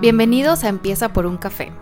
Bienvenidos 0.00 0.64
a 0.64 0.70
Empieza 0.70 1.10
por 1.10 1.26
un 1.26 1.36
café. 1.36 1.72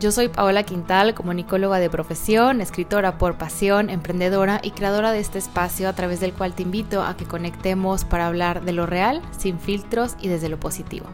Yo 0.00 0.10
soy 0.10 0.28
Paola 0.28 0.62
Quintal, 0.62 1.12
comunicóloga 1.12 1.78
de 1.78 1.90
profesión, 1.90 2.62
escritora 2.62 3.18
por 3.18 3.36
pasión, 3.36 3.90
emprendedora 3.90 4.60
y 4.62 4.70
creadora 4.70 5.12
de 5.12 5.20
este 5.20 5.38
espacio 5.38 5.86
a 5.86 5.92
través 5.92 6.18
del 6.20 6.32
cual 6.32 6.54
te 6.54 6.62
invito 6.62 7.02
a 7.02 7.18
que 7.18 7.26
conectemos 7.26 8.06
para 8.06 8.28
hablar 8.28 8.64
de 8.64 8.72
lo 8.72 8.86
real, 8.86 9.20
sin 9.36 9.60
filtros 9.60 10.16
y 10.22 10.28
desde 10.28 10.48
lo 10.48 10.58
positivo. 10.58 11.04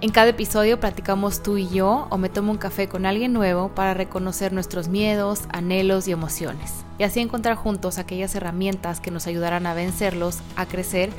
En 0.00 0.12
cada 0.12 0.28
episodio 0.28 0.80
platicamos 0.80 1.42
tú 1.42 1.58
y 1.58 1.68
yo 1.68 2.06
o 2.08 2.16
me 2.16 2.30
tomo 2.30 2.52
un 2.52 2.58
café 2.58 2.88
con 2.88 3.04
alguien 3.04 3.34
nuevo 3.34 3.68
para 3.68 3.92
reconocer 3.92 4.54
nuestros 4.54 4.88
miedos, 4.88 5.42
anhelos 5.50 6.08
y 6.08 6.12
emociones 6.12 6.72
y 6.98 7.02
así 7.02 7.20
encontrar 7.20 7.54
juntos 7.54 7.98
aquellas 7.98 8.34
herramientas 8.34 9.00
que 9.00 9.10
nos 9.10 9.26
ayudarán 9.26 9.66
a 9.66 9.74
vencerlos, 9.74 10.38
a 10.56 10.64
crecer 10.64 11.10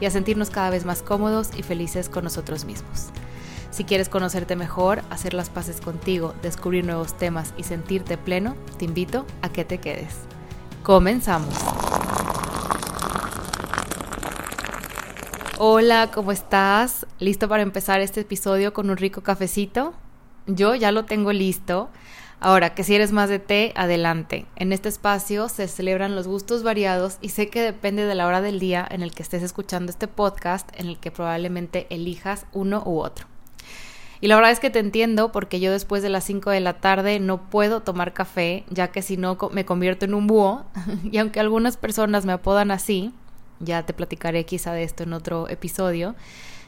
y 0.00 0.06
a 0.06 0.12
sentirnos 0.12 0.50
cada 0.50 0.70
vez 0.70 0.84
más 0.84 1.02
cómodos 1.02 1.50
y 1.56 1.64
felices 1.64 2.08
con 2.08 2.22
nosotros 2.22 2.64
mismos. 2.64 3.10
Si 3.74 3.82
quieres 3.82 4.08
conocerte 4.08 4.54
mejor, 4.54 5.02
hacer 5.10 5.34
las 5.34 5.50
paces 5.50 5.80
contigo, 5.80 6.32
descubrir 6.42 6.84
nuevos 6.84 7.18
temas 7.18 7.52
y 7.56 7.64
sentirte 7.64 8.16
pleno, 8.16 8.54
te 8.78 8.84
invito 8.84 9.26
a 9.42 9.48
que 9.48 9.64
te 9.64 9.78
quedes. 9.78 10.14
Comenzamos. 10.84 11.52
Hola, 15.58 16.12
¿cómo 16.14 16.30
estás? 16.30 17.04
¿Listo 17.18 17.48
para 17.48 17.64
empezar 17.64 18.00
este 18.00 18.20
episodio 18.20 18.72
con 18.72 18.90
un 18.90 18.96
rico 18.96 19.24
cafecito? 19.24 19.92
Yo 20.46 20.76
ya 20.76 20.92
lo 20.92 21.04
tengo 21.04 21.32
listo. 21.32 21.90
Ahora, 22.38 22.76
que 22.76 22.84
si 22.84 22.94
eres 22.94 23.10
más 23.10 23.28
de 23.28 23.40
té, 23.40 23.72
adelante. 23.74 24.46
En 24.54 24.72
este 24.72 24.88
espacio 24.88 25.48
se 25.48 25.66
celebran 25.66 26.14
los 26.14 26.28
gustos 26.28 26.62
variados 26.62 27.18
y 27.20 27.30
sé 27.30 27.48
que 27.48 27.60
depende 27.60 28.04
de 28.04 28.14
la 28.14 28.28
hora 28.28 28.40
del 28.40 28.60
día 28.60 28.86
en 28.88 29.02
el 29.02 29.10
que 29.10 29.24
estés 29.24 29.42
escuchando 29.42 29.90
este 29.90 30.06
podcast, 30.06 30.68
en 30.78 30.86
el 30.86 31.00
que 31.00 31.10
probablemente 31.10 31.88
elijas 31.90 32.46
uno 32.52 32.80
u 32.86 33.00
otro. 33.00 33.33
Y 34.24 34.28
la 34.28 34.36
verdad 34.36 34.52
es 34.52 34.58
que 34.58 34.70
te 34.70 34.78
entiendo 34.78 35.32
porque 35.32 35.60
yo 35.60 35.70
después 35.70 36.02
de 36.02 36.08
las 36.08 36.24
5 36.24 36.48
de 36.48 36.60
la 36.60 36.80
tarde 36.80 37.20
no 37.20 37.50
puedo 37.50 37.82
tomar 37.82 38.14
café, 38.14 38.64
ya 38.70 38.88
que 38.88 39.02
si 39.02 39.18
no 39.18 39.36
me 39.52 39.66
convierto 39.66 40.06
en 40.06 40.14
un 40.14 40.26
búho. 40.26 40.64
y 41.12 41.18
aunque 41.18 41.40
algunas 41.40 41.76
personas 41.76 42.24
me 42.24 42.32
apodan 42.32 42.70
así, 42.70 43.12
ya 43.60 43.84
te 43.84 43.92
platicaré 43.92 44.46
quizá 44.46 44.72
de 44.72 44.82
esto 44.82 45.02
en 45.02 45.12
otro 45.12 45.46
episodio, 45.50 46.14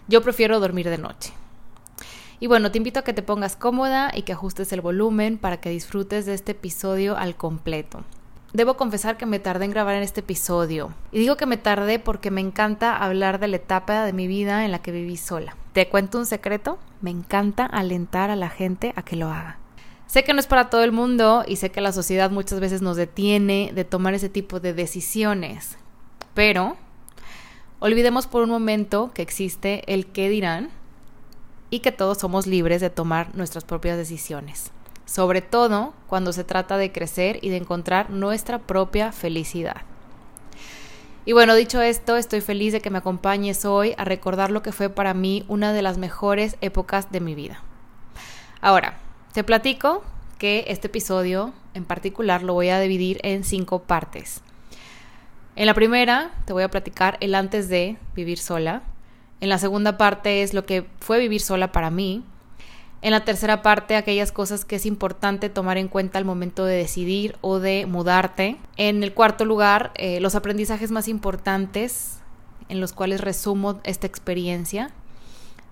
yo 0.06 0.20
prefiero 0.20 0.60
dormir 0.60 0.90
de 0.90 0.98
noche. 0.98 1.32
Y 2.40 2.46
bueno, 2.46 2.70
te 2.70 2.76
invito 2.76 3.00
a 3.00 3.04
que 3.04 3.14
te 3.14 3.22
pongas 3.22 3.56
cómoda 3.56 4.12
y 4.14 4.24
que 4.24 4.34
ajustes 4.34 4.70
el 4.74 4.82
volumen 4.82 5.38
para 5.38 5.58
que 5.58 5.70
disfrutes 5.70 6.26
de 6.26 6.34
este 6.34 6.52
episodio 6.52 7.16
al 7.16 7.36
completo. 7.36 8.04
Debo 8.52 8.76
confesar 8.76 9.16
que 9.16 9.24
me 9.24 9.38
tardé 9.38 9.64
en 9.64 9.70
grabar 9.70 9.94
en 9.94 10.02
este 10.02 10.20
episodio. 10.20 10.92
Y 11.10 11.20
digo 11.20 11.38
que 11.38 11.46
me 11.46 11.56
tardé 11.56 12.00
porque 12.00 12.30
me 12.30 12.42
encanta 12.42 12.98
hablar 12.98 13.40
de 13.40 13.48
la 13.48 13.56
etapa 13.56 14.04
de 14.04 14.12
mi 14.12 14.26
vida 14.26 14.66
en 14.66 14.72
la 14.72 14.82
que 14.82 14.92
viví 14.92 15.16
sola. 15.16 15.56
¿Te 15.72 15.88
cuento 15.88 16.18
un 16.18 16.26
secreto? 16.26 16.78
Me 17.00 17.10
encanta 17.10 17.66
alentar 17.66 18.30
a 18.30 18.36
la 18.36 18.48
gente 18.48 18.92
a 18.96 19.02
que 19.02 19.16
lo 19.16 19.30
haga. 19.30 19.58
Sé 20.06 20.24
que 20.24 20.32
no 20.32 20.40
es 20.40 20.46
para 20.46 20.70
todo 20.70 20.84
el 20.84 20.92
mundo 20.92 21.44
y 21.46 21.56
sé 21.56 21.70
que 21.70 21.80
la 21.80 21.92
sociedad 21.92 22.30
muchas 22.30 22.60
veces 22.60 22.82
nos 22.82 22.96
detiene 22.96 23.72
de 23.74 23.84
tomar 23.84 24.14
ese 24.14 24.28
tipo 24.28 24.60
de 24.60 24.72
decisiones. 24.72 25.76
Pero 26.34 26.76
olvidemos 27.80 28.26
por 28.26 28.42
un 28.42 28.50
momento 28.50 29.10
que 29.12 29.22
existe 29.22 29.82
el 29.92 30.06
qué 30.06 30.28
dirán 30.28 30.70
y 31.70 31.80
que 31.80 31.92
todos 31.92 32.18
somos 32.18 32.46
libres 32.46 32.80
de 32.80 32.90
tomar 32.90 33.34
nuestras 33.34 33.64
propias 33.64 33.96
decisiones 33.96 34.70
sobre 35.06 35.40
todo 35.40 35.94
cuando 36.08 36.32
se 36.32 36.44
trata 36.44 36.76
de 36.76 36.92
crecer 36.92 37.38
y 37.40 37.48
de 37.48 37.56
encontrar 37.56 38.10
nuestra 38.10 38.58
propia 38.58 39.12
felicidad. 39.12 39.82
Y 41.26 41.32
bueno, 41.32 41.56
dicho 41.56 41.82
esto, 41.82 42.16
estoy 42.16 42.40
feliz 42.40 42.72
de 42.72 42.80
que 42.80 42.88
me 42.88 42.98
acompañes 42.98 43.64
hoy 43.64 43.94
a 43.98 44.04
recordar 44.04 44.52
lo 44.52 44.62
que 44.62 44.70
fue 44.70 44.88
para 44.88 45.12
mí 45.12 45.44
una 45.48 45.72
de 45.72 45.82
las 45.82 45.98
mejores 45.98 46.56
épocas 46.60 47.10
de 47.10 47.18
mi 47.18 47.34
vida. 47.34 47.60
Ahora, 48.60 48.96
te 49.32 49.42
platico 49.42 50.04
que 50.38 50.66
este 50.68 50.86
episodio 50.86 51.52
en 51.74 51.84
particular 51.84 52.44
lo 52.44 52.54
voy 52.54 52.68
a 52.68 52.78
dividir 52.78 53.18
en 53.24 53.42
cinco 53.42 53.80
partes. 53.80 54.40
En 55.56 55.66
la 55.66 55.74
primera 55.74 56.30
te 56.44 56.52
voy 56.52 56.62
a 56.62 56.70
platicar 56.70 57.16
el 57.20 57.34
antes 57.34 57.68
de 57.68 57.96
vivir 58.14 58.38
sola. 58.38 58.82
En 59.40 59.48
la 59.48 59.58
segunda 59.58 59.98
parte 59.98 60.42
es 60.42 60.54
lo 60.54 60.64
que 60.64 60.86
fue 61.00 61.18
vivir 61.18 61.40
sola 61.40 61.72
para 61.72 61.90
mí. 61.90 62.22
En 63.06 63.12
la 63.12 63.24
tercera 63.24 63.62
parte, 63.62 63.94
aquellas 63.94 64.32
cosas 64.32 64.64
que 64.64 64.74
es 64.74 64.84
importante 64.84 65.48
tomar 65.48 65.78
en 65.78 65.86
cuenta 65.86 66.18
al 66.18 66.24
momento 66.24 66.64
de 66.64 66.74
decidir 66.74 67.36
o 67.40 67.60
de 67.60 67.86
mudarte. 67.86 68.56
En 68.76 69.04
el 69.04 69.14
cuarto 69.14 69.44
lugar, 69.44 69.92
eh, 69.94 70.18
los 70.18 70.34
aprendizajes 70.34 70.90
más 70.90 71.06
importantes 71.06 72.18
en 72.68 72.80
los 72.80 72.92
cuales 72.92 73.20
resumo 73.20 73.78
esta 73.84 74.08
experiencia. 74.08 74.90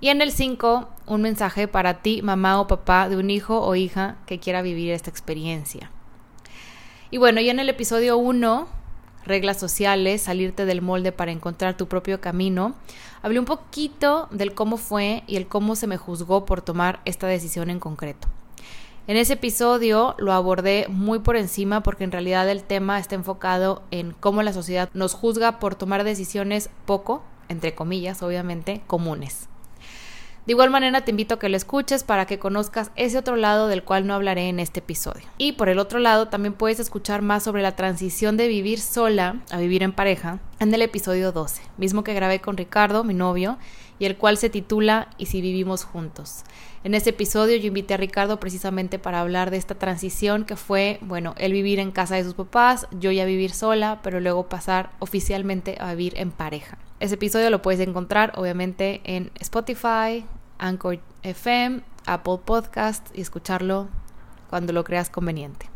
Y 0.00 0.10
en 0.10 0.22
el 0.22 0.30
5, 0.30 0.88
un 1.06 1.22
mensaje 1.22 1.66
para 1.66 2.02
ti, 2.02 2.22
mamá 2.22 2.60
o 2.60 2.68
papá 2.68 3.08
de 3.08 3.16
un 3.16 3.28
hijo 3.30 3.60
o 3.62 3.74
hija 3.74 4.16
que 4.26 4.38
quiera 4.38 4.62
vivir 4.62 4.92
esta 4.92 5.10
experiencia. 5.10 5.90
Y 7.10 7.18
bueno, 7.18 7.40
y 7.40 7.50
en 7.50 7.58
el 7.58 7.68
episodio 7.68 8.16
1 8.16 8.68
reglas 9.24 9.58
sociales, 9.58 10.22
salirte 10.22 10.66
del 10.66 10.82
molde 10.82 11.10
para 11.10 11.32
encontrar 11.32 11.76
tu 11.76 11.88
propio 11.88 12.20
camino, 12.20 12.76
hablé 13.24 13.38
un 13.38 13.46
poquito 13.46 14.28
del 14.30 14.52
cómo 14.52 14.76
fue 14.76 15.24
y 15.26 15.36
el 15.36 15.48
cómo 15.48 15.76
se 15.76 15.86
me 15.86 15.96
juzgó 15.96 16.44
por 16.44 16.60
tomar 16.60 17.00
esta 17.06 17.26
decisión 17.26 17.70
en 17.70 17.80
concreto. 17.80 18.28
En 19.06 19.16
ese 19.16 19.32
episodio 19.32 20.14
lo 20.18 20.34
abordé 20.34 20.88
muy 20.90 21.20
por 21.20 21.36
encima 21.36 21.82
porque 21.82 22.04
en 22.04 22.12
realidad 22.12 22.46
el 22.50 22.62
tema 22.62 22.98
está 22.98 23.14
enfocado 23.14 23.82
en 23.90 24.12
cómo 24.12 24.42
la 24.42 24.52
sociedad 24.52 24.90
nos 24.92 25.14
juzga 25.14 25.58
por 25.58 25.74
tomar 25.74 26.04
decisiones 26.04 26.68
poco, 26.84 27.22
entre 27.48 27.74
comillas, 27.74 28.22
obviamente, 28.22 28.82
comunes. 28.86 29.48
De 30.46 30.52
igual 30.52 30.68
manera 30.68 31.00
te 31.00 31.10
invito 31.10 31.36
a 31.36 31.38
que 31.38 31.48
lo 31.48 31.56
escuches 31.56 32.04
para 32.04 32.26
que 32.26 32.38
conozcas 32.38 32.90
ese 32.96 33.16
otro 33.16 33.36
lado 33.36 33.66
del 33.66 33.82
cual 33.82 34.06
no 34.06 34.12
hablaré 34.12 34.50
en 34.50 34.60
este 34.60 34.80
episodio. 34.80 35.26
Y 35.38 35.52
por 35.52 35.70
el 35.70 35.78
otro 35.78 36.00
lado 36.00 36.28
también 36.28 36.52
puedes 36.52 36.80
escuchar 36.80 37.22
más 37.22 37.44
sobre 37.44 37.62
la 37.62 37.76
transición 37.76 38.36
de 38.36 38.46
vivir 38.46 38.78
sola 38.78 39.40
a 39.50 39.56
vivir 39.56 39.82
en 39.82 39.92
pareja 39.92 40.40
en 40.60 40.74
el 40.74 40.82
episodio 40.82 41.32
12, 41.32 41.62
mismo 41.78 42.04
que 42.04 42.12
grabé 42.12 42.42
con 42.42 42.58
Ricardo, 42.58 43.04
mi 43.04 43.14
novio, 43.14 43.56
y 43.98 44.04
el 44.04 44.18
cual 44.18 44.36
se 44.36 44.50
titula 44.50 45.08
¿Y 45.16 45.26
si 45.26 45.40
vivimos 45.40 45.84
juntos? 45.84 46.42
En 46.84 46.94
ese 46.94 47.10
episodio 47.10 47.56
yo 47.56 47.68
invité 47.68 47.94
a 47.94 47.96
Ricardo 47.96 48.38
precisamente 48.38 48.98
para 48.98 49.20
hablar 49.20 49.50
de 49.50 49.56
esta 49.56 49.76
transición 49.76 50.44
que 50.44 50.56
fue, 50.56 50.98
bueno, 51.00 51.34
él 51.38 51.52
vivir 51.52 51.78
en 51.78 51.90
casa 51.90 52.16
de 52.16 52.24
sus 52.24 52.34
papás, 52.34 52.86
yo 52.90 53.10
ya 53.10 53.24
vivir 53.24 53.52
sola, 53.52 54.00
pero 54.02 54.20
luego 54.20 54.50
pasar 54.50 54.90
oficialmente 54.98 55.76
a 55.80 55.94
vivir 55.94 56.12
en 56.18 56.30
pareja. 56.30 56.76
Ese 57.00 57.14
episodio 57.14 57.50
lo 57.50 57.62
puedes 57.62 57.80
encontrar 57.80 58.32
obviamente 58.36 59.00
en 59.04 59.30
Spotify, 59.40 60.24
Anchor 60.58 61.00
FM, 61.22 61.82
Apple 62.06 62.38
Podcast 62.44 63.06
y 63.16 63.20
escucharlo 63.20 63.88
cuando 64.50 64.72
lo 64.72 64.84
creas 64.84 65.10
conveniente. 65.10 65.66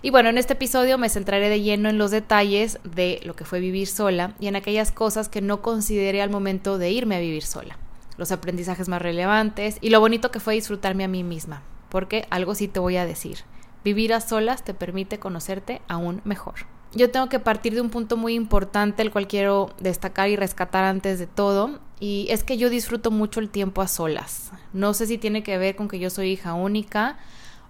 Y 0.00 0.10
bueno, 0.10 0.28
en 0.28 0.38
este 0.38 0.52
episodio 0.52 0.96
me 0.96 1.08
centraré 1.08 1.48
de 1.48 1.60
lleno 1.60 1.88
en 1.88 1.98
los 1.98 2.10
detalles 2.10 2.78
de 2.84 3.20
lo 3.24 3.34
que 3.34 3.44
fue 3.44 3.58
vivir 3.58 3.88
sola 3.88 4.34
y 4.38 4.46
en 4.46 4.56
aquellas 4.56 4.92
cosas 4.92 5.28
que 5.28 5.40
no 5.40 5.60
consideré 5.60 6.22
al 6.22 6.30
momento 6.30 6.78
de 6.78 6.90
irme 6.90 7.16
a 7.16 7.20
vivir 7.20 7.42
sola, 7.42 7.78
los 8.16 8.30
aprendizajes 8.30 8.88
más 8.88 9.02
relevantes 9.02 9.78
y 9.80 9.90
lo 9.90 10.00
bonito 10.00 10.30
que 10.30 10.40
fue 10.40 10.54
disfrutarme 10.54 11.04
a 11.04 11.08
mí 11.08 11.24
misma, 11.24 11.62
porque 11.88 12.26
algo 12.30 12.54
sí 12.54 12.68
te 12.68 12.78
voy 12.78 12.96
a 12.96 13.06
decir, 13.06 13.38
vivir 13.84 14.14
a 14.14 14.20
solas 14.20 14.62
te 14.64 14.72
permite 14.72 15.18
conocerte 15.18 15.82
aún 15.88 16.20
mejor 16.24 16.77
yo 16.94 17.10
tengo 17.10 17.28
que 17.28 17.38
partir 17.38 17.74
de 17.74 17.80
un 17.80 17.90
punto 17.90 18.16
muy 18.16 18.34
importante, 18.34 19.02
el 19.02 19.10
cual 19.10 19.26
quiero 19.26 19.70
destacar 19.80 20.28
y 20.28 20.36
rescatar 20.36 20.84
antes 20.84 21.18
de 21.18 21.26
todo, 21.26 21.80
y 22.00 22.26
es 22.30 22.44
que 22.44 22.56
yo 22.56 22.70
disfruto 22.70 23.10
mucho 23.10 23.40
el 23.40 23.50
tiempo 23.50 23.82
a 23.82 23.88
solas. 23.88 24.52
No 24.72 24.94
sé 24.94 25.06
si 25.06 25.18
tiene 25.18 25.42
que 25.42 25.58
ver 25.58 25.76
con 25.76 25.88
que 25.88 25.98
yo 25.98 26.10
soy 26.10 26.30
hija 26.30 26.54
única 26.54 27.18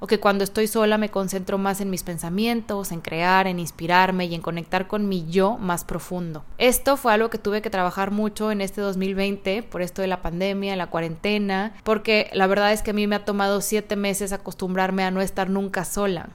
o 0.00 0.06
que 0.06 0.20
cuando 0.20 0.44
estoy 0.44 0.66
sola 0.68 0.98
me 0.98 1.08
concentro 1.08 1.58
más 1.58 1.80
en 1.80 1.90
mis 1.90 2.04
pensamientos, 2.04 2.92
en 2.92 3.00
crear, 3.00 3.46
en 3.46 3.58
inspirarme 3.58 4.26
y 4.26 4.34
en 4.34 4.42
conectar 4.42 4.86
con 4.86 5.08
mi 5.08 5.26
yo 5.26 5.58
más 5.58 5.84
profundo. 5.84 6.44
Esto 6.58 6.96
fue 6.96 7.12
algo 7.12 7.30
que 7.30 7.38
tuve 7.38 7.62
que 7.62 7.70
trabajar 7.70 8.12
mucho 8.12 8.52
en 8.52 8.60
este 8.60 8.80
2020 8.80 9.64
por 9.64 9.82
esto 9.82 10.02
de 10.02 10.08
la 10.08 10.22
pandemia, 10.22 10.76
la 10.76 10.88
cuarentena, 10.88 11.74
porque 11.82 12.30
la 12.32 12.46
verdad 12.46 12.72
es 12.72 12.82
que 12.82 12.90
a 12.90 12.94
mí 12.94 13.06
me 13.06 13.16
ha 13.16 13.24
tomado 13.24 13.60
siete 13.60 13.96
meses 13.96 14.32
acostumbrarme 14.32 15.02
a 15.02 15.10
no 15.10 15.20
estar 15.20 15.50
nunca 15.50 15.84
sola. 15.84 16.28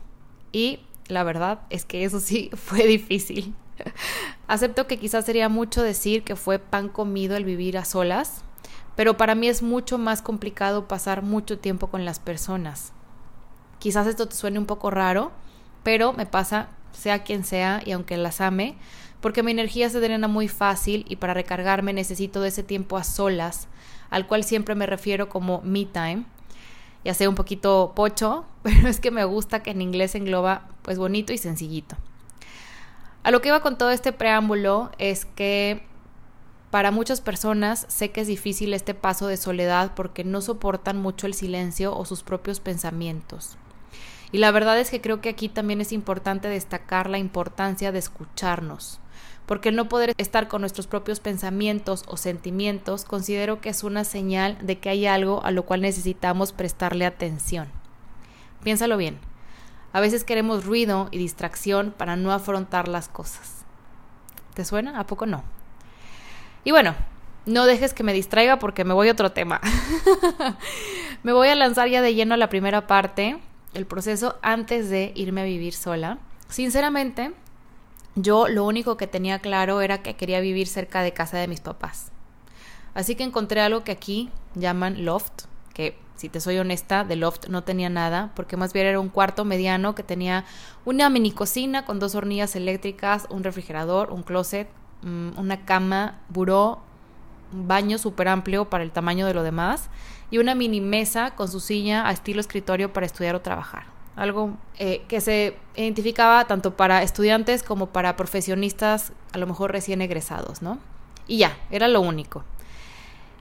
Y 0.51 0.81
la 1.07 1.23
verdad 1.23 1.61
es 1.69 1.85
que 1.85 2.05
eso 2.05 2.19
sí 2.19 2.49
fue 2.55 2.85
difícil. 2.85 3.53
Acepto 4.47 4.87
que 4.87 4.99
quizás 4.99 5.25
sería 5.25 5.49
mucho 5.49 5.81
decir 5.81 6.23
que 6.23 6.35
fue 6.35 6.59
pan 6.59 6.89
comido 6.89 7.35
el 7.35 7.45
vivir 7.45 7.77
a 7.77 7.85
solas, 7.85 8.43
pero 8.95 9.17
para 9.17 9.35
mí 9.35 9.47
es 9.47 9.63
mucho 9.63 9.97
más 9.97 10.21
complicado 10.21 10.87
pasar 10.87 11.23
mucho 11.23 11.57
tiempo 11.57 11.87
con 11.87 12.05
las 12.05 12.19
personas. 12.19 12.93
Quizás 13.79 14.07
esto 14.07 14.27
te 14.27 14.35
suene 14.35 14.59
un 14.59 14.65
poco 14.65 14.91
raro, 14.91 15.31
pero 15.83 16.13
me 16.13 16.25
pasa 16.25 16.69
sea 16.91 17.23
quien 17.23 17.43
sea 17.43 17.81
y 17.83 17.91
aunque 17.91 18.17
las 18.17 18.39
ame, 18.39 18.75
porque 19.19 19.43
mi 19.43 19.51
energía 19.51 19.89
se 19.89 19.99
drena 19.99 20.27
muy 20.27 20.47
fácil 20.47 21.05
y 21.09 21.15
para 21.15 21.33
recargarme 21.33 21.93
necesito 21.93 22.41
de 22.41 22.49
ese 22.49 22.63
tiempo 22.63 22.97
a 22.97 23.03
solas, 23.03 23.67
al 24.09 24.27
cual 24.27 24.43
siempre 24.43 24.75
me 24.75 24.85
refiero 24.85 25.29
como 25.29 25.61
me 25.63 25.85
time, 25.85 26.25
ya 27.03 27.13
sea 27.13 27.29
un 27.29 27.35
poquito 27.35 27.93
pocho, 27.95 28.45
pero 28.63 28.87
es 28.87 28.99
que 28.99 29.11
me 29.11 29.25
gusta 29.25 29.63
que 29.63 29.71
en 29.71 29.81
inglés 29.81 30.15
engloba 30.15 30.67
pues 30.81 30.97
bonito 30.97 31.33
y 31.33 31.37
sencillito. 31.37 31.95
A 33.23 33.31
lo 33.31 33.41
que 33.41 33.49
iba 33.49 33.61
con 33.61 33.77
todo 33.77 33.91
este 33.91 34.11
preámbulo 34.11 34.91
es 34.97 35.25
que 35.25 35.83
para 36.71 36.91
muchas 36.91 37.21
personas 37.21 37.85
sé 37.87 38.11
que 38.11 38.21
es 38.21 38.27
difícil 38.27 38.73
este 38.73 38.93
paso 38.93 39.27
de 39.27 39.37
soledad 39.37 39.93
porque 39.95 40.23
no 40.23 40.41
soportan 40.41 40.97
mucho 40.97 41.27
el 41.27 41.33
silencio 41.33 41.95
o 41.95 42.03
sus 42.03 42.23
propios 42.23 42.59
pensamientos. 42.59 43.57
Y 44.31 44.39
la 44.39 44.49
verdad 44.49 44.79
es 44.79 44.89
que 44.89 44.99
creo 44.99 45.21
que 45.21 45.29
aquí 45.29 45.47
también 45.47 45.79
es 45.81 45.91
importante 45.91 46.47
destacar 46.47 47.09
la 47.09 47.19
importancia 47.19 47.91
de 47.91 47.99
escucharnos, 47.99 48.99
porque 49.45 49.69
el 49.69 49.75
no 49.75 49.89
poder 49.89 50.13
estar 50.17 50.47
con 50.47 50.61
nuestros 50.61 50.87
propios 50.87 51.19
pensamientos 51.19 52.03
o 52.07 52.17
sentimientos 52.17 53.03
considero 53.03 53.59
que 53.61 53.69
es 53.69 53.83
una 53.83 54.03
señal 54.03 54.57
de 54.61 54.79
que 54.79 54.89
hay 54.89 55.05
algo 55.05 55.43
a 55.43 55.51
lo 55.51 55.63
cual 55.63 55.81
necesitamos 55.81 56.53
prestarle 56.53 57.05
atención. 57.05 57.67
Piénsalo 58.63 58.97
bien. 58.97 59.19
A 59.91 59.99
veces 59.99 60.23
queremos 60.23 60.65
ruido 60.65 61.09
y 61.11 61.17
distracción 61.17 61.93
para 61.95 62.15
no 62.15 62.31
afrontar 62.31 62.87
las 62.87 63.09
cosas. 63.09 63.63
¿Te 64.53 64.65
suena? 64.65 64.99
¿A 64.99 65.05
poco 65.05 65.25
no? 65.25 65.43
Y 66.63 66.71
bueno, 66.71 66.95
no 67.45 67.65
dejes 67.65 67.93
que 67.93 68.03
me 68.03 68.13
distraiga 68.13 68.57
porque 68.57 68.85
me 68.85 68.93
voy 68.93 69.09
a 69.09 69.11
otro 69.11 69.31
tema. 69.31 69.59
me 71.23 71.33
voy 71.33 71.49
a 71.49 71.55
lanzar 71.55 71.89
ya 71.89 72.01
de 72.01 72.15
lleno 72.15 72.33
a 72.33 72.37
la 72.37 72.49
primera 72.49 72.87
parte, 72.87 73.37
el 73.73 73.85
proceso 73.85 74.39
antes 74.41 74.89
de 74.89 75.11
irme 75.15 75.41
a 75.41 75.45
vivir 75.45 75.73
sola. 75.73 76.19
Sinceramente, 76.47 77.33
yo 78.15 78.47
lo 78.47 78.65
único 78.65 78.97
que 78.97 79.07
tenía 79.07 79.39
claro 79.39 79.81
era 79.81 80.01
que 80.01 80.15
quería 80.15 80.39
vivir 80.39 80.67
cerca 80.67 81.01
de 81.01 81.13
casa 81.13 81.37
de 81.37 81.47
mis 81.47 81.61
papás. 81.61 82.11
Así 82.93 83.15
que 83.15 83.23
encontré 83.23 83.61
algo 83.61 83.83
que 83.83 83.91
aquí 83.91 84.29
llaman 84.55 85.03
loft, 85.03 85.45
que 85.73 85.97
si 86.15 86.29
te 86.29 86.39
soy 86.39 86.59
honesta, 86.59 87.03
de 87.03 87.15
loft 87.15 87.47
no 87.47 87.63
tenía 87.63 87.89
nada, 87.89 88.31
porque 88.35 88.55
más 88.55 88.71
bien 88.71 88.85
era 88.85 88.99
un 88.99 89.09
cuarto 89.09 89.45
mediano 89.45 89.95
que 89.95 90.03
tenía 90.03 90.45
una 90.85 91.09
mini 91.09 91.31
cocina 91.31 91.85
con 91.85 91.99
dos 91.99 92.13
hornillas 92.13 92.55
eléctricas, 92.55 93.25
un 93.29 93.43
refrigerador, 93.43 94.11
un 94.11 94.21
closet, 94.21 94.69
mm, 95.01 95.39
una 95.39 95.65
cama, 95.65 96.19
buró, 96.29 96.81
un 97.51 97.67
baño 97.67 97.97
súper 97.97 98.27
amplio 98.27 98.69
para 98.69 98.83
el 98.83 98.91
tamaño 98.91 99.25
de 99.25 99.33
lo 99.33 99.43
demás 99.43 99.89
y 100.29 100.37
una 100.37 100.55
mini 100.55 100.81
mesa 100.81 101.31
con 101.35 101.47
su 101.47 101.59
silla 101.59 102.07
a 102.07 102.11
estilo 102.11 102.41
escritorio 102.41 102.93
para 102.93 103.05
estudiar 103.05 103.35
o 103.35 103.41
trabajar. 103.41 103.92
Algo 104.15 104.57
eh, 104.77 105.03
que 105.07 105.21
se 105.21 105.57
identificaba 105.75 106.45
tanto 106.45 106.75
para 106.77 107.03
estudiantes 107.03 107.63
como 107.63 107.87
para 107.87 108.15
profesionistas, 108.15 109.13
a 109.31 109.37
lo 109.37 109.47
mejor 109.47 109.71
recién 109.71 110.01
egresados, 110.01 110.61
¿no? 110.61 110.79
Y 111.27 111.39
ya, 111.39 111.57
era 111.71 111.87
lo 111.87 112.01
único. 112.01 112.43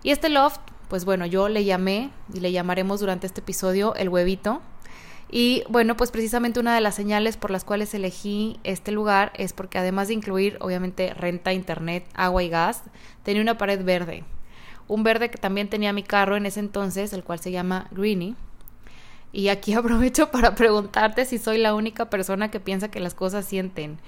Y 0.03 0.11
este 0.11 0.29
loft 0.29 0.61
pues 0.93 1.07
bueno, 1.07 1.25
yo 1.25 1.49
le 1.49 1.65
llamé 1.65 2.11
y 2.35 2.41
le 2.41 2.53
llamaremos 2.53 3.01
durante 3.01 3.27
este 3.27 3.41
episodio 3.41 3.95
el 3.95 4.11
huevito. 4.11 4.61
Y 5.31 5.65
bueno, 5.71 5.97
pues 5.97 6.11
precisamente 6.11 6.61
una 6.61 6.75
de 6.75 6.83
las 6.83 6.95
señales 6.95 7.39
por 7.39 7.51
las 7.51 7.65
cuales 7.65 7.95
elegí 7.95 8.61
este 8.63 8.93
lugar 8.93 9.33
es 9.35 9.55
porque 9.55 9.79
además 9.79 10.09
de 10.09 10.15
incluir 10.15 10.59
obviamente 10.61 11.15
renta, 11.15 11.55
internet, 11.55 12.05
agua 12.13 12.43
y 12.43 12.51
gas, 12.51 12.83
tenía 13.23 13.41
una 13.41 13.57
pared 13.57 13.83
verde. 13.83 14.25
Un 14.87 15.03
verde 15.03 15.31
que 15.31 15.39
también 15.39 15.71
tenía 15.71 15.95
mi 15.95 16.03
carro 16.03 16.37
en 16.37 16.45
ese 16.45 16.61
entonces, 16.61 17.15
el 17.15 17.25
cual 17.25 17.39
se 17.39 17.53
llama 17.53 17.87
Greenie. 17.91 18.35
Y 19.33 19.49
aquí 19.49 19.73
aprovecho 19.75 20.31
para 20.31 20.55
preguntarte 20.55 21.25
si 21.25 21.39
soy 21.39 21.59
la 21.59 21.75
única 21.75 22.11
persona 22.11 22.51
que 22.51 22.61
piensa 22.61 22.91
que 22.91 23.01
las 23.01 23.15
cosas 23.15 23.45
sienten. 23.45 23.99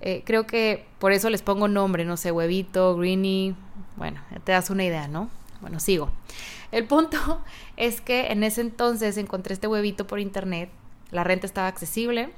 Eh, 0.00 0.22
creo 0.26 0.46
que 0.46 0.84
por 0.98 1.12
eso 1.12 1.30
les 1.30 1.42
pongo 1.42 1.68
nombre, 1.68 2.04
no 2.04 2.16
sé, 2.16 2.32
huevito, 2.32 2.96
Greenie. 2.96 3.54
Bueno, 3.96 4.20
te 4.44 4.52
das 4.52 4.68
una 4.70 4.84
idea, 4.84 5.06
¿no? 5.06 5.30
Bueno, 5.60 5.78
sigo. 5.78 6.10
El 6.72 6.86
punto 6.86 7.40
es 7.76 8.00
que 8.00 8.26
en 8.32 8.42
ese 8.42 8.60
entonces 8.60 9.16
encontré 9.16 9.54
este 9.54 9.68
huevito 9.68 10.06
por 10.06 10.18
internet, 10.18 10.70
la 11.10 11.22
renta 11.22 11.46
estaba 11.46 11.68
accesible, 11.68 12.30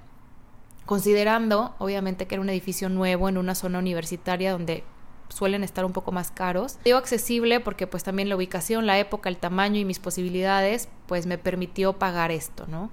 considerando 0.85 1.75
obviamente 1.79 2.26
que 2.26 2.35
era 2.35 2.43
un 2.43 2.50
edificio 2.50 2.90
nuevo 2.90 3.29
en 3.29 3.38
una 3.38 3.55
zona 3.55 3.79
universitaria 3.79 4.52
donde 4.52 4.85
suelen 5.29 5.65
estar 5.65 5.85
un 5.85 5.93
poco 5.93 6.12
más 6.12 6.31
caros. 6.31 6.79
Digo 6.85 6.99
accesible 6.99 7.61
porque 7.61 7.87
pues 7.87 8.05
también 8.05 8.29
la 8.29 8.37
ubicación, 8.37 8.87
la 8.87 8.99
época, 8.99 9.29
el 9.29 9.37
tamaño 9.37 9.79
y 9.79 9.85
mis 9.85 9.99
posibilidades 9.99 10.88
pues 11.06 11.26
me 11.26 11.38
permitió 11.38 11.94
pagar 11.94 12.31
esto, 12.31 12.67
¿no? 12.69 12.91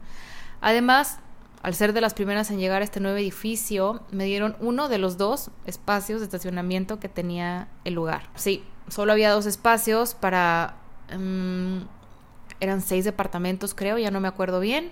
Además, 0.62 1.20
al 1.62 1.76
ser 1.76 1.94
de 1.94 2.02
las 2.02 2.14
primeras 2.14 2.50
en 2.52 2.60
llegar 2.60 2.82
a 2.82 2.86
este 2.86 3.00
nuevo 3.00 3.18
edificio, 3.18 4.02
me 4.12 4.26
dieron 4.26 4.56
uno 4.60 4.90
de 4.90 4.98
los 4.98 5.18
dos 5.18 5.52
espacios 5.66 6.20
de 6.20 6.26
estacionamiento 6.26 7.00
que 7.00 7.10
tenía 7.10 7.68
el 7.84 7.94
lugar. 7.94 8.30
Sí, 8.36 8.64
solo 8.88 9.12
había 9.12 9.32
dos 9.32 9.46
espacios 9.46 10.16
para... 10.16 10.76
Em, 11.10 11.86
eran 12.60 12.82
seis 12.82 13.06
departamentos, 13.06 13.74
creo, 13.74 13.98
ya 13.98 14.12
no 14.12 14.20
me 14.20 14.28
acuerdo 14.28 14.60
bien. 14.60 14.92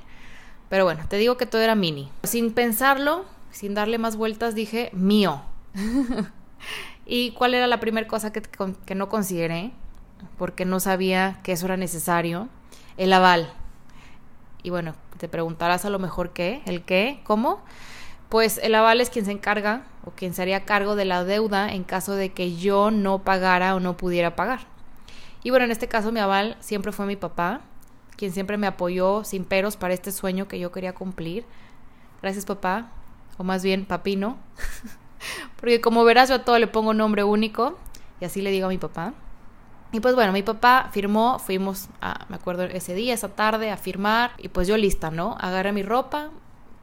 Pero 0.69 0.85
bueno, 0.85 1.03
te 1.07 1.17
digo 1.17 1.37
que 1.37 1.45
todo 1.45 1.61
era 1.61 1.75
mini. 1.75 2.11
Sin 2.23 2.53
pensarlo, 2.53 3.25
sin 3.51 3.73
darle 3.73 3.97
más 3.97 4.15
vueltas, 4.15 4.55
dije, 4.55 4.89
mío. 4.93 5.41
¿Y 7.11 7.31
cuál 7.31 7.55
era 7.55 7.65
la 7.65 7.79
primera 7.79 8.07
cosa 8.07 8.31
que, 8.31 8.43
que 8.43 8.93
no 8.93 9.09
consideré? 9.09 9.71
Porque 10.37 10.63
no 10.63 10.79
sabía 10.79 11.39
que 11.41 11.53
eso 11.53 11.65
era 11.65 11.75
necesario. 11.75 12.49
El 12.97 13.11
aval. 13.13 13.51
Y 14.61 14.69
bueno, 14.69 14.93
te 15.17 15.27
preguntarás 15.27 15.85
a 15.85 15.89
lo 15.89 15.97
mejor 15.97 16.33
qué, 16.33 16.61
el 16.67 16.83
qué, 16.83 17.21
cómo. 17.23 17.63
Pues 18.29 18.59
el 18.61 18.75
aval 18.75 19.01
es 19.01 19.09
quien 19.09 19.25
se 19.25 19.31
encarga 19.31 19.85
o 20.05 20.11
quien 20.11 20.35
se 20.35 20.43
haría 20.43 20.65
cargo 20.65 20.95
de 20.95 21.05
la 21.05 21.23
deuda 21.23 21.73
en 21.73 21.83
caso 21.83 22.13
de 22.13 22.31
que 22.31 22.55
yo 22.55 22.91
no 22.91 23.23
pagara 23.23 23.73
o 23.73 23.79
no 23.79 23.97
pudiera 23.97 24.35
pagar. 24.35 24.59
Y 25.41 25.49
bueno, 25.49 25.65
en 25.65 25.71
este 25.71 25.87
caso 25.87 26.11
mi 26.11 26.19
aval 26.19 26.57
siempre 26.59 26.91
fue 26.91 27.07
mi 27.07 27.15
papá, 27.15 27.61
quien 28.17 28.33
siempre 28.33 28.57
me 28.57 28.67
apoyó 28.67 29.23
sin 29.23 29.45
peros 29.45 29.77
para 29.77 29.95
este 29.95 30.11
sueño 30.11 30.47
que 30.47 30.59
yo 30.59 30.71
quería 30.71 30.93
cumplir. 30.93 31.43
Gracias 32.21 32.45
papá, 32.45 32.91
o 33.39 33.43
más 33.43 33.63
bien 33.63 33.85
papino, 33.85 34.37
porque 35.59 35.81
como 35.81 36.03
verás 36.03 36.29
yo 36.29 36.35
a 36.35 36.45
todo 36.45 36.59
le 36.59 36.67
pongo 36.67 36.93
nombre 36.93 37.23
único 37.23 37.77
y 38.19 38.25
así 38.25 38.41
le 38.41 38.51
digo 38.51 38.67
a 38.67 38.69
mi 38.69 38.77
papá. 38.77 39.13
Y 39.91 40.01
pues 40.01 40.13
bueno, 40.13 40.31
mi 40.31 40.43
papá 40.43 40.89
firmó, 40.91 41.39
fuimos, 41.39 41.89
a, 41.99 42.25
me 42.29 42.35
acuerdo 42.35 42.63
ese 42.63 42.93
día, 42.93 43.13
esa 43.13 43.29
tarde, 43.29 43.71
a 43.71 43.77
firmar 43.77 44.31
y 44.37 44.49
pues 44.49 44.67
yo 44.67 44.77
lista, 44.77 45.09
¿no? 45.09 45.35
Agarré 45.39 45.71
mi 45.71 45.81
ropa, 45.81 46.29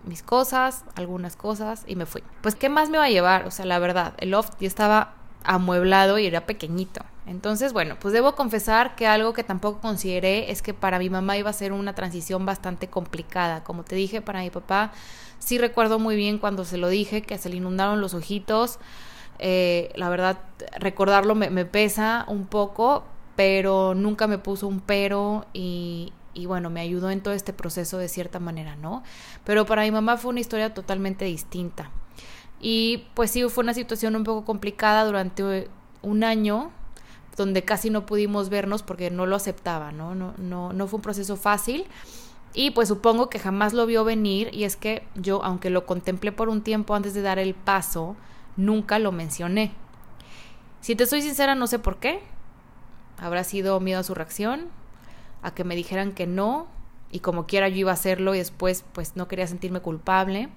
mis 0.07 0.23
cosas, 0.23 0.85
algunas 0.97 1.37
cosas 1.37 1.85
y 1.87 1.97
me 1.97 2.07
fui. 2.07 2.23
Pues, 2.41 2.55
¿qué 2.55 2.69
más 2.69 2.91
me 2.91 2.99
va 2.99 3.05
a 3.05 3.11
llevar? 3.11 3.47
O 3.47 3.51
sea, 3.51 3.65
la 3.65 3.79
verdad, 3.79 4.15
el 4.19 4.31
loft 4.31 4.55
ya 4.61 4.67
estaba 4.67 5.15
amueblado 5.45 6.19
y 6.19 6.27
era 6.27 6.47
pequeñito. 6.47 7.03
Entonces, 7.27 7.73
bueno, 7.73 7.97
pues 8.01 8.15
debo 8.15 8.37
confesar 8.37 8.95
que 8.95 9.07
algo 9.07 9.33
que 9.33 9.43
tampoco 9.43 9.81
consideré 9.81 10.51
es 10.53 10.63
que 10.63 10.75
para 10.75 11.01
mi 11.01 11.11
mamá 11.11 11.37
iba 11.37 11.51
a 11.51 11.53
ser 11.53 11.73
una 11.73 11.95
transición 11.95 12.47
bastante 12.47 12.89
complicada. 12.89 13.65
Como 13.65 13.83
te 13.83 13.97
dije, 13.97 14.23
para 14.23 14.41
mi 14.41 14.51
papá 14.51 14.93
sí 15.41 15.59
recuerdo 15.59 15.99
muy 15.99 16.15
bien 16.15 16.39
cuando 16.39 16.65
se 16.65 16.77
lo 16.77 16.89
dije, 16.89 17.23
que 17.23 17.37
se 17.37 17.49
le 17.49 17.57
inundaron 17.57 18.01
los 18.01 18.15
ojitos. 18.15 18.79
Eh, 19.41 19.91
la 19.97 20.09
verdad, 20.09 20.39
recordarlo 20.79 21.35
me, 21.35 21.65
pesa 21.65 22.25
un 22.29 22.47
poco, 22.47 23.05
pero 23.35 23.95
nunca 23.95 24.29
me 24.29 24.39
puso 24.39 24.69
un 24.69 24.79
pero 24.81 25.47
y, 25.53 26.13
y 26.33 26.47
bueno, 26.47 26.71
me 26.71 26.81
ayudó 26.81 27.11
en 27.11 27.23
todo 27.23 27.35
este 27.35 27.53
proceso 27.53 27.99
de 27.99 28.09
cierta 28.09 28.39
manera, 28.39 28.77
¿no? 28.77 29.03
Pero 29.45 29.67
para 29.67 29.83
mi 29.83 29.91
mamá 29.91 30.17
fue 30.17 30.31
una 30.31 30.41
historia 30.41 30.75
totalmente 30.75 31.25
distinta. 31.25 31.91
Y 32.61 33.05
pues 33.15 33.33
sí, 33.33 33.43
fue 33.49 33.65
una 33.65 33.75
situación 33.75 34.15
un 34.15 34.23
poco 34.23 34.45
complicada 34.45 35.05
durante 35.05 35.69
un 36.03 36.25
año 36.25 36.71
donde 37.37 37.63
casi 37.63 37.91
no 37.91 38.07
pudimos 38.07 38.49
vernos 38.49 38.83
porque 38.83 39.11
no 39.11 39.27
lo 39.27 39.37
aceptaba, 39.37 39.93
¿no? 39.93 40.15
No, 40.15 40.35
no, 40.39 40.73
no 40.73 40.87
fue 40.87 40.99
un 40.99 41.03
proceso 41.03 41.37
fácil. 41.37 41.85
Y 42.55 42.71
pues 42.71 42.89
supongo 42.89 43.29
que 43.29 43.39
jamás 43.39 43.75
lo 43.75 43.85
vio 43.85 44.05
venir 44.05 44.49
y 44.53 44.65
es 44.65 44.77
que 44.77 45.07
yo, 45.15 45.43
aunque 45.45 45.69
lo 45.69 45.85
contemplé 45.85 46.33
por 46.33 46.49
un 46.49 46.63
tiempo 46.63 46.95
antes 46.95 47.13
de 47.13 47.21
dar 47.21 47.39
el 47.39 47.55
paso, 47.55 48.17
nunca 48.57 48.99
lo 48.99 49.13
mencioné. 49.13 49.73
Si 50.81 50.97
te 50.97 51.07
soy 51.07 51.21
sincera, 51.21 51.55
no 51.55 51.67
sé 51.67 51.79
por 51.79 51.99
qué. 51.99 52.21
Habrá 53.19 53.45
sido 53.45 53.79
miedo 53.81 54.01
a 54.01 54.05
su 54.05 54.15
reacción, 54.15 54.69
a 55.43 55.53
que 55.53 55.65
me 55.65 55.77
dijeran 55.77 56.13
que 56.13 56.27
no 56.27 56.67
y 57.11 57.21
como 57.21 57.47
quiera 57.47 57.69
yo 57.69 57.77
iba 57.77 57.91
a 57.91 57.95
hacerlo 57.95 58.35
y 58.35 58.39
después 58.39 58.85
pues 58.93 59.17
no 59.17 59.29
quería 59.29 59.47
sentirme 59.47 59.81
culpable. 59.81 60.49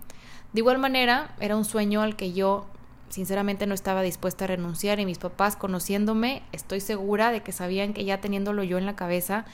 De 0.53 0.61
igual 0.61 0.77
manera, 0.77 1.35
era 1.39 1.55
un 1.57 1.65
sueño 1.65 2.01
al 2.01 2.15
que 2.15 2.33
yo 2.33 2.65
sinceramente 3.09 3.67
no 3.67 3.73
estaba 3.73 4.01
dispuesta 4.01 4.45
a 4.45 4.47
renunciar 4.47 4.99
y 4.99 5.05
mis 5.05 5.17
papás 5.17 5.55
conociéndome, 5.55 6.43
estoy 6.51 6.79
segura 6.79 7.31
de 7.31 7.41
que 7.41 7.51
sabían 7.51 7.93
que 7.93 8.05
ya 8.05 8.21
teniéndolo 8.21 8.63
yo 8.63 8.77
en 8.77 8.85
la 8.85 8.95
cabeza, 8.95 9.45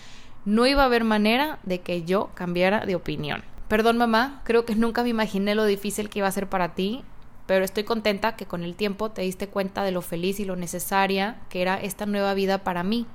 no 0.46 0.68
iba 0.68 0.84
a 0.84 0.86
haber 0.86 1.04
manera 1.04 1.60
de 1.64 1.82
que 1.82 2.04
yo 2.04 2.30
cambiara 2.36 2.86
de 2.86 2.96
opinión. 2.96 3.44
Perdón 3.68 3.98
mamá, 3.98 4.42
creo 4.44 4.66
que 4.66 4.76
nunca 4.76 5.04
me 5.04 5.10
imaginé 5.10 5.56
lo 5.56 5.66
difícil 5.66 6.10
que 6.10 6.20
iba 6.20 6.28
a 6.28 6.32
ser 6.32 6.48
para 6.48 6.76
ti, 6.76 7.04
pero 7.48 7.66
estoy 7.66 7.84
contenta 7.84 8.36
que 8.36 8.46
con 8.46 8.64
el 8.64 8.76
tiempo 8.76 9.12
te 9.12 9.22
diste 9.24 9.48
cuenta 9.48 9.84
de 9.84 9.92
lo 9.92 10.02
feliz 10.02 10.40
y 10.40 10.46
lo 10.46 10.56
necesaria 10.56 11.38
que 11.50 11.62
era 11.62 11.76
esta 11.76 12.06
nueva 12.06 12.34
vida 12.34 12.64
para 12.64 12.84
mí 12.84 13.08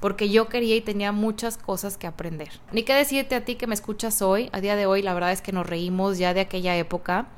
porque 0.00 0.28
yo 0.28 0.48
quería 0.48 0.76
y 0.76 0.80
tenía 0.80 1.12
muchas 1.12 1.56
cosas 1.56 1.96
que 1.96 2.06
aprender. 2.06 2.50
Ni 2.72 2.82
qué 2.82 2.94
decirte 2.94 3.34
a 3.34 3.44
ti 3.44 3.54
que 3.54 3.66
me 3.66 3.74
escuchas 3.74 4.22
hoy, 4.22 4.50
a 4.52 4.60
día 4.60 4.76
de 4.76 4.86
hoy 4.86 5.02
la 5.02 5.14
verdad 5.14 5.32
es 5.32 5.40
que 5.40 5.52
nos 5.52 5.66
reímos 5.66 6.18
ya 6.18 6.34
de 6.34 6.40
aquella 6.40 6.76
época 6.76 7.28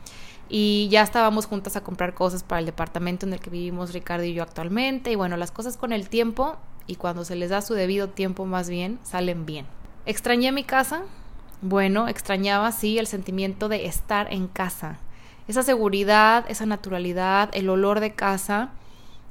y 0.48 0.88
ya 0.90 1.02
estábamos 1.02 1.46
juntas 1.46 1.76
a 1.76 1.82
comprar 1.82 2.14
cosas 2.14 2.42
para 2.42 2.60
el 2.60 2.66
departamento 2.66 3.26
en 3.26 3.32
el 3.32 3.40
que 3.40 3.50
vivimos 3.50 3.92
Ricardo 3.92 4.24
y 4.24 4.34
yo 4.34 4.42
actualmente 4.42 5.12
y 5.12 5.14
bueno, 5.16 5.36
las 5.36 5.50
cosas 5.50 5.76
con 5.76 5.92
el 5.92 6.08
tiempo 6.08 6.56
y 6.86 6.96
cuando 6.96 7.24
se 7.24 7.36
les 7.36 7.50
da 7.50 7.60
su 7.60 7.74
debido 7.74 8.08
tiempo 8.08 8.46
más 8.46 8.68
bien, 8.68 8.98
salen 9.02 9.44
bien. 9.44 9.66
¿Extrañé 10.06 10.52
mi 10.52 10.64
casa? 10.64 11.02
Bueno, 11.60 12.08
extrañaba 12.08 12.72
sí 12.72 12.98
el 12.98 13.06
sentimiento 13.06 13.68
de 13.68 13.86
estar 13.86 14.32
en 14.32 14.48
casa. 14.48 14.98
Esa 15.48 15.62
seguridad, 15.62 16.44
esa 16.48 16.66
naturalidad, 16.66 17.50
el 17.52 17.68
olor 17.68 18.00
de 18.00 18.14
casa 18.14 18.70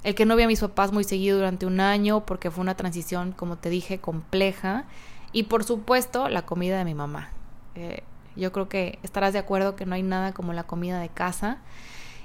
el 0.03 0.15
que 0.15 0.25
no 0.25 0.35
vi 0.35 0.43
a 0.43 0.47
mis 0.47 0.61
papás 0.61 0.91
muy 0.93 1.03
seguido 1.03 1.37
durante 1.37 1.65
un 1.65 1.79
año 1.79 2.25
porque 2.25 2.51
fue 2.51 2.61
una 2.61 2.75
transición, 2.75 3.33
como 3.33 3.57
te 3.57 3.69
dije, 3.69 3.99
compleja. 3.99 4.85
Y 5.33 5.43
por 5.43 5.63
supuesto, 5.63 6.29
la 6.29 6.43
comida 6.43 6.77
de 6.77 6.85
mi 6.85 6.93
mamá. 6.93 7.31
Eh, 7.75 8.03
yo 8.37 8.51
creo 8.51 8.69
que 8.69 8.99
estarás 9.03 9.33
de 9.33 9.39
acuerdo 9.39 9.75
que 9.75 9.85
no 9.85 9.95
hay 9.95 10.03
nada 10.03 10.33
como 10.33 10.53
la 10.53 10.63
comida 10.63 10.99
de 10.99 11.09
casa. 11.09 11.57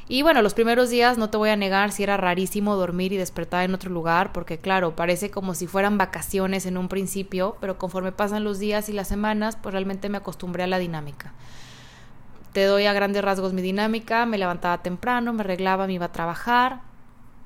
Y 0.08 0.22
bueno, 0.22 0.42
los 0.42 0.54
primeros 0.54 0.90
días 0.90 1.16
no 1.16 1.30
te 1.30 1.36
voy 1.36 1.50
a 1.50 1.56
negar 1.56 1.92
si 1.92 2.02
era 2.02 2.16
rarísimo 2.16 2.76
dormir 2.76 3.12
y 3.12 3.16
despertar 3.16 3.64
en 3.64 3.74
otro 3.74 3.90
lugar, 3.90 4.32
porque 4.32 4.58
claro, 4.58 4.94
parece 4.94 5.30
como 5.30 5.54
si 5.54 5.66
fueran 5.66 5.96
vacaciones 5.96 6.66
en 6.66 6.76
un 6.76 6.88
principio, 6.88 7.56
pero 7.60 7.78
conforme 7.78 8.12
pasan 8.12 8.44
los 8.44 8.58
días 8.58 8.88
y 8.88 8.92
las 8.92 9.08
semanas, 9.08 9.56
pues 9.56 9.72
realmente 9.72 10.08
me 10.08 10.18
acostumbré 10.18 10.64
a 10.64 10.66
la 10.66 10.78
dinámica. 10.78 11.32
Te 12.52 12.64
doy 12.64 12.84
a 12.84 12.92
grandes 12.92 13.22
rasgos 13.22 13.54
mi 13.54 13.62
dinámica, 13.62 14.26
me 14.26 14.38
levantaba 14.38 14.82
temprano, 14.82 15.32
me 15.32 15.40
arreglaba, 15.40 15.86
me 15.86 15.94
iba 15.94 16.06
a 16.06 16.12
trabajar, 16.12 16.80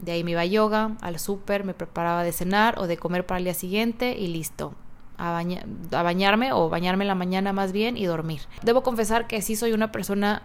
de 0.00 0.12
ahí 0.12 0.24
me 0.24 0.32
iba 0.32 0.40
a 0.40 0.46
yoga, 0.46 0.96
al 1.00 1.18
súper, 1.18 1.62
me 1.62 1.74
preparaba 1.74 2.24
de 2.24 2.32
cenar 2.32 2.78
o 2.78 2.86
de 2.86 2.96
comer 2.96 3.24
para 3.24 3.38
el 3.38 3.44
día 3.44 3.54
siguiente 3.54 4.16
y 4.18 4.26
listo. 4.26 4.74
A, 5.18 5.38
a, 5.38 6.02
bañarme 6.02 6.52
o 6.52 6.68
bañarme 6.68 7.04
la 7.04 7.14
mañana 7.14 7.52
más 7.52 7.72
bien 7.72 7.96
y 7.96 8.04
dormir. 8.04 8.42
Debo 8.62 8.82
confesar 8.82 9.26
que 9.26 9.40
sí 9.42 9.56
soy 9.56 9.72
una 9.72 9.92
persona 9.92 10.42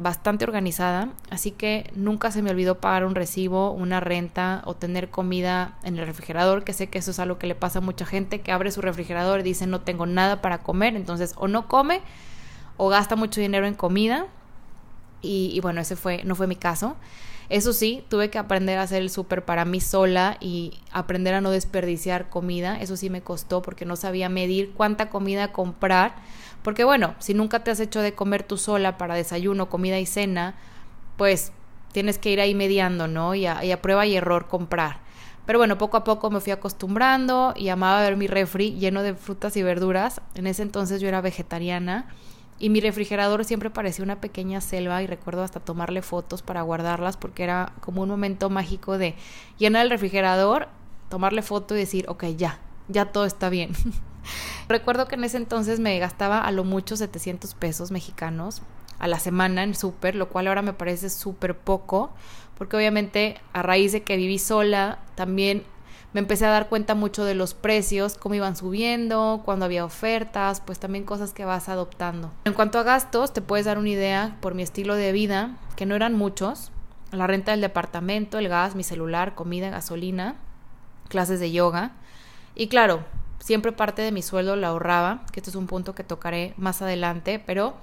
bastante 0.00 0.44
organizada, 0.44 1.10
así 1.28 1.50
que 1.50 1.90
nunca 1.94 2.30
se 2.30 2.40
me 2.40 2.50
olvidó 2.50 2.80
pagar 2.80 3.04
un 3.04 3.14
recibo, 3.14 3.70
una 3.72 4.00
renta 4.00 4.62
o 4.64 4.74
tener 4.74 5.10
comida 5.10 5.76
en 5.82 5.98
el 5.98 6.06
refrigerador, 6.06 6.64
que 6.64 6.72
sé 6.72 6.88
que 6.88 6.98
eso 6.98 7.10
es 7.10 7.18
algo 7.18 7.38
que 7.38 7.46
le 7.46 7.54
pasa 7.54 7.80
a 7.80 7.82
mucha 7.82 8.06
gente 8.06 8.40
que 8.40 8.50
abre 8.50 8.70
su 8.70 8.80
refrigerador 8.80 9.40
y 9.40 9.42
dice 9.42 9.66
no 9.66 9.82
tengo 9.82 10.06
nada 10.06 10.40
para 10.40 10.58
comer, 10.58 10.96
entonces 10.96 11.34
o 11.36 11.48
no 11.48 11.68
come 11.68 12.00
o 12.78 12.88
gasta 12.88 13.14
mucho 13.14 13.40
dinero 13.42 13.66
en 13.66 13.74
comida 13.74 14.26
y, 15.20 15.50
y 15.52 15.60
bueno, 15.60 15.82
ese 15.82 15.96
fue, 15.96 16.24
no 16.24 16.34
fue 16.34 16.46
mi 16.46 16.56
caso. 16.56 16.96
Eso 17.50 17.72
sí, 17.74 18.04
tuve 18.08 18.30
que 18.30 18.38
aprender 18.38 18.78
a 18.78 18.82
hacer 18.82 19.02
el 19.02 19.10
súper 19.10 19.44
para 19.44 19.66
mí 19.66 19.80
sola 19.80 20.38
y 20.40 20.78
aprender 20.92 21.34
a 21.34 21.40
no 21.42 21.50
desperdiciar 21.50 22.30
comida. 22.30 22.80
Eso 22.80 22.96
sí 22.96 23.10
me 23.10 23.20
costó 23.20 23.60
porque 23.60 23.84
no 23.84 23.96
sabía 23.96 24.28
medir 24.28 24.72
cuánta 24.72 25.10
comida 25.10 25.52
comprar 25.52 26.14
porque 26.62 26.84
bueno, 26.84 27.14
si 27.18 27.34
nunca 27.34 27.64
te 27.64 27.70
has 27.70 27.80
hecho 27.80 28.00
de 28.00 28.14
comer 28.14 28.42
tú 28.42 28.56
sola 28.56 28.98
para 28.98 29.14
desayuno, 29.14 29.70
comida 29.70 29.98
y 29.98 30.06
cena, 30.06 30.54
pues 31.16 31.52
tienes 31.92 32.18
que 32.18 32.30
ir 32.30 32.40
ahí 32.40 32.54
mediando, 32.54 33.08
¿no? 33.08 33.34
Y 33.34 33.46
a, 33.46 33.82
prueba 33.82 34.06
y 34.06 34.16
error 34.16 34.46
comprar. 34.48 34.98
Pero 35.46 35.58
bueno, 35.58 35.78
poco 35.78 35.96
a 35.96 36.04
poco 36.04 36.30
me 36.30 36.40
fui 36.40 36.52
acostumbrando 36.52 37.54
y 37.56 37.70
amaba 37.70 38.02
ver 38.02 38.16
mi 38.16 38.26
refri 38.26 38.72
lleno 38.74 39.02
de 39.02 39.14
frutas 39.14 39.56
y 39.56 39.62
verduras. 39.62 40.20
En 40.34 40.46
ese 40.46 40.62
entonces 40.62 41.00
yo 41.00 41.08
era 41.08 41.20
vegetariana 41.22 42.08
y 42.60 42.68
mi 42.68 42.80
refrigerador 42.80 43.44
siempre 43.46 43.70
parecía 43.70 44.04
una 44.04 44.20
pequeña 44.20 44.60
selva 44.60 45.02
y 45.02 45.06
recuerdo 45.06 45.42
hasta 45.42 45.60
tomarle 45.60 46.02
fotos 46.02 46.42
para 46.42 46.60
guardarlas 46.60 47.16
porque 47.16 47.42
era 47.42 47.72
como 47.80 48.02
un 48.02 48.10
momento 48.10 48.50
mágico 48.50 48.98
de 48.98 49.16
llenar 49.58 49.84
el 49.84 49.90
refrigerador, 49.90 50.68
tomarle 51.08 51.40
foto 51.40 51.74
y 51.74 51.78
decir, 51.78 52.04
ok, 52.08 52.26
ya, 52.36 52.58
ya 52.88 53.06
todo 53.06 53.24
está 53.24 53.48
bien. 53.48 53.70
Recuerdo 54.68 55.08
que 55.08 55.14
en 55.14 55.24
ese 55.24 55.38
entonces 55.38 55.80
me 55.80 55.98
gastaba 55.98 56.40
a 56.40 56.52
lo 56.52 56.64
mucho 56.64 56.96
700 56.96 57.54
pesos 57.54 57.90
mexicanos 57.90 58.60
a 58.98 59.08
la 59.08 59.18
semana 59.18 59.62
en 59.62 59.74
súper, 59.74 60.14
lo 60.14 60.28
cual 60.28 60.46
ahora 60.46 60.60
me 60.60 60.74
parece 60.74 61.08
súper 61.08 61.56
poco, 61.56 62.10
porque 62.58 62.76
obviamente 62.76 63.40
a 63.54 63.62
raíz 63.62 63.92
de 63.92 64.02
que 64.02 64.18
viví 64.18 64.38
sola, 64.38 64.98
también 65.14 65.64
me 66.12 66.20
empecé 66.20 66.46
a 66.46 66.50
dar 66.50 66.68
cuenta 66.68 66.94
mucho 66.94 67.24
de 67.24 67.34
los 67.34 67.54
precios, 67.54 68.16
cómo 68.16 68.34
iban 68.34 68.56
subiendo, 68.56 69.42
cuando 69.44 69.64
había 69.64 69.84
ofertas, 69.84 70.60
pues 70.60 70.78
también 70.78 71.04
cosas 71.04 71.32
que 71.32 71.44
vas 71.44 71.68
adoptando. 71.68 72.32
En 72.44 72.52
cuanto 72.52 72.78
a 72.78 72.82
gastos, 72.82 73.32
te 73.32 73.40
puedes 73.40 73.66
dar 73.66 73.78
una 73.78 73.90
idea 73.90 74.36
por 74.40 74.54
mi 74.54 74.62
estilo 74.62 74.96
de 74.96 75.12
vida, 75.12 75.56
que 75.76 75.86
no 75.86 75.94
eran 75.94 76.14
muchos, 76.14 76.72
la 77.12 77.26
renta 77.26 77.52
del 77.52 77.60
departamento, 77.60 78.38
el 78.38 78.48
gas, 78.48 78.74
mi 78.74 78.82
celular, 78.82 79.34
comida, 79.34 79.70
gasolina, 79.70 80.36
clases 81.08 81.40
de 81.40 81.52
yoga. 81.52 81.92
Y 82.54 82.68
claro, 82.68 83.04
siempre 83.38 83.72
parte 83.72 84.02
de 84.02 84.12
mi 84.12 84.22
sueldo 84.22 84.56
la 84.56 84.68
ahorraba, 84.68 85.22
que 85.32 85.40
esto 85.40 85.50
es 85.50 85.56
un 85.56 85.66
punto 85.66 85.94
que 85.94 86.04
tocaré 86.04 86.54
más 86.56 86.82
adelante, 86.82 87.42
pero 87.44 87.74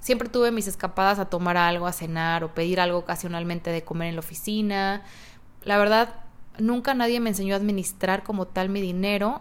siempre 0.00 0.28
tuve 0.28 0.50
mis 0.50 0.66
escapadas 0.66 1.18
a 1.18 1.26
tomar 1.26 1.56
algo, 1.56 1.86
a 1.86 1.92
cenar 1.92 2.44
o 2.44 2.54
pedir 2.54 2.80
algo 2.80 2.98
ocasionalmente 2.98 3.70
de 3.70 3.82
comer 3.82 4.08
en 4.08 4.16
la 4.16 4.20
oficina. 4.20 5.02
La 5.64 5.78
verdad, 5.78 6.14
nunca 6.58 6.94
nadie 6.94 7.20
me 7.20 7.30
enseñó 7.30 7.54
a 7.54 7.58
administrar 7.58 8.22
como 8.22 8.46
tal 8.46 8.68
mi 8.68 8.80
dinero, 8.80 9.40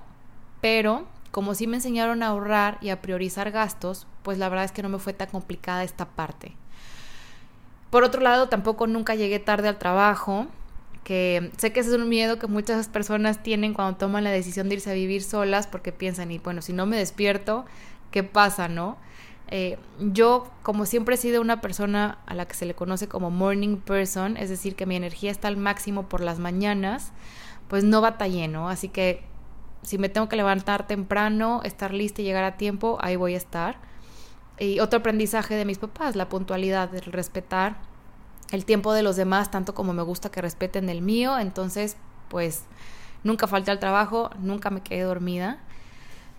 pero 0.62 1.08
como 1.32 1.56
sí 1.56 1.68
me 1.68 1.78
enseñaron 1.78 2.24
a 2.24 2.28
ahorrar 2.28 2.78
y 2.82 2.90
a 2.90 3.02
priorizar 3.02 3.52
gastos, 3.52 4.06
pues 4.24 4.38
la 4.38 4.50
verdad 4.50 4.66
es 4.66 4.72
que 4.72 4.84
no 4.84 4.90
me 4.90 5.00
fue 5.00 5.14
tan 5.14 5.30
complicada 5.30 5.84
esta 5.84 6.06
parte. 6.06 6.54
Por 7.90 8.04
otro 8.04 8.22
lado, 8.22 8.50
tampoco 8.50 8.88
nunca 8.88 9.16
llegué 9.16 9.40
tarde 9.40 9.68
al 9.68 9.78
trabajo, 9.78 10.48
que 11.04 11.52
sé 11.58 11.74
que 11.74 11.80
ese 11.80 11.90
es 11.90 11.96
un 11.96 12.08
miedo 12.08 12.38
que 12.38 12.48
muchas 12.48 12.88
personas 12.88 13.44
tienen 13.44 13.74
cuando 13.74 13.98
toman 13.98 14.24
la 14.24 14.30
decisión 14.30 14.70
de 14.70 14.76
irse 14.76 14.92
a 14.92 14.94
vivir 14.94 15.24
solas 15.24 15.68
porque 15.68 15.92
piensan, 15.92 16.32
y 16.32 16.40
bueno, 16.40 16.62
si 16.62 16.74
no 16.74 16.86
me 16.86 16.98
despierto, 16.98 17.66
¿qué 18.12 18.24
pasa, 18.24 18.68
no? 18.68 18.98
Eh, 19.52 19.78
yo, 20.00 20.50
como 20.64 20.86
siempre 20.86 21.16
he 21.16 21.18
sido 21.18 21.42
una 21.42 21.62
persona 21.62 22.18
a 22.26 22.34
la 22.34 22.48
que 22.48 22.56
se 22.56 22.66
le 22.66 22.74
conoce 22.74 23.08
como 23.08 23.30
morning 23.30 23.78
person, 23.78 24.38
es 24.38 24.50
decir, 24.50 24.76
que 24.76 24.86
mi 24.86 24.96
energía 24.96 25.30
está 25.30 25.50
al 25.50 25.58
máximo 25.58 26.08
por 26.08 26.22
las 26.22 26.40
mañanas, 26.40 27.12
pues 27.68 27.84
no 27.84 28.02
batallé, 28.02 28.48
¿no? 28.48 28.70
Así 28.70 28.88
que 28.88 29.24
si 29.84 29.98
me 29.98 30.10
tengo 30.10 30.30
que 30.30 30.38
levantar 30.38 30.88
temprano, 30.88 31.62
estar 31.64 31.94
lista 31.94 32.22
y 32.22 32.26
llegar 32.26 32.46
a 32.46 32.58
tiempo, 32.58 32.98
ahí 33.02 33.16
voy 33.16 33.34
a 33.34 33.38
estar. 33.38 33.78
Y 34.58 34.80
otro 34.80 35.00
aprendizaje 35.00 35.56
de 35.56 35.66
mis 35.66 35.80
papás, 35.80 36.16
la 36.16 36.30
puntualidad, 36.30 36.94
el 36.96 37.12
respetar 37.12 37.92
el 38.52 38.66
tiempo 38.66 38.94
de 38.94 39.02
los 39.02 39.16
demás 39.16 39.50
tanto 39.50 39.74
como 39.74 39.94
me 39.94 40.04
gusta 40.04 40.30
que 40.30 40.42
respeten 40.42 40.90
el 40.90 41.02
mío, 41.02 41.40
entonces 41.40 41.98
pues 42.28 42.66
nunca 43.24 43.48
falté 43.48 43.72
al 43.72 43.80
trabajo, 43.80 44.30
nunca 44.40 44.70
me 44.70 44.82
quedé 44.82 45.02
dormida. 45.02 45.60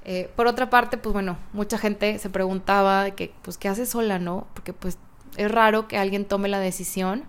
Eh, 0.04 0.30
por 0.34 0.46
otra 0.46 0.68
parte, 0.70 0.96
pues 0.98 1.12
bueno, 1.12 1.36
mucha 1.52 1.78
gente 1.78 2.18
se 2.18 2.30
preguntaba 2.30 3.10
que, 3.12 3.32
pues, 3.42 3.56
¿qué 3.58 3.68
haces 3.68 3.90
sola, 3.90 4.18
no? 4.18 4.46
Porque 4.54 4.72
pues 4.72 4.98
es 5.36 5.50
raro 5.50 5.88
que 5.88 5.98
alguien 5.98 6.24
tome 6.24 6.48
la 6.48 6.58
decisión. 6.58 7.24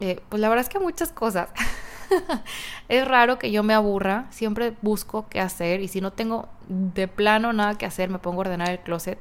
Eh, 0.00 0.20
pues 0.28 0.40
la 0.40 0.48
verdad 0.48 0.64
es 0.64 0.68
que 0.68 0.78
muchas 0.78 1.12
cosas. 1.12 1.50
es 2.88 3.06
raro 3.06 3.38
que 3.38 3.50
yo 3.50 3.62
me 3.62 3.74
aburra, 3.74 4.26
siempre 4.30 4.74
busco 4.80 5.28
qué 5.28 5.40
hacer 5.40 5.80
y 5.80 5.88
si 5.88 6.00
no 6.00 6.12
tengo 6.12 6.48
de 6.68 7.08
plano 7.08 7.52
nada 7.52 7.76
que 7.76 7.86
hacer, 7.86 8.08
me 8.08 8.18
pongo 8.18 8.40
a 8.40 8.46
ordenar 8.46 8.70
el 8.70 8.80
closet 8.80 9.18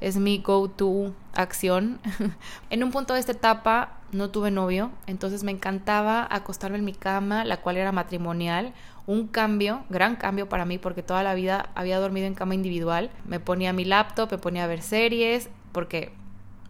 es 0.00 0.16
mi 0.16 0.38
go-to 0.38 1.14
acción. 1.34 1.98
en 2.70 2.84
un 2.84 2.90
punto 2.90 3.14
de 3.14 3.20
esta 3.20 3.32
etapa 3.32 3.98
no 4.12 4.30
tuve 4.30 4.50
novio, 4.50 4.90
entonces 5.06 5.44
me 5.44 5.52
encantaba 5.52 6.26
acostarme 6.30 6.78
en 6.78 6.84
mi 6.84 6.92
cama, 6.92 7.44
la 7.44 7.58
cual 7.58 7.78
era 7.78 7.90
matrimonial. 7.90 8.74
Un 9.06 9.28
cambio, 9.28 9.84
gran 9.90 10.16
cambio 10.16 10.48
para 10.48 10.64
mí, 10.64 10.78
porque 10.78 11.02
toda 11.02 11.22
la 11.22 11.34
vida 11.34 11.70
había 11.74 11.98
dormido 11.98 12.26
en 12.26 12.34
cama 12.34 12.54
individual. 12.54 13.10
Me 13.26 13.40
ponía 13.40 13.72
mi 13.72 13.84
laptop, 13.84 14.30
me 14.30 14.38
ponía 14.38 14.64
a 14.64 14.66
ver 14.66 14.82
series, 14.82 15.50
porque, 15.72 16.12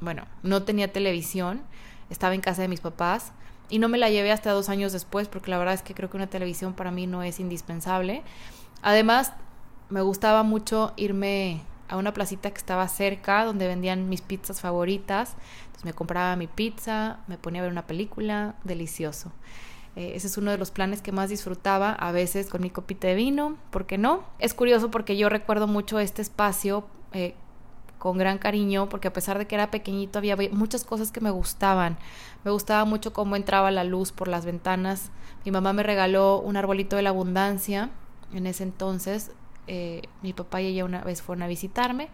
bueno, 0.01 0.25
no 0.43 0.65
tenía 0.65 0.93
televisión, 0.93 1.63
estaba 2.11 2.35
en 2.35 2.41
casa 2.41 2.63
de 2.63 2.69
mis 2.69 2.81
papás. 2.81 3.33
Y 3.71 3.79
no 3.79 3.89
me 3.89 3.99
la 3.99 4.11
llevé 4.11 4.33
hasta 4.33 4.51
dos 4.51 4.69
años 4.69 4.93
después, 4.93 5.29
porque 5.29 5.51
la 5.51 5.59
verdad 5.59 5.75
es 5.75 5.83
que 5.83 5.95
creo 5.95 6.11
que 6.11 6.17
una 6.17 6.27
televisión 6.27 6.75
para 6.75 6.91
mí 6.91 7.07
no 7.07 7.23
es 7.23 7.41
indispensable. 7.41 8.23
Además, 8.83 9.33
me 9.89 10.03
gustaba 10.03 10.43
mucho 10.43 10.93
irme 10.97 11.63
a 11.89 11.97
una 11.97 12.13
placita 12.13 12.51
que 12.51 12.59
estaba 12.59 12.89
cerca 12.89 13.45
donde 13.45 13.69
vendían 13.69 14.09
mis 14.09 14.21
pizzas 14.21 14.61
favoritas. 14.61 15.37
Entonces 15.67 15.85
me 15.85 15.93
compraba 15.93 16.37
mi 16.37 16.47
pizza, 16.47 17.19
me 17.27 17.39
ponía 17.39 17.61
a 17.61 17.65
ver 17.65 17.73
una 17.73 17.87
película, 17.87 18.55
delicioso. 18.65 19.33
Eh, 19.97 20.13
ese 20.15 20.27
es 20.27 20.37
uno 20.39 20.51
de 20.51 20.59
los 20.59 20.71
planes 20.71 21.03
que 21.03 21.13
más 21.13 21.29
disfrutaba, 21.29 21.93
a 21.93 22.11
veces 22.13 22.49
con 22.49 22.63
mi 22.63 22.71
copita 22.71 23.07
de 23.07 23.15
vino, 23.15 23.57
¿por 23.71 23.87
qué 23.87 23.97
no? 23.99 24.25
Es 24.39 24.55
curioso 24.55 24.91
porque 24.91 25.17
yo 25.17 25.29
recuerdo 25.29 25.67
mucho 25.67 26.01
este 26.01 26.21
espacio 26.21 26.85
eh, 27.13 27.35
con 27.99 28.19
gran 28.19 28.39
cariño, 28.39 28.89
porque 28.89 29.09
a 29.09 29.13
pesar 29.13 29.39
de 29.39 29.47
que 29.47 29.55
era 29.55 29.71
pequeñito 29.71 30.19
había 30.19 30.37
muchas 30.51 30.85
cosas 30.85 31.13
que 31.13 31.21
me 31.21 31.31
gustaban. 31.31 31.97
Me 32.45 32.51
gustaba 32.51 32.85
mucho 32.85 33.13
cómo 33.13 33.37
entraba 33.37 33.71
la 33.71 33.85
luz 33.85 34.13
por 34.13 34.29
las 34.29 34.45
ventanas. 34.45 35.11
Mi 35.45 35.53
mamá 35.53 35.73
me 35.73 35.83
regaló 35.83 36.41
un 36.41 36.57
arbolito 36.57 36.97
de 36.97 37.03
la 37.03 37.11
abundancia 37.11 37.91
en 38.35 38.47
ese 38.47 38.65
entonces, 38.65 39.31
eh, 39.69 40.03
mi 40.23 40.33
papá 40.33 40.61
y 40.61 40.67
ella 40.67 40.85
una 40.85 41.03
vez 41.03 41.23
fueron 41.23 41.45
a 41.45 41.47
visitarme 41.47 42.09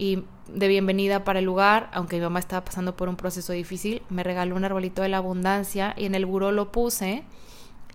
y 0.00 0.24
de 0.48 0.66
bienvenida 0.66 1.24
para 1.24 1.40
el 1.40 1.44
lugar, 1.44 1.90
aunque 1.92 2.16
mi 2.16 2.22
mamá 2.22 2.38
estaba 2.38 2.64
pasando 2.64 2.96
por 2.96 3.10
un 3.10 3.16
proceso 3.16 3.52
difícil, 3.52 4.00
me 4.08 4.22
regaló 4.22 4.56
un 4.56 4.64
arbolito 4.64 5.02
de 5.02 5.10
la 5.10 5.18
abundancia 5.18 5.94
y 5.94 6.06
en 6.06 6.14
el 6.14 6.24
buró 6.24 6.52
lo 6.52 6.72
puse 6.72 7.22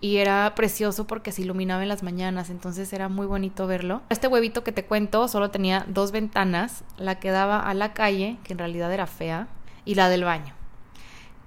y 0.00 0.18
era 0.18 0.54
precioso 0.54 1.08
porque 1.08 1.32
se 1.32 1.42
iluminaba 1.42 1.82
en 1.82 1.88
las 1.88 2.04
mañanas, 2.04 2.48
entonces 2.48 2.92
era 2.92 3.08
muy 3.08 3.26
bonito 3.26 3.66
verlo. 3.66 4.02
Este 4.08 4.28
huevito 4.28 4.62
que 4.62 4.70
te 4.70 4.84
cuento 4.84 5.26
solo 5.26 5.50
tenía 5.50 5.84
dos 5.88 6.12
ventanas, 6.12 6.84
la 6.96 7.18
que 7.18 7.32
daba 7.32 7.58
a 7.58 7.74
la 7.74 7.92
calle, 7.92 8.36
que 8.44 8.52
en 8.52 8.60
realidad 8.60 8.92
era 8.92 9.08
fea, 9.08 9.48
y 9.84 9.96
la 9.96 10.08
del 10.08 10.22
baño, 10.22 10.54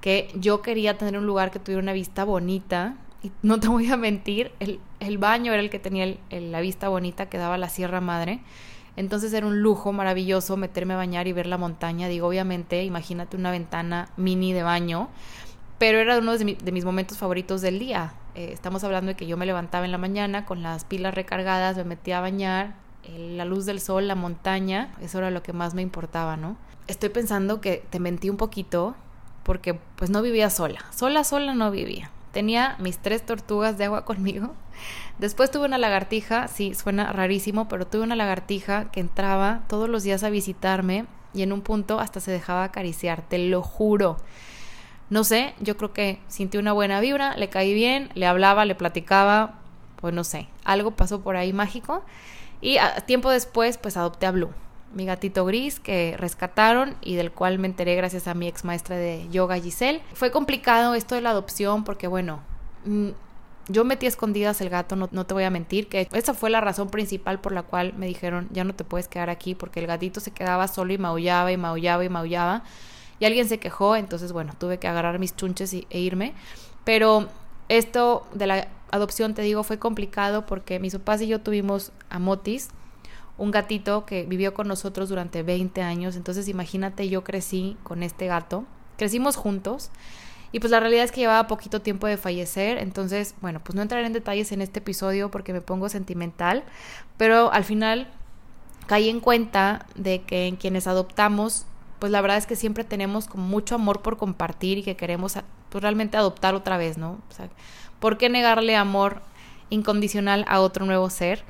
que 0.01 0.29
yo 0.35 0.61
quería 0.61 0.97
tener 0.97 1.17
un 1.17 1.25
lugar 1.25 1.51
que 1.51 1.59
tuviera 1.59 1.81
una 1.81 1.93
vista 1.93 2.25
bonita 2.25 2.97
y 3.23 3.31
no 3.43 3.61
te 3.61 3.69
voy 3.69 3.89
a 3.89 3.95
mentir, 3.95 4.51
el, 4.59 4.81
el 4.99 5.19
baño 5.19 5.53
era 5.53 5.61
el 5.61 5.69
que 5.69 5.79
tenía 5.79 6.17
la 6.29 6.59
vista 6.59 6.89
bonita 6.89 7.29
que 7.29 7.37
daba 7.37 7.57
la 7.57 7.69
Sierra 7.69 8.01
Madre. 8.01 8.41
Entonces 8.99 9.31
era 9.31 9.47
un 9.47 9.61
lujo 9.61 9.93
maravilloso 9.93 10.57
meterme 10.57 10.93
a 10.93 10.97
bañar 10.97 11.25
y 11.25 11.31
ver 11.31 11.45
la 11.45 11.57
montaña. 11.57 12.09
Digo, 12.09 12.27
obviamente, 12.27 12.83
imagínate 12.83 13.37
una 13.37 13.49
ventana 13.49 14.09
mini 14.17 14.51
de 14.51 14.61
baño, 14.61 15.07
pero 15.77 15.99
era 15.99 16.17
uno 16.17 16.37
de, 16.37 16.71
mis 16.73 16.83
momentos 16.83 17.17
favoritos 17.17 17.61
del 17.61 17.79
día. 17.79 18.11
Eh, 18.35 18.49
estamos 18.51 18.83
hablando 18.83 19.07
de 19.07 19.15
que 19.15 19.25
yo 19.25 19.37
me 19.37 19.45
levantaba 19.45 19.85
en 19.85 19.93
la 19.93 19.97
mañana 19.97 20.45
con 20.45 20.63
las 20.63 20.83
pilas 20.83 21.13
recargadas, 21.13 21.77
me 21.77 21.85
metía 21.85 22.17
a 22.17 22.21
bañar, 22.21 22.75
la 23.17 23.45
luz 23.45 23.65
del 23.65 23.79
sol, 23.79 24.05
la 24.05 24.15
montaña, 24.15 24.93
eso 24.99 25.19
era 25.19 25.31
lo 25.31 25.43
que 25.43 25.53
más 25.53 25.75
me 25.75 25.81
importaba, 25.81 26.35
¿no? 26.35 26.57
Estoy 26.87 27.07
pensando 27.07 27.61
que 27.61 27.81
te 27.89 28.01
mentí 28.01 28.29
un 28.29 28.35
poquito 28.35 28.95
porque 29.43 29.75
pues 29.95 30.09
no 30.09 30.21
vivía 30.21 30.49
sola, 30.49 30.83
sola, 30.93 31.23
sola 31.23 31.53
no 31.53 31.71
vivía. 31.71 32.11
Tenía 32.33 32.75
mis 32.79 32.97
tres 32.97 33.25
tortugas 33.25 33.77
de 33.77 33.85
agua 33.85 34.03
conmigo. 34.05 34.55
Después 35.19 35.51
tuve 35.51 35.65
una 35.65 35.77
lagartija, 35.77 36.47
sí, 36.47 36.73
suena 36.73 37.11
rarísimo, 37.11 37.67
pero 37.67 37.85
tuve 37.85 38.03
una 38.03 38.15
lagartija 38.15 38.89
que 38.89 39.01
entraba 39.01 39.63
todos 39.67 39.89
los 39.89 40.03
días 40.03 40.23
a 40.23 40.29
visitarme 40.29 41.05
y 41.33 41.41
en 41.41 41.51
un 41.51 41.61
punto 41.61 41.99
hasta 41.99 42.21
se 42.21 42.31
dejaba 42.31 42.63
acariciar, 42.63 43.21
te 43.27 43.37
lo 43.37 43.61
juro. 43.61 44.17
No 45.09 45.25
sé, 45.25 45.55
yo 45.59 45.75
creo 45.75 45.91
que 45.91 46.19
sintió 46.29 46.61
una 46.61 46.71
buena 46.71 47.01
vibra, 47.01 47.35
le 47.35 47.49
caí 47.49 47.73
bien, 47.73 48.09
le 48.13 48.27
hablaba, 48.27 48.63
le 48.63 48.75
platicaba, 48.75 49.59
pues 49.97 50.13
no 50.13 50.23
sé, 50.23 50.47
algo 50.63 50.91
pasó 50.91 51.19
por 51.19 51.35
ahí 51.35 51.51
mágico. 51.51 52.03
Y 52.61 52.77
a 52.77 53.01
tiempo 53.01 53.29
después, 53.29 53.77
pues 53.77 53.97
adopté 53.97 54.25
a 54.25 54.31
Blue, 54.31 54.51
mi 54.93 55.05
gatito 55.05 55.45
gris 55.45 55.81
que 55.81 56.15
rescataron 56.17 56.95
y 57.01 57.15
del 57.15 57.31
cual 57.31 57.59
me 57.59 57.67
enteré 57.67 57.95
gracias 57.95 58.27
a 58.27 58.33
mi 58.33 58.47
ex 58.47 58.63
maestra 58.63 58.95
de 58.95 59.27
yoga 59.29 59.59
Giselle. 59.59 60.01
Fue 60.13 60.31
complicado 60.31 60.95
esto 60.95 61.15
de 61.15 61.21
la 61.21 61.31
adopción 61.31 61.83
porque, 61.83 62.07
bueno, 62.07 62.39
mm, 62.85 63.09
yo 63.69 63.85
metí 63.85 64.05
a 64.05 64.09
escondidas 64.09 64.59
el 64.61 64.69
gato, 64.69 64.95
no, 64.95 65.07
no, 65.11 65.25
te 65.25 65.33
voy 65.33 65.43
a 65.43 65.49
mentir, 65.49 65.87
que 65.87 66.09
esa 66.11 66.33
fue 66.33 66.49
la 66.49 66.59
razón 66.59 66.89
principal 66.89 67.39
por 67.39 67.53
la 67.53 67.63
cual 67.63 67.93
me 67.95 68.07
dijeron, 68.07 68.49
ya 68.51 68.63
no 68.63 68.75
te 68.75 68.83
puedes 68.83 69.07
quedar 69.07 69.29
aquí, 69.29 69.55
porque 69.55 69.79
el 69.79 69.87
gatito 69.87 70.19
se 70.19 70.31
quedaba 70.31 70.67
solo 70.67 70.91
y 70.91 70.97
maullaba 70.97 71.51
y 71.51 71.57
maullaba 71.57 72.03
y 72.03 72.09
maullaba 72.09 72.63
y 73.19 73.25
alguien 73.25 73.47
se 73.47 73.59
quejó, 73.59 73.95
entonces 73.95 74.31
bueno, 74.31 74.53
tuve 74.57 74.79
que 74.79 74.87
agarrar 74.87 75.19
mis 75.19 75.35
chunches 75.35 75.73
e 75.73 75.99
irme. 75.99 76.33
Pero 76.83 77.27
esto 77.67 78.25
de 78.33 78.47
la 78.47 78.67
adopción, 78.91 79.33
te 79.33 79.41
digo, 79.41 79.63
fue 79.63 79.77
complicado 79.77 80.45
porque 80.45 80.79
mis 80.79 80.93
papás 80.93 81.21
y 81.21 81.27
yo 81.27 81.41
tuvimos 81.41 81.91
a 82.09 82.19
Motis, 82.19 82.69
un 83.37 83.51
gatito 83.51 84.05
que 84.05 84.23
vivió 84.23 84.53
con 84.53 84.67
nosotros 84.67 85.09
durante 85.09 85.43
20 85.43 85.81
años. 85.81 86.15
Entonces 86.15 86.47
imagínate, 86.47 87.09
yo 87.09 87.23
crecí 87.23 87.77
con 87.83 88.03
este 88.03 88.27
gato, 88.27 88.65
crecimos 88.97 89.35
juntos. 89.35 89.91
Y 90.51 90.59
pues 90.59 90.71
la 90.71 90.79
realidad 90.79 91.03
es 91.03 91.11
que 91.11 91.21
llevaba 91.21 91.47
poquito 91.47 91.81
tiempo 91.81 92.07
de 92.07 92.17
fallecer, 92.17 92.79
entonces, 92.79 93.35
bueno, 93.41 93.61
pues 93.63 93.75
no 93.75 93.81
entraré 93.81 94.05
en 94.07 94.13
detalles 94.13 94.51
en 94.51 94.61
este 94.61 94.79
episodio 94.79 95.29
porque 95.29 95.53
me 95.53 95.61
pongo 95.61 95.89
sentimental, 95.89 96.63
pero 97.17 97.51
al 97.51 97.63
final 97.63 98.07
caí 98.87 99.09
en 99.09 99.19
cuenta 99.19 99.85
de 99.95 100.23
que 100.23 100.47
en 100.47 100.55
quienes 100.55 100.87
adoptamos 100.87 101.65
pues 101.99 102.11
la 102.11 102.21
verdad 102.21 102.37
es 102.37 102.45
que 102.45 102.55
siempre 102.55 102.83
tenemos 102.83 103.27
como 103.27 103.45
mucho 103.45 103.75
amor 103.75 104.01
por 104.01 104.17
compartir 104.17 104.77
y 104.77 104.83
que 104.83 104.95
queremos 104.95 105.37
pues, 105.69 105.81
realmente 105.81 106.17
adoptar 106.17 106.55
otra 106.55 106.77
vez, 106.77 106.97
¿no? 106.97 107.19
O 107.29 107.33
sea, 107.33 107.49
¿por 107.99 108.17
qué 108.17 108.29
negarle 108.29 108.75
amor 108.75 109.21
incondicional 109.69 110.45
a 110.47 110.61
otro 110.61 110.85
nuevo 110.85 111.09
ser? 111.09 111.43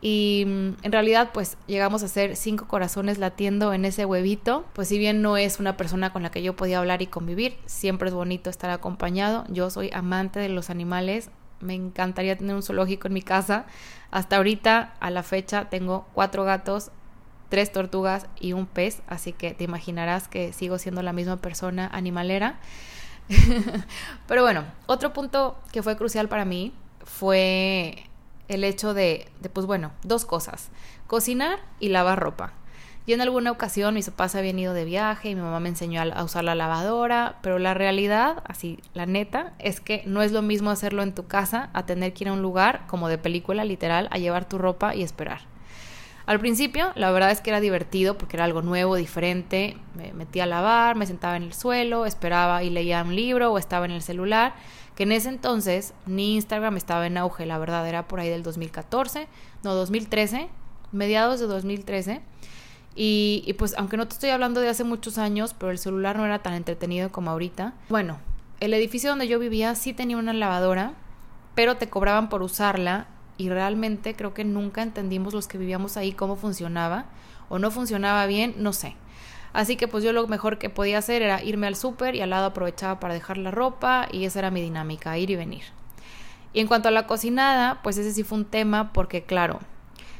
Y 0.00 0.44
mm, 0.46 0.76
en 0.82 0.92
realidad 0.92 1.30
pues 1.32 1.56
llegamos 1.66 2.02
a 2.02 2.08
ser 2.08 2.36
cinco 2.36 2.68
corazones 2.68 3.18
latiendo 3.18 3.72
en 3.72 3.84
ese 3.84 4.04
huevito. 4.04 4.64
Pues 4.72 4.88
si 4.88 4.98
bien 4.98 5.22
no 5.22 5.36
es 5.36 5.60
una 5.60 5.76
persona 5.76 6.12
con 6.12 6.22
la 6.22 6.30
que 6.30 6.42
yo 6.42 6.56
podía 6.56 6.78
hablar 6.78 7.02
y 7.02 7.06
convivir, 7.06 7.56
siempre 7.66 8.08
es 8.08 8.14
bonito 8.14 8.50
estar 8.50 8.70
acompañado. 8.70 9.44
Yo 9.48 9.70
soy 9.70 9.90
amante 9.92 10.40
de 10.40 10.48
los 10.48 10.70
animales, 10.70 11.30
me 11.60 11.74
encantaría 11.74 12.36
tener 12.36 12.54
un 12.54 12.62
zoológico 12.62 13.08
en 13.08 13.14
mi 13.14 13.22
casa. 13.22 13.66
Hasta 14.10 14.36
ahorita, 14.36 14.94
a 15.00 15.10
la 15.10 15.22
fecha, 15.22 15.68
tengo 15.68 16.06
cuatro 16.14 16.44
gatos, 16.44 16.90
tres 17.48 17.72
tortugas 17.72 18.26
y 18.38 18.52
un 18.52 18.66
pez, 18.66 19.02
así 19.06 19.32
que 19.32 19.54
te 19.54 19.64
imaginarás 19.64 20.28
que 20.28 20.52
sigo 20.52 20.78
siendo 20.78 21.02
la 21.02 21.12
misma 21.12 21.38
persona 21.38 21.88
animalera. 21.92 22.58
Pero 24.26 24.42
bueno, 24.42 24.64
otro 24.86 25.12
punto 25.12 25.58
que 25.72 25.82
fue 25.82 25.96
crucial 25.96 26.28
para 26.28 26.44
mí 26.44 26.72
fue 27.04 28.07
el 28.48 28.64
hecho 28.64 28.94
de, 28.94 29.28
de, 29.40 29.48
pues 29.48 29.66
bueno, 29.66 29.92
dos 30.02 30.24
cosas, 30.24 30.70
cocinar 31.06 31.58
y 31.78 31.88
lavar 31.88 32.18
ropa. 32.18 32.52
Yo 33.06 33.14
en 33.14 33.22
alguna 33.22 33.50
ocasión 33.50 33.94
mis 33.94 34.10
papás 34.10 34.34
habían 34.34 34.58
ido 34.58 34.74
de 34.74 34.84
viaje 34.84 35.30
y 35.30 35.34
mi 35.34 35.40
mamá 35.40 35.60
me 35.60 35.70
enseñó 35.70 36.02
a 36.02 36.22
usar 36.22 36.44
la 36.44 36.54
lavadora, 36.54 37.36
pero 37.40 37.58
la 37.58 37.72
realidad, 37.72 38.42
así, 38.46 38.80
la 38.92 39.06
neta, 39.06 39.54
es 39.58 39.80
que 39.80 40.02
no 40.04 40.20
es 40.20 40.32
lo 40.32 40.42
mismo 40.42 40.68
hacerlo 40.68 41.02
en 41.02 41.14
tu 41.14 41.26
casa 41.26 41.70
a 41.72 41.86
tener 41.86 42.12
que 42.12 42.24
ir 42.24 42.28
a 42.28 42.34
un 42.34 42.42
lugar 42.42 42.86
como 42.86 43.08
de 43.08 43.16
película 43.16 43.64
literal 43.64 44.08
a 44.10 44.18
llevar 44.18 44.46
tu 44.46 44.58
ropa 44.58 44.94
y 44.94 45.02
esperar. 45.02 45.40
Al 46.26 46.38
principio, 46.38 46.92
la 46.96 47.10
verdad 47.10 47.30
es 47.30 47.40
que 47.40 47.48
era 47.48 47.60
divertido 47.60 48.18
porque 48.18 48.36
era 48.36 48.44
algo 48.44 48.60
nuevo, 48.60 48.96
diferente. 48.96 49.78
Me 49.94 50.12
metía 50.12 50.42
a 50.42 50.46
lavar, 50.46 50.94
me 50.94 51.06
sentaba 51.06 51.38
en 51.38 51.44
el 51.44 51.54
suelo, 51.54 52.04
esperaba 52.04 52.62
y 52.62 52.68
leía 52.68 53.02
un 53.02 53.16
libro 53.16 53.50
o 53.50 53.56
estaba 53.56 53.86
en 53.86 53.92
el 53.92 54.02
celular. 54.02 54.52
Que 54.98 55.04
en 55.04 55.12
ese 55.12 55.28
entonces 55.28 55.94
ni 56.06 56.34
Instagram 56.34 56.76
estaba 56.76 57.06
en 57.06 57.18
auge, 57.18 57.46
la 57.46 57.56
verdad, 57.58 57.86
era 57.88 58.08
por 58.08 58.18
ahí 58.18 58.28
del 58.28 58.42
2014, 58.42 59.28
no, 59.62 59.74
2013, 59.74 60.48
mediados 60.90 61.38
de 61.38 61.46
2013. 61.46 62.20
Y, 62.96 63.44
y 63.46 63.52
pues, 63.52 63.76
aunque 63.78 63.96
no 63.96 64.08
te 64.08 64.14
estoy 64.14 64.30
hablando 64.30 64.60
de 64.60 64.68
hace 64.68 64.82
muchos 64.82 65.16
años, 65.18 65.54
pero 65.56 65.70
el 65.70 65.78
celular 65.78 66.16
no 66.16 66.26
era 66.26 66.40
tan 66.40 66.54
entretenido 66.54 67.12
como 67.12 67.30
ahorita. 67.30 67.74
Bueno, 67.88 68.18
el 68.58 68.74
edificio 68.74 69.10
donde 69.10 69.28
yo 69.28 69.38
vivía 69.38 69.76
sí 69.76 69.92
tenía 69.92 70.16
una 70.16 70.32
lavadora, 70.32 70.94
pero 71.54 71.76
te 71.76 71.88
cobraban 71.88 72.28
por 72.28 72.42
usarla 72.42 73.06
y 73.36 73.50
realmente 73.50 74.16
creo 74.16 74.34
que 74.34 74.42
nunca 74.42 74.82
entendimos 74.82 75.32
los 75.32 75.46
que 75.46 75.58
vivíamos 75.58 75.96
ahí 75.96 76.10
cómo 76.10 76.34
funcionaba 76.34 77.06
o 77.48 77.60
no 77.60 77.70
funcionaba 77.70 78.26
bien, 78.26 78.56
no 78.58 78.72
sé. 78.72 78.96
Así 79.52 79.76
que 79.76 79.88
pues 79.88 80.04
yo 80.04 80.12
lo 80.12 80.26
mejor 80.26 80.58
que 80.58 80.70
podía 80.70 80.98
hacer 80.98 81.22
era 81.22 81.42
irme 81.42 81.66
al 81.66 81.76
súper 81.76 82.14
y 82.14 82.20
al 82.20 82.30
lado 82.30 82.46
aprovechaba 82.46 83.00
para 83.00 83.14
dejar 83.14 83.38
la 83.38 83.50
ropa 83.50 84.08
y 84.12 84.24
esa 84.24 84.40
era 84.40 84.50
mi 84.50 84.60
dinámica, 84.60 85.16
ir 85.18 85.30
y 85.30 85.36
venir. 85.36 85.62
Y 86.52 86.60
en 86.60 86.66
cuanto 86.66 86.88
a 86.88 86.92
la 86.92 87.06
cocinada, 87.06 87.80
pues 87.82 87.98
ese 87.98 88.12
sí 88.12 88.22
fue 88.24 88.38
un 88.38 88.44
tema 88.44 88.92
porque 88.92 89.24
claro, 89.24 89.60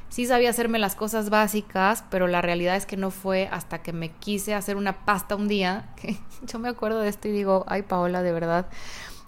sí 0.08 0.26
sabía 0.26 0.50
hacerme 0.50 0.78
las 0.78 0.94
cosas 0.94 1.30
básicas, 1.30 2.04
pero 2.10 2.26
la 2.26 2.42
realidad 2.42 2.76
es 2.76 2.86
que 2.86 2.96
no 2.96 3.10
fue 3.10 3.48
hasta 3.50 3.82
que 3.82 3.92
me 3.92 4.10
quise 4.10 4.54
hacer 4.54 4.76
una 4.76 5.04
pasta 5.04 5.36
un 5.36 5.48
día, 5.48 5.88
que 5.96 6.16
yo 6.46 6.58
me 6.58 6.68
acuerdo 6.68 7.00
de 7.00 7.08
esto 7.08 7.28
y 7.28 7.32
digo, 7.32 7.64
ay 7.68 7.82
Paola, 7.82 8.22
de 8.22 8.32
verdad, 8.32 8.66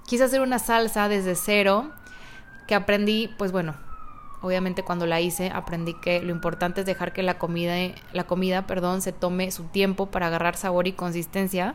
quise 0.07 0.25
hacer 0.25 0.41
una 0.41 0.59
salsa 0.59 1.09
desde 1.09 1.35
cero 1.35 1.91
que 2.67 2.75
aprendí, 2.75 3.29
pues 3.39 3.53
bueno, 3.53 3.75
obviamente 4.43 4.83
cuando 4.83 5.07
la 5.07 5.21
hice 5.21 5.51
aprendí 5.53 5.95
que 5.95 6.23
lo 6.23 6.31
importante 6.31 6.81
es 6.81 6.87
dejar 6.87 7.13
que 7.13 7.23
la 7.23 7.39
comida, 7.39 7.75
la 8.13 8.25
comida, 8.25 8.67
perdón, 8.67 9.03
se 9.03 9.13
tome 9.13 9.51
su 9.51 9.65
tiempo 9.65 10.07
para 10.07 10.29
agarrar 10.29 10.57
sabor 10.57 10.87
y 10.87 10.93
consistencia. 10.93 11.75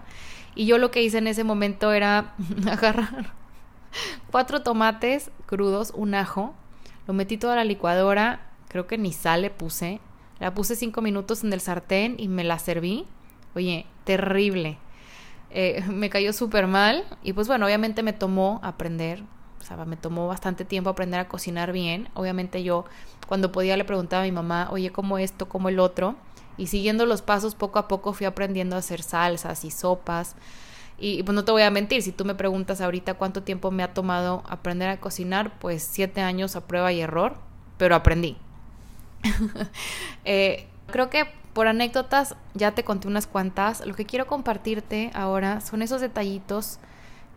Y 0.56 0.66
yo 0.66 0.78
lo 0.78 0.92
que 0.92 1.04
hice 1.04 1.18
en 1.18 1.28
ese 1.28 1.44
momento 1.44 1.92
era 1.92 2.34
agarrar 2.70 3.34
cuatro 4.32 4.62
tomates 4.62 5.32
crudos, 5.46 5.92
un 5.96 6.16
ajo, 6.16 6.54
lo 7.08 7.14
metí 7.14 7.38
toda 7.38 7.56
la 7.56 7.64
licuadora, 7.64 8.40
creo 8.68 8.88
que 8.88 8.98
ni 8.98 9.14
sal 9.14 9.44
le 9.44 9.50
puse, 9.50 10.00
la 10.40 10.54
puse 10.54 10.76
cinco 10.76 11.02
minutos 11.02 11.44
en 11.44 11.54
el 11.54 11.62
sartén 11.62 12.16
y 12.18 12.28
me 12.28 12.44
la 12.44 12.60
serví. 12.60 13.06
Oye, 13.56 13.86
terrible. 14.04 14.78
Eh, 15.52 15.84
me 15.90 16.10
cayó 16.10 16.34
súper 16.34 16.68
mal 16.68 17.06
y 17.24 17.34
pues 17.34 17.48
bueno, 17.48 17.66
obviamente 17.66 18.04
me 18.04 18.14
tomó 18.14 18.60
aprender 18.64 19.24
sea, 19.66 19.84
me 19.86 19.98
tomó 19.98 20.28
bastante 20.28 20.66
tiempo 20.66 20.90
aprender 20.90 21.20
a 21.20 21.28
cocinar 21.28 21.72
bien. 21.72 22.10
Obviamente 22.14 22.64
yo 22.64 22.86
cuando 23.28 23.52
podía 23.52 23.78
le 23.78 23.86
preguntaba 23.86 24.24
a 24.24 24.26
mi 24.26 24.32
mamá, 24.32 24.70
oye, 24.72 24.92
¿cómo 24.92 25.18
esto? 25.18 25.50
¿Cómo 25.50 25.70
el 25.70 25.80
otro? 25.80 26.16
Y 26.58 26.68
siguiendo 26.68 27.06
los 27.06 27.22
pasos 27.22 27.56
poco 27.56 27.80
a 27.80 27.88
poco 27.88 28.14
fui 28.14 28.26
aprendiendo 28.26 28.76
a 28.76 28.80
hacer 28.80 29.02
salsas 29.02 29.66
y 29.66 29.72
sopas. 29.72 30.36
Y, 30.98 31.24
pues 31.24 31.36
no 31.36 31.44
te 31.44 31.52
voy 31.52 31.64
a 31.64 31.72
mentir, 31.72 32.02
si 32.02 32.14
tú 32.14 32.24
me 32.24 32.36
preguntas 32.36 32.80
ahorita 32.80 33.16
cuánto 33.16 33.44
tiempo 33.44 33.70
me 33.70 33.84
ha 33.84 33.94
tomado 33.94 34.44
aprender 34.48 34.88
a 34.88 35.02
cocinar, 35.02 35.60
pues 35.60 35.84
siete 35.84 36.22
años 36.22 36.56
a 36.56 36.68
prueba 36.68 36.94
y 36.94 37.02
error, 37.02 37.38
pero 37.78 37.96
aprendí. 37.96 38.38
Eh, 40.28 40.68
creo 40.88 41.12
que 41.12 41.26
por 41.54 41.68
anécdotas 41.68 42.36
ya 42.54 42.72
te 42.72 42.84
conté 42.84 43.08
unas 43.08 43.28
cuantas. 43.28 43.86
Lo 43.86 43.94
que 43.94 44.06
quiero 44.06 44.26
compartirte 44.28 45.12
ahora 45.14 45.62
son 45.62 45.84
esos 45.84 46.02
detallitos 46.02 46.80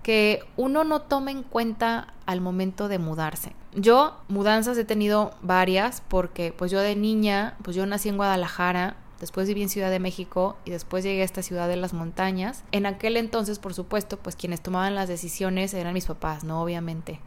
que 0.03 0.43
uno 0.57 0.85
no 0.85 1.03
toma 1.03 1.31
en 1.31 1.43
cuenta 1.43 2.15
al 2.27 2.41
momento 2.41 2.89
de 2.89 2.99
mudarse. 2.99 3.53
Yo 3.75 4.17
mudanzas 4.29 4.79
he 4.79 4.85
tenido 4.85 5.35
varias 5.43 6.03
porque 6.09 6.53
pues 6.53 6.71
yo 6.71 6.81
de 6.81 6.97
niña, 6.97 7.57
pues 7.63 7.77
yo 7.77 7.87
nací 7.87 8.09
en 8.09 8.17
Guadalajara, 8.17 8.97
después 9.21 9.47
viví 9.47 9.63
en 9.63 9.69
Ciudad 9.69 9.91
de 9.91 10.01
México 10.01 10.57
y 10.65 10.71
después 10.71 11.05
llegué 11.05 11.23
a 11.23 11.25
esta 11.25 11.43
ciudad 11.43 11.69
de 11.69 11.77
las 11.77 11.93
montañas. 11.93 12.65
En 12.73 12.87
aquel 12.87 13.17
entonces, 13.17 13.59
por 13.59 13.75
supuesto, 13.75 14.17
pues 14.17 14.37
quienes 14.37 14.61
tomaban 14.61 14.95
las 14.95 15.09
decisiones 15.09 15.75
eran 15.75 15.95
mis 15.95 16.07
papás, 16.07 16.45
¿no? 16.45 16.63
Obviamente. 16.63 17.21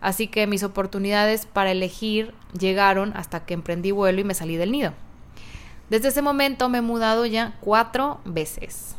Así 0.00 0.26
que 0.26 0.46
mis 0.46 0.64
oportunidades 0.64 1.46
para 1.46 1.70
elegir 1.70 2.34
llegaron 2.58 3.12
hasta 3.16 3.44
que 3.44 3.54
emprendí 3.54 3.92
vuelo 3.92 4.20
y 4.20 4.24
me 4.24 4.34
salí 4.34 4.56
del 4.56 4.72
nido. 4.72 4.92
Desde 5.90 6.08
ese 6.08 6.22
momento 6.22 6.68
me 6.68 6.78
he 6.78 6.82
mudado 6.82 7.26
ya 7.26 7.56
cuatro 7.60 8.20
veces. 8.24 8.96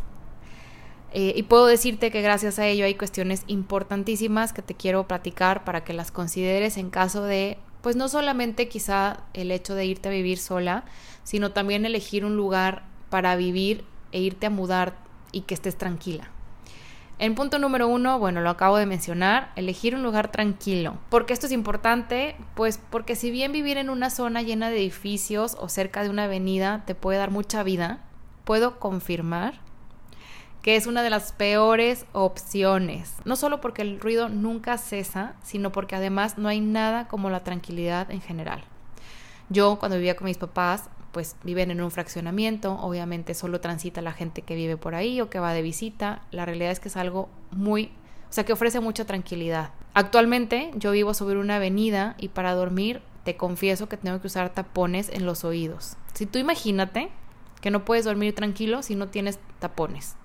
Eh, 1.16 1.34
y 1.36 1.44
puedo 1.44 1.68
decirte 1.68 2.10
que 2.10 2.24
gracias 2.24 2.58
a 2.58 2.66
ello 2.66 2.86
hay 2.86 2.96
cuestiones 2.96 3.44
importantísimas 3.46 4.52
que 4.52 4.64
te 4.64 4.74
quiero 4.74 5.08
platicar 5.08 5.64
para 5.64 5.84
que 5.84 5.94
las 5.94 6.12
consideres 6.12 6.76
en 6.78 6.90
caso 6.90 7.24
de, 7.24 7.60
pues 7.82 7.96
no 7.96 8.10
solamente 8.10 8.68
quizá 8.68 9.20
el 9.34 9.52
hecho 9.52 9.76
de 9.76 9.86
irte 9.86 10.10
a 10.10 10.12
vivir 10.12 10.40
sola, 10.40 10.86
sino 11.24 11.52
también 11.52 11.86
elegir 11.86 12.26
un 12.26 12.36
lugar 12.36 12.86
para 13.12 13.36
vivir 13.36 13.86
e 14.12 14.22
irte 14.22 14.48
a 14.48 14.50
mudar 14.50 14.96
y 15.32 15.42
que 15.42 15.54
estés 15.54 15.78
tranquila. 15.78 16.32
En 17.20 17.36
punto 17.36 17.60
número 17.60 17.88
uno, 17.88 18.18
bueno, 18.18 18.42
lo 18.42 18.50
acabo 18.50 18.78
de 18.78 18.88
mencionar, 18.88 19.52
elegir 19.56 19.94
un 19.94 20.02
lugar 20.02 20.32
tranquilo. 20.32 20.98
¿Por 21.10 21.28
qué 21.28 21.34
esto 21.34 21.46
es 21.46 21.52
importante? 21.52 22.36
Pues 22.56 22.80
porque 22.90 23.16
si 23.16 23.30
bien 23.30 23.52
vivir 23.52 23.78
en 23.78 23.92
una 23.92 24.10
zona 24.10 24.42
llena 24.42 24.72
de 24.72 24.78
edificios 24.78 25.56
o 25.60 25.70
cerca 25.70 26.02
de 26.02 26.10
una 26.10 26.24
avenida 26.24 26.84
te 26.88 26.96
puede 26.96 27.20
dar 27.20 27.30
mucha 27.30 27.62
vida, 27.62 28.02
puedo 28.46 28.80
confirmar 28.80 29.63
que 30.64 30.78
es 30.78 30.88
una 30.88 31.04
de 31.04 31.10
las 31.10 31.34
peores 31.34 32.06
opciones. 32.14 33.14
No 33.26 33.36
solo 33.36 33.60
porque 33.60 33.82
el 33.82 34.00
ruido 34.00 34.30
nunca 34.30 34.78
cesa, 34.78 35.36
sino 35.44 35.74
porque 35.74 35.98
además 35.98 36.38
no 36.38 36.48
hay 36.48 36.62
nada 36.62 37.10
como 37.10 37.30
la 37.30 37.44
tranquilidad 37.44 38.10
en 38.10 38.22
general. 38.22 38.64
Yo 39.50 39.78
cuando 39.78 39.98
vivía 39.98 40.16
con 40.16 40.26
mis 40.26 40.38
papás, 40.38 40.90
pues 41.12 41.36
viven 41.44 41.70
en 41.70 41.82
un 41.82 41.92
fraccionamiento, 41.92 42.80
obviamente 42.80 43.34
solo 43.34 43.60
transita 43.60 44.02
la 44.02 44.14
gente 44.14 44.42
que 44.42 44.56
vive 44.56 44.78
por 44.78 44.96
ahí 44.96 45.20
o 45.20 45.30
que 45.30 45.38
va 45.38 45.54
de 45.54 45.62
visita. 45.62 46.22
La 46.32 46.46
realidad 46.46 46.72
es 46.72 46.80
que 46.80 46.88
es 46.88 46.96
algo 46.96 47.28
muy, 47.52 47.92
o 48.30 48.34
sea, 48.34 48.46
que 48.46 48.54
ofrece 48.54 48.80
mucha 48.80 49.04
tranquilidad. 49.04 49.72
Actualmente 49.94 50.72
yo 50.76 50.92
vivo 50.92 51.14
sobre 51.14 51.38
una 51.40 51.58
avenida 51.58 52.16
y 52.18 52.30
para 52.30 52.54
dormir 52.54 53.02
te 53.26 53.36
confieso 53.36 53.90
que 53.90 53.98
tengo 53.98 54.22
que 54.22 54.28
usar 54.28 54.54
tapones 54.54 55.10
en 55.10 55.26
los 55.26 55.44
oídos. 55.44 55.98
Si 56.14 56.26
tú 56.26 56.40
imagínate 56.40 57.10
que 57.60 57.70
no 57.70 57.84
puedes 57.84 58.06
dormir 58.06 58.34
tranquilo 58.34 58.82
si 58.82 58.96
no 58.96 59.10
tienes 59.10 59.40
tapones. 59.60 60.16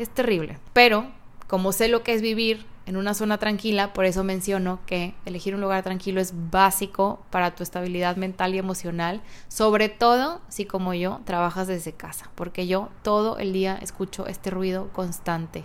Es 0.00 0.08
terrible. 0.08 0.58
Pero 0.72 1.08
como 1.46 1.72
sé 1.72 1.88
lo 1.88 2.02
que 2.02 2.14
es 2.14 2.22
vivir 2.22 2.64
en 2.86 2.96
una 2.96 3.12
zona 3.12 3.36
tranquila, 3.36 3.92
por 3.92 4.06
eso 4.06 4.24
menciono 4.24 4.80
que 4.86 5.12
elegir 5.26 5.54
un 5.54 5.60
lugar 5.60 5.82
tranquilo 5.82 6.22
es 6.22 6.32
básico 6.50 7.20
para 7.28 7.54
tu 7.54 7.62
estabilidad 7.62 8.16
mental 8.16 8.54
y 8.54 8.58
emocional, 8.58 9.20
sobre 9.48 9.90
todo 9.90 10.40
si 10.48 10.64
como 10.64 10.94
yo 10.94 11.20
trabajas 11.26 11.66
desde 11.66 11.92
casa, 11.92 12.30
porque 12.34 12.66
yo 12.66 12.88
todo 13.02 13.36
el 13.36 13.52
día 13.52 13.78
escucho 13.82 14.26
este 14.26 14.48
ruido 14.48 14.88
constante. 14.94 15.64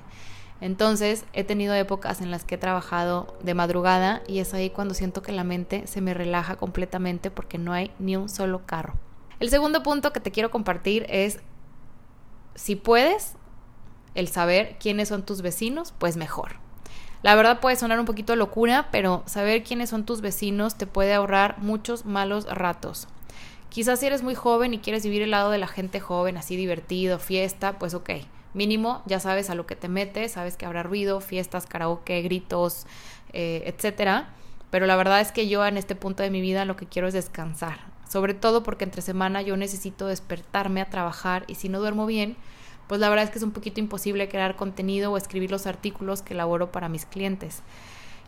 Entonces 0.59 1.23
he 1.31 1.45
tenido 1.45 1.73
épocas 1.73 2.19
en 2.19 2.29
las 2.29 2.43
que 2.43 2.55
he 2.55 2.57
trabajado 2.57 3.37
de 3.41 3.53
madrugada 3.53 4.21
y 4.27 4.39
es 4.39 4.53
ahí 4.53 4.69
cuando 4.69 4.93
siento 4.93 5.21
que 5.21 5.31
la 5.31 5.45
mente 5.45 5.87
se 5.87 6.01
me 6.01 6.13
relaja 6.13 6.57
completamente 6.57 7.31
porque 7.31 7.57
no 7.57 7.71
hay 7.71 7.91
ni 7.99 8.17
un 8.17 8.27
solo 8.27 8.65
carro. 8.65 8.95
El 9.39 9.49
segundo 9.49 9.81
punto 9.81 10.11
que 10.11 10.19
te 10.19 10.31
quiero 10.31 10.51
compartir 10.51 11.05
es, 11.07 11.39
si 12.55 12.75
puedes, 12.75 13.37
el 14.15 14.27
saber 14.27 14.77
quiénes 14.79 15.09
son 15.09 15.23
tus 15.23 15.41
vecinos, 15.41 15.93
pues 15.97 16.17
mejor. 16.17 16.53
La 17.21 17.35
verdad 17.35 17.59
puede 17.59 17.75
sonar 17.75 17.99
un 17.99 18.05
poquito 18.05 18.35
locura, 18.35 18.89
pero 18.91 19.23
saber 19.25 19.63
quiénes 19.63 19.89
son 19.89 20.05
tus 20.05 20.21
vecinos 20.21 20.75
te 20.75 20.87
puede 20.87 21.13
ahorrar 21.13 21.57
muchos 21.59 22.05
malos 22.05 22.45
ratos. 22.45 23.07
Quizás 23.69 23.99
si 23.99 24.05
eres 24.05 24.23
muy 24.23 24.35
joven 24.35 24.73
y 24.73 24.79
quieres 24.79 25.03
vivir 25.03 25.21
el 25.21 25.31
lado 25.31 25.51
de 25.51 25.57
la 25.57 25.67
gente 25.67 25.99
joven, 25.99 26.37
así 26.37 26.55
divertido, 26.55 27.19
fiesta, 27.19 27.77
pues 27.77 27.93
ok. 27.93 28.09
Mínimo, 28.53 29.01
ya 29.05 29.19
sabes 29.19 29.49
a 29.49 29.55
lo 29.55 29.65
que 29.65 29.75
te 29.75 29.89
metes, 29.89 30.31
sabes 30.31 30.55
que 30.55 30.65
habrá 30.65 30.81
ruido, 30.81 31.19
fiestas, 31.19 31.65
karaoke, 31.65 32.21
gritos, 32.21 32.85
eh, 33.33 33.63
etcétera. 33.65 34.29
Pero 34.69 34.85
la 34.85 34.95
verdad 34.95 35.19
es 35.19 35.31
que 35.31 35.49
yo 35.49 35.65
en 35.65 35.77
este 35.77 35.95
punto 35.95 36.23
de 36.23 36.29
mi 36.29 36.41
vida 36.41 36.63
lo 36.63 36.77
que 36.77 36.85
quiero 36.85 37.07
es 37.07 37.13
descansar. 37.13 37.79
Sobre 38.07 38.33
todo 38.33 38.63
porque 38.63 38.85
entre 38.85 39.01
semana 39.01 39.41
yo 39.41 39.57
necesito 39.57 40.07
despertarme 40.07 40.79
a 40.79 40.89
trabajar 40.89 41.43
y 41.47 41.55
si 41.55 41.69
no 41.69 41.79
duermo 41.79 42.05
bien, 42.05 42.37
pues 42.87 43.01
la 43.01 43.09
verdad 43.09 43.25
es 43.25 43.31
que 43.31 43.37
es 43.37 43.43
un 43.43 43.51
poquito 43.51 43.79
imposible 43.79 44.29
crear 44.29 44.55
contenido 44.55 45.11
o 45.11 45.17
escribir 45.17 45.51
los 45.51 45.67
artículos 45.67 46.21
que 46.21 46.33
elaboro 46.33 46.71
para 46.71 46.89
mis 46.89 47.05
clientes. 47.05 47.63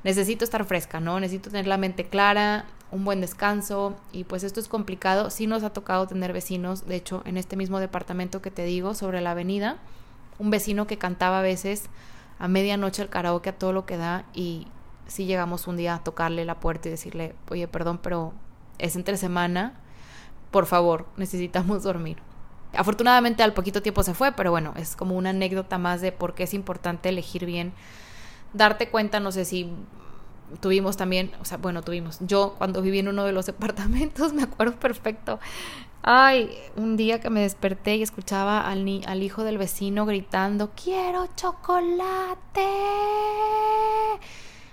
Necesito 0.04 0.44
estar 0.44 0.64
fresca, 0.66 1.00
¿no? 1.00 1.20
Necesito 1.20 1.50
tener 1.50 1.68
la 1.68 1.78
mente 1.78 2.06
clara, 2.06 2.66
un 2.92 3.04
buen 3.04 3.22
descanso 3.22 3.96
y 4.12 4.24
pues 4.24 4.44
esto 4.44 4.60
es 4.60 4.68
complicado. 4.68 5.30
Sí 5.30 5.48
nos 5.48 5.64
ha 5.64 5.72
tocado 5.72 6.08
tener 6.08 6.34
vecinos, 6.34 6.88
de 6.88 6.96
hecho, 6.96 7.22
en 7.26 7.38
este 7.38 7.56
mismo 7.56 7.80
departamento 7.80 8.42
que 8.42 8.52
te 8.52 8.64
digo, 8.64 8.94
sobre 8.94 9.22
la 9.22 9.32
avenida, 9.32 9.78
un 10.40 10.50
vecino 10.50 10.88
que 10.88 10.98
cantaba 10.98 11.40
a 11.40 11.44
veces 11.44 11.86
a 12.40 12.48
medianoche 12.48 13.02
el 13.02 13.10
karaoke 13.10 13.50
a 13.50 13.58
todo 13.58 13.74
lo 13.74 13.86
que 13.86 13.98
da 13.98 14.26
y 14.34 14.68
sí 15.08 15.26
llegamos 15.26 15.68
un 15.68 15.78
día 15.78 15.96
a 15.96 16.04
tocarle 16.04 16.46
la 16.46 16.60
puerta 16.60 16.88
y 16.88 16.92
decirle, 16.92 17.36
oye, 17.50 17.68
perdón, 17.68 18.00
pero 18.02 18.34
es 18.78 18.96
entre 18.96 19.18
semana, 19.18 19.74
por 20.52 20.66
favor, 20.66 21.08
necesitamos 21.18 21.84
dormir. 21.84 22.18
Afortunadamente 22.74 23.44
al 23.44 23.54
poquito 23.54 23.82
tiempo 23.82 24.04
se 24.04 24.14
fue, 24.14 24.32
pero 24.34 24.52
bueno, 24.52 24.74
es 24.78 24.96
como 24.96 25.16
una 25.16 25.30
anécdota 25.30 25.78
más 25.78 26.02
de 26.02 26.12
por 26.12 26.36
qué 26.36 26.44
es 26.44 26.54
importante 26.54 27.10
elegir 27.10 27.46
bien. 27.46 27.74
Darte 28.54 28.90
cuenta, 28.90 29.20
no 29.20 29.32
sé 29.32 29.46
si 29.46 29.70
tuvimos 30.60 30.98
también, 30.98 31.32
o 31.42 31.46
sea, 31.46 31.58
bueno, 31.58 31.82
tuvimos. 31.82 32.20
Yo 32.22 32.56
cuando 32.58 32.82
viví 32.82 33.00
en 33.00 33.08
uno 33.08 33.26
de 33.26 33.32
los 33.32 33.46
departamentos, 33.48 34.34
me 34.34 34.44
acuerdo 34.44 34.80
perfecto. 34.80 35.40
Ay, 36.04 36.58
un 36.76 36.96
día 36.96 37.20
que 37.20 37.30
me 37.30 37.42
desperté 37.42 37.98
y 37.98 38.04
escuchaba 38.04 38.62
al, 38.62 38.86
ni 38.86 39.02
al 39.06 39.24
hijo 39.24 39.44
del 39.44 39.58
vecino 39.58 40.06
gritando, 40.06 40.72
quiero 40.82 41.28
chocolate. 41.36 42.68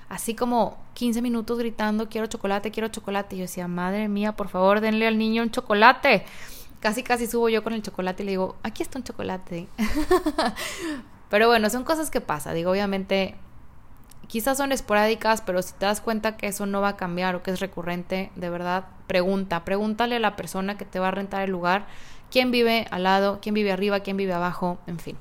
Así 0.08 0.34
como 0.34 0.78
15 0.94 1.22
minutos 1.22 1.58
gritando, 1.58 2.08
quiero 2.08 2.26
chocolate, 2.26 2.70
quiero 2.70 2.88
chocolate. 2.88 3.34
Y 3.34 3.38
yo 3.38 3.42
decía, 3.44 3.66
madre 3.66 4.08
mía, 4.08 4.36
por 4.36 4.48
favor, 4.48 4.80
denle 4.80 5.06
al 5.08 5.18
niño 5.18 5.42
un 5.42 5.50
chocolate 5.50 6.24
casi 6.84 7.02
casi 7.02 7.26
subo 7.26 7.48
yo 7.48 7.64
con 7.64 7.72
el 7.72 7.80
chocolate 7.80 8.22
y 8.22 8.26
le 8.26 8.32
digo, 8.32 8.56
aquí 8.62 8.82
está 8.82 8.98
un 8.98 9.04
chocolate. 9.04 9.68
pero 11.30 11.48
bueno, 11.48 11.70
son 11.70 11.82
cosas 11.82 12.10
que 12.10 12.20
pasan. 12.20 12.54
Digo, 12.54 12.70
obviamente, 12.70 13.36
quizás 14.26 14.58
son 14.58 14.70
esporádicas, 14.70 15.40
pero 15.40 15.62
si 15.62 15.72
te 15.72 15.86
das 15.86 16.02
cuenta 16.02 16.36
que 16.36 16.46
eso 16.46 16.66
no 16.66 16.82
va 16.82 16.90
a 16.90 16.96
cambiar 16.98 17.36
o 17.36 17.42
que 17.42 17.52
es 17.52 17.60
recurrente, 17.60 18.30
de 18.36 18.50
verdad, 18.50 18.84
pregunta. 19.06 19.64
Pregúntale 19.64 20.16
a 20.16 20.20
la 20.20 20.36
persona 20.36 20.76
que 20.76 20.84
te 20.84 20.98
va 20.98 21.08
a 21.08 21.10
rentar 21.10 21.40
el 21.40 21.52
lugar 21.52 21.86
quién 22.30 22.50
vive 22.50 22.86
al 22.90 23.04
lado, 23.04 23.38
quién 23.40 23.54
vive 23.54 23.72
arriba, 23.72 24.00
quién 24.00 24.18
vive 24.18 24.34
abajo, 24.34 24.76
en 24.86 24.98
fin. 24.98 25.16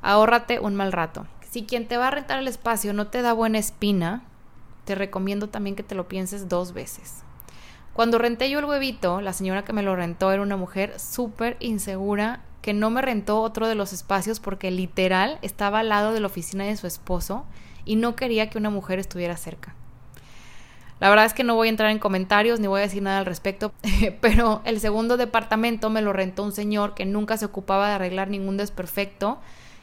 Ahórrate 0.00 0.60
un 0.60 0.76
mal 0.76 0.92
rato. 0.92 1.26
Si 1.50 1.66
quien 1.66 1.88
te 1.88 1.98
va 1.98 2.08
a 2.08 2.10
rentar 2.10 2.38
el 2.38 2.48
espacio 2.48 2.94
no 2.94 3.08
te 3.08 3.20
da 3.20 3.34
buena 3.34 3.58
espina, 3.58 4.22
te 4.86 4.94
recomiendo 4.94 5.50
también 5.50 5.76
que 5.76 5.82
te 5.82 5.94
lo 5.94 6.08
pienses 6.08 6.48
dos 6.48 6.72
veces. 6.72 7.22
Cuando 7.92 8.18
renté 8.18 8.48
yo 8.48 8.58
el 8.58 8.64
huevito, 8.64 9.20
la 9.20 9.32
señora 9.32 9.64
que 9.64 9.72
me 9.72 9.82
lo 9.82 9.96
rentó 9.96 10.32
era 10.32 10.42
una 10.42 10.56
mujer 10.56 10.98
súper 10.98 11.56
insegura 11.60 12.40
que 12.62 12.72
no 12.72 12.90
me 12.90 13.02
rentó 13.02 13.40
otro 13.40 13.68
de 13.68 13.74
los 13.74 13.92
espacios 13.92 14.38
porque 14.38 14.70
literal 14.70 15.38
estaba 15.42 15.80
al 15.80 15.88
lado 15.88 16.12
de 16.12 16.20
la 16.20 16.26
oficina 16.26 16.64
de 16.64 16.76
su 16.76 16.86
esposo 16.86 17.44
y 17.84 17.96
no 17.96 18.16
quería 18.16 18.50
que 18.50 18.58
una 18.58 18.70
mujer 18.70 18.98
estuviera 18.98 19.36
cerca. 19.36 19.74
La 21.00 21.08
verdad 21.08 21.24
es 21.24 21.32
que 21.32 21.44
no 21.44 21.54
voy 21.54 21.68
a 21.68 21.70
entrar 21.70 21.90
en 21.90 21.98
comentarios 21.98 22.60
ni 22.60 22.66
voy 22.66 22.80
a 22.80 22.82
decir 22.82 23.02
nada 23.02 23.18
al 23.18 23.26
respecto, 23.26 23.72
pero 24.20 24.60
el 24.64 24.80
segundo 24.80 25.16
departamento 25.16 25.88
me 25.88 26.02
lo 26.02 26.12
rentó 26.12 26.42
un 26.42 26.52
señor 26.52 26.94
que 26.94 27.06
nunca 27.06 27.38
se 27.38 27.46
ocupaba 27.46 27.88
de 27.88 27.94
arreglar 27.94 28.28
ningún 28.28 28.58
desperfecto 28.58 29.38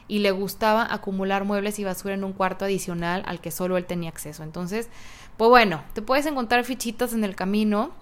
y 0.06 0.20
le 0.20 0.30
gustaba 0.30 0.86
acumular 0.90 1.44
muebles 1.44 1.78
y 1.78 1.84
basura 1.84 2.14
en 2.14 2.24
un 2.24 2.32
cuarto 2.32 2.64
adicional 2.64 3.24
al 3.26 3.40
que 3.40 3.50
solo 3.50 3.76
él 3.76 3.84
tenía 3.84 4.08
acceso. 4.08 4.42
Entonces, 4.42 4.88
pues 5.38 5.48
bueno, 5.48 5.84
te 5.94 6.02
puedes 6.02 6.26
encontrar 6.26 6.64
fichitas 6.64 7.14
en 7.14 7.24
el 7.24 7.36
camino. 7.36 7.92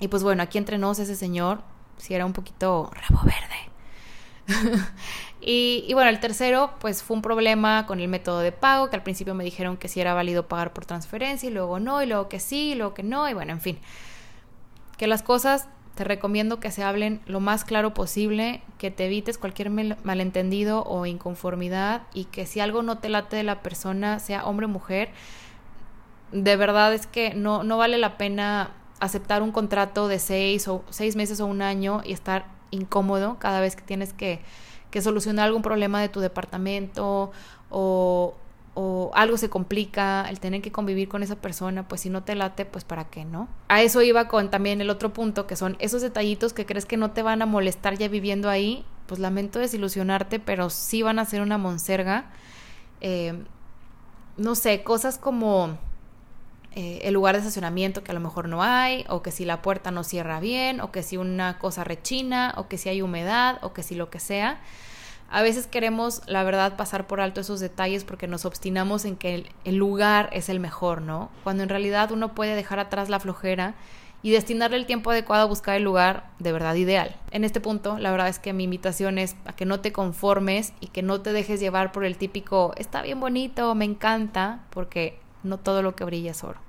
Y 0.00 0.08
pues 0.08 0.22
bueno, 0.22 0.42
aquí 0.42 0.58
entre 0.58 0.78
nos 0.78 0.98
ese 0.98 1.16
señor, 1.16 1.62
si 1.96 2.14
era 2.14 2.24
un 2.26 2.34
poquito 2.34 2.90
rabo 2.92 3.22
verde. 3.24 4.84
y, 5.40 5.92
bueno, 5.94 6.10
el 6.10 6.20
tercero, 6.20 6.74
pues 6.78 7.02
fue 7.02 7.16
un 7.16 7.22
problema 7.22 7.86
con 7.86 8.00
el 8.00 8.08
método 8.08 8.40
de 8.40 8.52
pago, 8.52 8.90
que 8.90 8.96
al 8.96 9.02
principio 9.02 9.34
me 9.34 9.44
dijeron 9.44 9.78
que 9.78 9.88
sí 9.88 10.00
era 10.00 10.12
válido 10.12 10.46
pagar 10.46 10.74
por 10.74 10.84
transferencia 10.84 11.48
y 11.48 11.52
luego 11.52 11.80
no, 11.80 12.02
y 12.02 12.06
luego 12.06 12.28
que 12.28 12.38
sí, 12.38 12.72
y 12.72 12.74
luego 12.74 12.92
que 12.92 13.02
no, 13.02 13.28
y 13.28 13.34
bueno, 13.34 13.52
en 13.52 13.60
fin. 13.60 13.78
Que 14.98 15.06
las 15.06 15.22
cosas 15.22 15.68
te 15.94 16.04
recomiendo 16.04 16.60
que 16.60 16.70
se 16.70 16.84
hablen 16.84 17.22
lo 17.26 17.40
más 17.40 17.64
claro 17.64 17.94
posible, 17.94 18.60
que 18.76 18.90
te 18.90 19.06
evites 19.06 19.38
cualquier 19.38 19.70
malentendido 19.70 20.84
o 20.84 21.06
inconformidad 21.06 22.02
y 22.12 22.26
que 22.26 22.44
si 22.44 22.60
algo 22.60 22.82
no 22.82 22.98
te 22.98 23.08
late 23.08 23.36
de 23.36 23.42
la 23.42 23.62
persona, 23.62 24.18
sea 24.18 24.44
hombre 24.46 24.66
o 24.66 24.68
mujer, 24.68 25.08
de 26.32 26.56
verdad 26.56 26.94
es 26.94 27.06
que 27.06 27.34
no, 27.34 27.62
no 27.64 27.78
vale 27.78 27.98
la 27.98 28.18
pena 28.18 28.70
aceptar 29.00 29.42
un 29.42 29.52
contrato 29.52 30.08
de 30.08 30.18
seis 30.18 30.68
o 30.68 30.84
seis 30.90 31.16
meses 31.16 31.40
o 31.40 31.46
un 31.46 31.62
año 31.62 32.02
y 32.04 32.12
estar 32.12 32.46
incómodo 32.70 33.36
cada 33.38 33.60
vez 33.60 33.76
que 33.76 33.82
tienes 33.82 34.12
que, 34.12 34.40
que 34.90 35.02
solucionar 35.02 35.46
algún 35.46 35.62
problema 35.62 36.00
de 36.00 36.08
tu 36.08 36.20
departamento 36.20 37.32
o, 37.70 38.34
o 38.74 39.10
algo 39.14 39.36
se 39.36 39.48
complica, 39.48 40.28
el 40.28 40.40
tener 40.40 40.62
que 40.62 40.70
convivir 40.70 41.08
con 41.08 41.22
esa 41.22 41.36
persona, 41.36 41.88
pues 41.88 42.02
si 42.02 42.10
no 42.10 42.22
te 42.22 42.34
late, 42.34 42.64
pues 42.64 42.84
para 42.84 43.04
qué, 43.04 43.24
¿no? 43.24 43.48
A 43.68 43.82
eso 43.82 44.02
iba 44.02 44.28
con 44.28 44.50
también 44.50 44.80
el 44.80 44.90
otro 44.90 45.12
punto, 45.12 45.46
que 45.46 45.56
son 45.56 45.76
esos 45.78 46.02
detallitos 46.02 46.52
que 46.52 46.66
crees 46.66 46.86
que 46.86 46.96
no 46.96 47.10
te 47.10 47.22
van 47.22 47.42
a 47.42 47.46
molestar 47.46 47.96
ya 47.98 48.08
viviendo 48.08 48.48
ahí, 48.48 48.84
pues 49.06 49.20
lamento 49.20 49.58
desilusionarte, 49.58 50.38
pero 50.38 50.70
sí 50.70 51.02
van 51.02 51.18
a 51.18 51.24
ser 51.24 51.40
una 51.40 51.58
monserga. 51.58 52.26
Eh, 53.00 53.42
no 54.36 54.54
sé, 54.54 54.84
cosas 54.84 55.18
como 55.18 55.78
eh, 56.72 57.00
el 57.02 57.14
lugar 57.14 57.34
de 57.34 57.40
estacionamiento 57.40 58.04
que 58.04 58.10
a 58.10 58.14
lo 58.14 58.20
mejor 58.20 58.48
no 58.48 58.62
hay, 58.62 59.04
o 59.08 59.22
que 59.22 59.30
si 59.30 59.44
la 59.44 59.62
puerta 59.62 59.90
no 59.90 60.04
cierra 60.04 60.40
bien, 60.40 60.80
o 60.80 60.92
que 60.92 61.02
si 61.02 61.16
una 61.16 61.58
cosa 61.58 61.84
rechina, 61.84 62.54
o 62.56 62.68
que 62.68 62.78
si 62.78 62.88
hay 62.88 63.02
humedad, 63.02 63.58
o 63.62 63.72
que 63.72 63.82
si 63.82 63.94
lo 63.94 64.10
que 64.10 64.20
sea. 64.20 64.60
A 65.30 65.42
veces 65.42 65.66
queremos, 65.66 66.22
la 66.26 66.42
verdad, 66.42 66.76
pasar 66.76 67.06
por 67.06 67.20
alto 67.20 67.40
esos 67.40 67.60
detalles 67.60 68.04
porque 68.04 68.26
nos 68.26 68.46
obstinamos 68.46 69.04
en 69.04 69.16
que 69.16 69.46
el, 69.64 69.76
lugar 69.76 70.30
es 70.32 70.48
el 70.48 70.58
mejor, 70.58 71.02
¿no? 71.02 71.30
Cuando 71.44 71.62
en 71.62 71.68
realidad 71.68 72.12
uno 72.12 72.34
puede 72.34 72.54
dejar 72.54 72.78
atrás 72.78 73.10
la 73.10 73.20
flojera 73.20 73.74
y 74.22 74.30
destinarle 74.30 74.78
el 74.78 74.86
tiempo 74.86 75.10
adecuado 75.10 75.42
a 75.42 75.46
buscar 75.46 75.76
el 75.76 75.82
lugar 75.82 76.30
de 76.38 76.52
verdad 76.52 76.74
ideal. 76.76 77.14
En 77.30 77.44
este 77.44 77.60
punto, 77.60 77.98
la 77.98 78.10
verdad 78.10 78.28
es 78.28 78.38
que 78.38 78.54
mi 78.54 78.64
invitación 78.64 79.18
es 79.18 79.36
a 79.44 79.52
que 79.54 79.66
no 79.66 79.80
te 79.80 79.92
conformes 79.92 80.72
y 80.80 80.88
que 80.88 81.02
no 81.02 81.20
te 81.20 81.32
dejes 81.32 81.60
llevar 81.60 81.92
por 81.92 82.04
el 82.04 82.16
típico, 82.16 82.72
está 82.76 83.02
bien 83.02 83.20
bonito, 83.20 83.74
me 83.74 83.84
encanta, 83.84 84.64
porque 84.70 85.20
no 85.42 85.58
todo 85.58 85.82
lo 85.82 85.94
que 85.94 86.04
brilla 86.04 86.30
es 86.30 86.44
oro. 86.44 86.60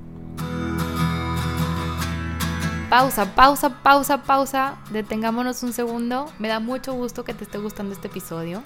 Pausa, 2.89 3.35
pausa, 3.35 3.83
pausa, 3.83 4.23
pausa. 4.23 4.77
Detengámonos 4.91 5.61
un 5.61 5.73
segundo. 5.73 6.31
Me 6.39 6.47
da 6.47 6.59
mucho 6.59 6.93
gusto 6.93 7.23
que 7.23 7.35
te 7.35 7.43
esté 7.43 7.59
gustando 7.59 7.93
este 7.93 8.07
episodio. 8.07 8.63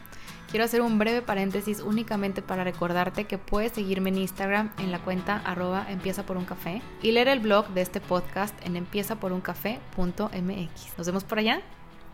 Quiero 0.50 0.66
hacer 0.66 0.82
un 0.82 0.98
breve 0.98 1.22
paréntesis 1.22 1.82
únicamente 1.82 2.42
para 2.42 2.64
recordarte 2.64 3.26
que 3.26 3.38
puedes 3.38 3.74
seguirme 3.74 4.12
en 4.12 4.20
Instagram 4.20 4.72
en 4.78 4.92
la 4.92 5.00
cuenta 5.00 5.38
arroba 5.38 5.88
empieza 5.90 6.28
por 6.28 6.38
un 6.38 6.46
café 6.46 6.84
y 7.02 7.12
leer 7.12 7.28
el 7.28 7.40
blog 7.40 7.70
de 7.70 7.82
este 7.82 8.00
podcast 8.00 8.56
en 8.66 8.76
empiezaporuncafé.mx. 8.76 10.98
Nos 10.98 11.08
vemos 11.08 11.24
por 11.24 11.40
allá. 11.40 11.62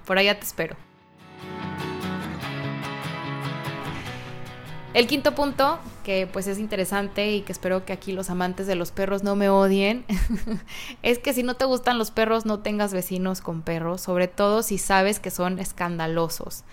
Por 0.06 0.18
allá 0.18 0.40
te 0.40 0.46
espero. 0.46 0.89
El 4.96 5.06
quinto 5.06 5.36
punto, 5.36 5.78
que 6.04 6.28
pues 6.32 6.48
es 6.48 6.58
interesante 6.58 7.32
y 7.32 7.42
que 7.42 7.52
espero 7.52 7.86
que 7.86 7.94
aquí 7.94 8.12
los 8.12 8.32
amantes 8.32 8.66
de 8.66 8.74
los 8.74 8.92
perros 8.92 9.22
no 9.22 9.36
me 9.36 9.48
odien, 9.48 10.04
es 11.04 11.20
que 11.20 11.34
si 11.34 11.44
no 11.44 11.54
te 11.54 11.66
gustan 11.66 12.00
los 12.00 12.10
perros 12.10 12.48
no 12.48 12.60
tengas 12.60 12.92
vecinos 12.92 13.42
con 13.42 13.62
perros, 13.62 14.02
sobre 14.02 14.28
todo 14.28 14.64
si 14.64 14.80
sabes 14.80 15.20
que 15.20 15.30
son 15.30 15.60
escandalosos. 15.60 16.64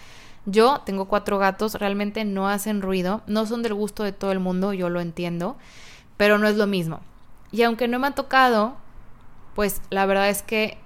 Yo 0.46 0.81
tengo 0.87 1.07
cuatro 1.07 1.38
gatos, 1.38 1.74
realmente 1.74 2.24
no 2.24 2.48
hacen 2.48 2.81
ruido, 2.81 3.20
no 3.26 3.44
son 3.44 3.62
del 3.62 3.74
gusto 3.74 4.02
de 4.02 4.12
todo 4.12 4.33
el 4.33 4.40
mundo, 4.40 4.72
yo 4.72 4.88
lo 4.88 5.00
entiendo, 5.00 5.59
pero 6.16 6.38
no 6.38 6.48
es 6.48 6.57
lo 6.57 6.66
mismo. 6.66 7.00
Y 7.52 7.64
aunque 7.64 7.87
no 7.87 7.98
me 7.98 8.07
ha 8.07 8.14
tocado, 8.14 8.76
pues 9.55 9.83
la 9.90 10.07
verdad 10.07 10.31
es 10.31 10.42
que 10.42 10.79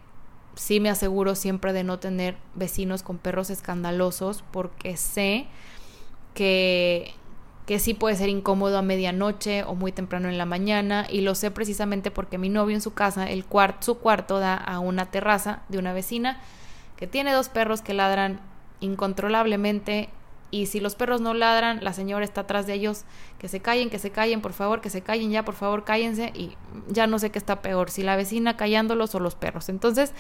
sí 0.57 0.81
me 0.81 0.91
aseguro 0.91 1.37
siempre 1.37 1.73
de 1.73 1.85
no 1.85 2.01
tener 2.01 2.37
vecinos 2.55 3.05
con 3.05 3.19
perros 3.19 3.51
escandalosos 3.51 4.43
porque 4.51 4.97
sé 4.97 5.47
que, 6.35 7.15
que 7.71 7.79
sí 7.79 7.95
puede 7.95 8.17
ser 8.17 8.29
incómodo 8.29 8.79
a 8.79 8.83
medianoche 8.83 9.63
o 9.63 9.77
muy 9.77 9.93
temprano 9.93 10.29
en 10.29 10.39
la 10.39 10.45
mañana 10.45 11.07
y 11.09 11.21
lo 11.21 11.37
sé 11.37 11.53
precisamente 11.53 12.11
porque 12.11 12.37
mi 12.37 12.49
novio 12.49 12.75
en 12.75 12.81
su 12.81 12.95
casa, 12.95 13.31
el 13.31 13.45
su 13.79 13.99
cuarto 13.99 14.41
da 14.41 14.57
a 14.57 14.81
una 14.81 15.07
terraza 15.07 15.61
de 15.69 15.79
una 15.79 15.93
vecina 15.93 16.41
que 16.97 17.07
tiene 17.07 17.33
dos 17.33 17.49
perros 17.49 17.81
que 17.81 17.95
ladran 17.95 18.41
incontrolablemente 18.81 20.09
y 20.51 20.67
si 20.67 20.81
los 20.81 20.97
perros 20.97 21.21
no 21.21 21.33
ladran, 21.33 21.79
la 21.85 21.93
señora 21.93 22.25
está 22.25 22.41
atrás 22.41 22.67
de 22.67 22.75
ellos, 22.75 23.05
que 23.39 23.47
se 23.47 23.61
callen, 23.61 23.89
que 23.89 24.01
se 24.01 24.11
callen, 24.11 24.41
por 24.41 24.53
favor, 24.53 24.81
que 24.81 24.91
se 24.91 25.03
callen 25.03 25.31
ya, 25.31 25.45
por 25.45 25.55
favor, 25.55 25.85
cállense 25.85 26.33
y 26.35 26.57
ya 26.89 27.07
no 27.07 27.21
sé 27.21 27.31
qué 27.31 27.39
está 27.39 27.63
peor, 27.63 27.89
si 27.89 28.03
la 28.03 28.17
vecina 28.17 28.57
callándolos 28.57 29.15
o 29.15 29.21
los 29.21 29.37
perros. 29.37 29.69
Entonces, 29.69 30.13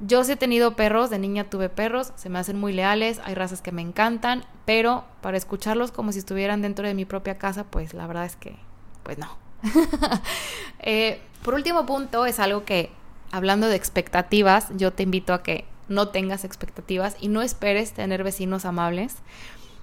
yo 0.00 0.24
sí 0.24 0.32
he 0.32 0.36
tenido 0.36 0.76
perros, 0.76 1.10
de 1.10 1.18
niña 1.18 1.44
tuve 1.44 1.68
perros, 1.68 2.12
se 2.16 2.28
me 2.28 2.38
hacen 2.38 2.58
muy 2.58 2.72
leales, 2.72 3.20
hay 3.24 3.34
razas 3.34 3.62
que 3.62 3.72
me 3.72 3.82
encantan, 3.82 4.44
pero 4.64 5.04
para 5.22 5.36
escucharlos 5.36 5.90
como 5.90 6.12
si 6.12 6.18
estuvieran 6.18 6.62
dentro 6.62 6.86
de 6.86 6.94
mi 6.94 7.04
propia 7.04 7.38
casa, 7.38 7.64
pues 7.64 7.94
la 7.94 8.06
verdad 8.06 8.26
es 8.26 8.36
que, 8.36 8.56
pues 9.02 9.18
no. 9.18 9.36
Eh, 10.80 11.20
por 11.42 11.54
último 11.54 11.84
punto, 11.84 12.26
es 12.26 12.38
algo 12.38 12.64
que, 12.64 12.90
hablando 13.32 13.66
de 13.66 13.74
expectativas, 13.74 14.68
yo 14.76 14.92
te 14.92 15.02
invito 15.02 15.32
a 15.32 15.42
que 15.42 15.64
no 15.88 16.08
tengas 16.08 16.44
expectativas 16.44 17.16
y 17.20 17.28
no 17.28 17.42
esperes 17.42 17.92
tener 17.92 18.22
vecinos 18.22 18.64
amables. 18.64 19.16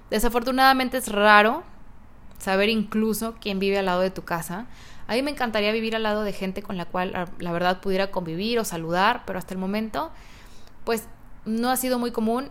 Desafortunadamente 0.08 0.96
es 0.96 1.08
raro 1.08 1.62
saber 2.38 2.68
incluso 2.68 3.34
quién 3.40 3.58
vive 3.58 3.78
al 3.78 3.86
lado 3.86 4.00
de 4.00 4.10
tu 4.10 4.22
casa. 4.24 4.66
A 5.06 5.14
mí 5.14 5.22
me 5.22 5.30
encantaría 5.30 5.72
vivir 5.72 5.94
al 5.96 6.02
lado 6.02 6.22
de 6.22 6.32
gente 6.32 6.62
con 6.62 6.76
la 6.76 6.86
cual 6.86 7.28
la 7.38 7.52
verdad 7.52 7.80
pudiera 7.80 8.10
convivir 8.10 8.58
o 8.58 8.64
saludar, 8.64 9.22
pero 9.26 9.38
hasta 9.38 9.54
el 9.54 9.58
momento 9.58 10.10
pues 10.84 11.08
no 11.44 11.70
ha 11.70 11.76
sido 11.76 11.98
muy 11.98 12.10
común. 12.10 12.50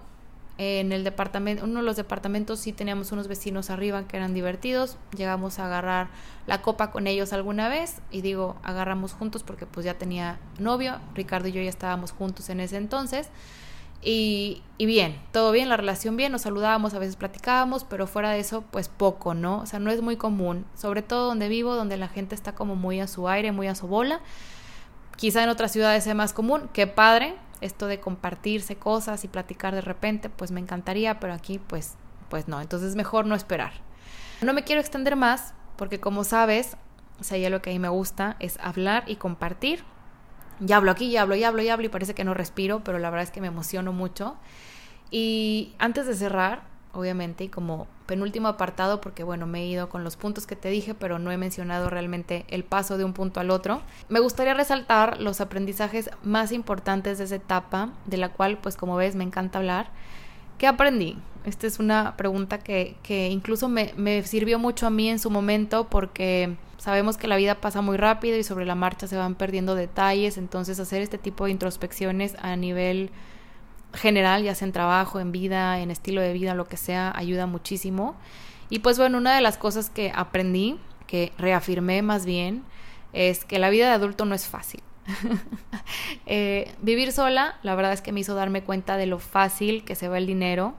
En 0.59 0.91
el 0.91 1.03
departamento, 1.03 1.63
uno 1.63 1.79
de 1.79 1.85
los 1.85 1.95
departamentos 1.95 2.59
sí 2.59 2.73
teníamos 2.73 3.11
unos 3.11 3.27
vecinos 3.27 3.71
arriba 3.71 4.07
que 4.07 4.17
eran 4.17 4.35
divertidos, 4.35 4.97
llegamos 5.17 5.57
a 5.57 5.65
agarrar 5.65 6.09
la 6.45 6.61
copa 6.61 6.91
con 6.91 7.07
ellos 7.07 7.33
alguna 7.33 7.69
vez 7.69 8.01
y 8.11 8.21
digo, 8.21 8.55
agarramos 8.61 9.13
juntos 9.13 9.41
porque 9.41 9.65
pues 9.65 9.83
ya 9.83 9.95
tenía 9.95 10.37
novio, 10.59 10.99
Ricardo 11.15 11.47
y 11.47 11.53
yo 11.53 11.61
ya 11.63 11.69
estábamos 11.69 12.11
juntos 12.11 12.49
en 12.49 12.59
ese 12.59 12.77
entonces 12.77 13.29
y, 14.05 14.61
bien, 14.77 15.19
todo 15.31 15.51
bien, 15.51 15.69
la 15.69 15.77
relación 15.77 16.17
bien, 16.17 16.31
nos 16.31 16.41
saludábamos, 16.41 16.93
a 16.93 16.99
veces 16.99 17.15
platicábamos, 17.15 17.83
pero 17.83 18.07
fuera 18.07 18.31
de 18.31 18.39
eso 18.39 18.63
pues 18.69 18.89
poco, 18.89 19.33
¿no? 19.33 19.59
O 19.59 19.65
sea, 19.65 19.79
no 19.79 19.91
es 19.91 20.01
muy 20.01 20.17
común, 20.17 20.65
sobre 20.75 21.01
todo 21.01 21.27
donde 21.27 21.47
vivo, 21.47 21.75
donde 21.75 21.97
la 21.97 22.07
gente 22.07 22.35
está 22.35 22.53
como 22.53 22.75
muy 22.75 22.99
a 22.99 23.07
su 23.07 23.29
aire, 23.29 23.51
muy 23.51 23.67
a 23.67 23.75
su 23.75 23.87
bola. 23.87 24.19
Quizá 25.15 25.43
en 25.43 25.49
otras 25.49 25.71
ciudades 25.71 26.03
sea 26.03 26.15
más 26.15 26.33
común, 26.33 26.69
qué 26.73 26.87
padre, 26.87 27.35
esto 27.61 27.87
de 27.87 27.99
compartirse 27.99 28.75
cosas 28.75 29.23
y 29.23 29.27
platicar 29.27 29.73
de 29.73 29.81
repente, 29.81 30.29
pues 30.29 30.51
me 30.51 30.59
encantaría, 30.59 31.19
pero 31.19 31.33
aquí 31.33 31.59
pues, 31.59 31.95
pues 32.29 32.47
no, 32.47 32.59
entonces 32.61 32.95
mejor 32.95 33.25
no 33.25 33.35
esperar. 33.35 33.71
No 34.41 34.53
me 34.53 34.63
quiero 34.63 34.81
extender 34.81 35.15
más 35.15 35.53
porque 35.77 35.99
como 35.99 36.23
sabes, 36.23 36.75
o 37.19 37.23
sea, 37.23 37.37
ya 37.37 37.49
lo 37.49 37.61
que 37.61 37.69
a 37.69 37.73
mí 37.73 37.79
me 37.79 37.89
gusta 37.89 38.35
es 38.39 38.57
hablar 38.59 39.05
y 39.07 39.15
compartir. 39.15 39.85
Ya 40.65 40.77
hablo 40.77 40.91
aquí, 40.91 41.11
ya 41.11 41.23
hablo, 41.23 41.35
ya 41.35 41.49
hablo, 41.49 41.61
ya 41.61 41.73
hablo 41.73 41.85
y 41.85 41.89
parece 41.89 42.13
que 42.13 42.23
no 42.23 42.33
respiro, 42.33 42.81
pero 42.83 42.97
la 42.99 43.09
verdad 43.09 43.23
es 43.23 43.31
que 43.31 43.41
me 43.41 43.47
emociono 43.47 43.91
mucho. 43.91 44.35
Y 45.11 45.73
antes 45.77 46.07
de 46.07 46.15
cerrar, 46.15 46.63
obviamente, 46.93 47.43
y 47.43 47.49
como 47.49 47.87
penúltimo 48.05 48.47
apartado, 48.47 49.01
porque 49.01 49.23
bueno, 49.23 49.45
me 49.45 49.61
he 49.61 49.67
ido 49.67 49.89
con 49.89 50.03
los 50.03 50.15
puntos 50.15 50.47
que 50.47 50.55
te 50.55 50.69
dije, 50.69 50.93
pero 50.93 51.19
no 51.19 51.31
he 51.31 51.37
mencionado 51.37 51.89
realmente 51.89 52.45
el 52.47 52.63
paso 52.63 52.97
de 52.97 53.03
un 53.03 53.13
punto 53.13 53.39
al 53.39 53.49
otro. 53.49 53.81
Me 54.07 54.19
gustaría 54.19 54.53
resaltar 54.53 55.19
los 55.19 55.41
aprendizajes 55.41 56.09
más 56.23 56.51
importantes 56.51 57.17
de 57.17 57.25
esa 57.25 57.35
etapa, 57.35 57.89
de 58.05 58.17
la 58.17 58.29
cual, 58.29 58.57
pues 58.59 58.77
como 58.77 58.95
ves, 58.95 59.15
me 59.15 59.23
encanta 59.23 59.59
hablar. 59.59 59.89
¿Qué 60.57 60.67
aprendí? 60.67 61.17
Esta 61.45 61.67
es 61.67 61.79
una 61.79 62.15
pregunta 62.15 62.59
que, 62.59 62.95
que 63.03 63.27
incluso 63.27 63.67
me, 63.67 63.93
me 63.97 64.23
sirvió 64.23 64.59
mucho 64.59 64.87
a 64.87 64.89
mí 64.89 65.09
en 65.09 65.19
su 65.19 65.29
momento 65.29 65.89
porque 65.89 66.55
sabemos 66.83 67.15
que 67.15 67.29
la 67.29 67.37
vida 67.37 67.55
pasa 67.61 67.79
muy 67.79 67.95
rápido 67.95 68.37
y 68.37 68.43
sobre 68.43 68.65
la 68.65 68.75
marcha 68.75 69.07
se 69.07 69.15
van 69.15 69.35
perdiendo 69.35 69.73
detalles, 69.73 70.37
entonces 70.37 70.81
hacer 70.81 71.01
este 71.01 71.17
tipo 71.17 71.45
de 71.45 71.51
introspecciones 71.51 72.35
a 72.41 72.57
nivel 72.57 73.09
general, 73.93 74.43
ya 74.43 74.53
sea 74.53 74.65
en 74.65 74.73
trabajo, 74.73 75.21
en 75.21 75.31
vida, 75.31 75.79
en 75.79 75.91
estilo 75.91 76.19
de 76.19 76.33
vida, 76.33 76.55
lo 76.55 76.65
que 76.65 76.75
sea, 76.75 77.13
ayuda 77.15 77.45
muchísimo. 77.45 78.17
Y 78.69 78.79
pues 78.79 78.97
bueno, 78.97 79.17
una 79.17 79.33
de 79.33 79.39
las 79.39 79.57
cosas 79.57 79.89
que 79.89 80.11
aprendí, 80.13 80.77
que 81.07 81.31
reafirmé 81.37 82.01
más 82.01 82.25
bien, 82.25 82.63
es 83.13 83.45
que 83.45 83.59
la 83.59 83.69
vida 83.69 83.87
de 83.87 83.93
adulto 83.93 84.25
no 84.25 84.35
es 84.35 84.45
fácil. 84.45 84.83
Eh, 86.25 86.73
vivir 86.81 87.11
sola, 87.11 87.59
la 87.61 87.75
verdad 87.75 87.91
es 87.91 88.01
que 88.01 88.13
me 88.13 88.21
hizo 88.21 88.33
darme 88.35 88.63
cuenta 88.63 88.95
de 88.95 89.05
lo 89.05 89.19
fácil 89.19 89.83
que 89.83 89.95
se 89.95 90.07
va 90.07 90.17
el 90.17 90.25
dinero 90.25 90.73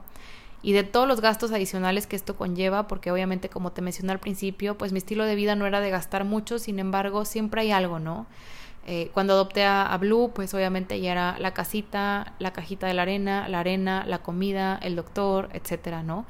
y 0.65 0.73
de 0.73 0.83
todos 0.83 1.07
los 1.07 1.21
gastos 1.21 1.51
adicionales 1.51 2.07
que 2.07 2.15
esto 2.15 2.35
conlleva, 2.35 2.87
porque 2.87 3.11
obviamente 3.11 3.49
como 3.49 3.71
te 3.71 3.83
mencioné 3.83 4.13
al 4.13 4.19
principio, 4.19 4.75
pues 4.79 4.93
mi 4.93 4.97
estilo 4.97 5.23
de 5.23 5.35
vida 5.35 5.55
no 5.55 5.67
era 5.67 5.79
de 5.79 5.91
gastar 5.91 6.23
mucho, 6.23 6.57
sin 6.57 6.79
embargo 6.79 7.23
siempre 7.23 7.61
hay 7.61 7.71
algo, 7.71 7.99
¿no? 7.99 8.25
Eh, 8.87 9.11
cuando 9.13 9.33
adopté 9.33 9.63
a, 9.63 9.95
Blue, 10.01 10.31
pues 10.33 10.55
obviamente 10.55 10.99
ya 10.99 11.11
era 11.11 11.37
la 11.37 11.53
casita, 11.53 12.33
la 12.39 12.51
cajita 12.51 12.87
de 12.87 12.95
la 12.95 13.03
arena, 13.03 13.47
la 13.47 13.59
arena, 13.59 14.05
la 14.07 14.23
comida, 14.23 14.79
el 14.81 14.95
doctor, 14.95 15.49
etcétera, 15.53 16.01
¿no? 16.01 16.25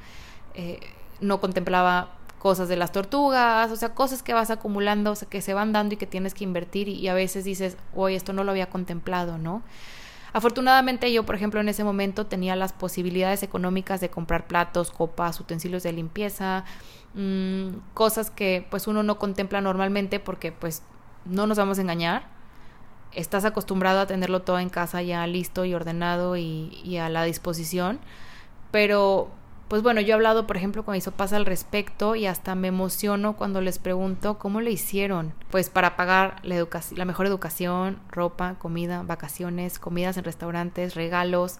Eh, 0.52 0.80
no 1.22 1.40
contemplaba 1.40 2.10
cosas 2.38 2.68
de 2.68 2.76
las 2.76 2.92
tortugas, 2.92 3.70
o 3.70 3.76
sea, 3.76 3.94
cosas 3.94 4.22
que 4.22 4.34
vas 4.34 4.50
acumulando, 4.50 5.12
o 5.12 5.14
sea, 5.14 5.30
que 5.30 5.40
se 5.40 5.54
van 5.54 5.72
dando 5.72 5.94
y 5.94 5.96
que 5.96 6.06
tienes 6.06 6.34
que 6.34 6.44
invertir 6.44 6.88
y, 6.88 7.08
a 7.08 7.14
veces 7.14 7.44
dices, 7.44 7.78
oye, 7.94 8.16
esto 8.16 8.34
no 8.34 8.44
lo 8.44 8.50
había 8.50 8.68
contemplado, 8.68 9.38
¿no? 9.38 9.62
Afortunadamente 10.36 11.10
yo, 11.10 11.24
por 11.24 11.34
ejemplo, 11.34 11.60
en 11.62 11.70
ese 11.70 11.82
momento 11.82 12.26
tenía 12.26 12.56
las 12.56 12.74
posibilidades 12.74 13.42
económicas 13.42 14.02
de 14.02 14.10
comprar 14.10 14.46
platos, 14.46 14.90
copas, 14.90 15.40
utensilios 15.40 15.82
de 15.82 15.92
limpieza, 15.92 16.66
mmm, 17.14 17.68
cosas 17.94 18.30
que 18.30 18.66
pues 18.70 18.86
uno 18.86 19.02
no 19.02 19.18
contempla 19.18 19.62
normalmente 19.62 20.20
porque 20.20 20.52
pues 20.52 20.82
no 21.24 21.46
nos 21.46 21.56
vamos 21.56 21.78
a 21.78 21.80
engañar, 21.80 22.24
estás 23.12 23.46
acostumbrado 23.46 24.00
a 24.00 24.06
tenerlo 24.06 24.42
todo 24.42 24.58
en 24.58 24.68
casa 24.68 25.00
ya 25.00 25.26
listo 25.26 25.64
y 25.64 25.72
ordenado 25.72 26.36
y, 26.36 26.98
a 26.98 27.08
la 27.08 27.24
disposición. 27.24 27.98
Pero, 28.70 29.30
pues 29.68 29.82
bueno, 29.82 30.00
yo 30.00 30.10
he 30.10 30.12
hablado, 30.12 30.46
por 30.46 30.56
ejemplo, 30.56 30.84
con 30.84 30.94
mis 30.94 31.04
papás 31.04 31.32
al 31.32 31.44
respecto 31.44 32.14
y 32.14 32.26
hasta 32.26 32.54
me 32.54 32.68
emociono 32.68 33.36
cuando 33.36 33.60
les 33.60 33.78
pregunto 33.78 34.38
cómo 34.38 34.60
le 34.60 34.70
hicieron. 34.70 35.34
Pues 35.50 35.70
para 35.70 35.96
pagar 35.96 36.36
la, 36.44 36.66
la 36.94 37.04
mejor 37.04 37.26
educación, 37.26 37.98
ropa, 38.10 38.54
comida, 38.60 39.02
vacaciones, 39.02 39.80
comidas 39.80 40.16
en 40.16 40.24
restaurantes, 40.24 40.94
regalos. 40.94 41.58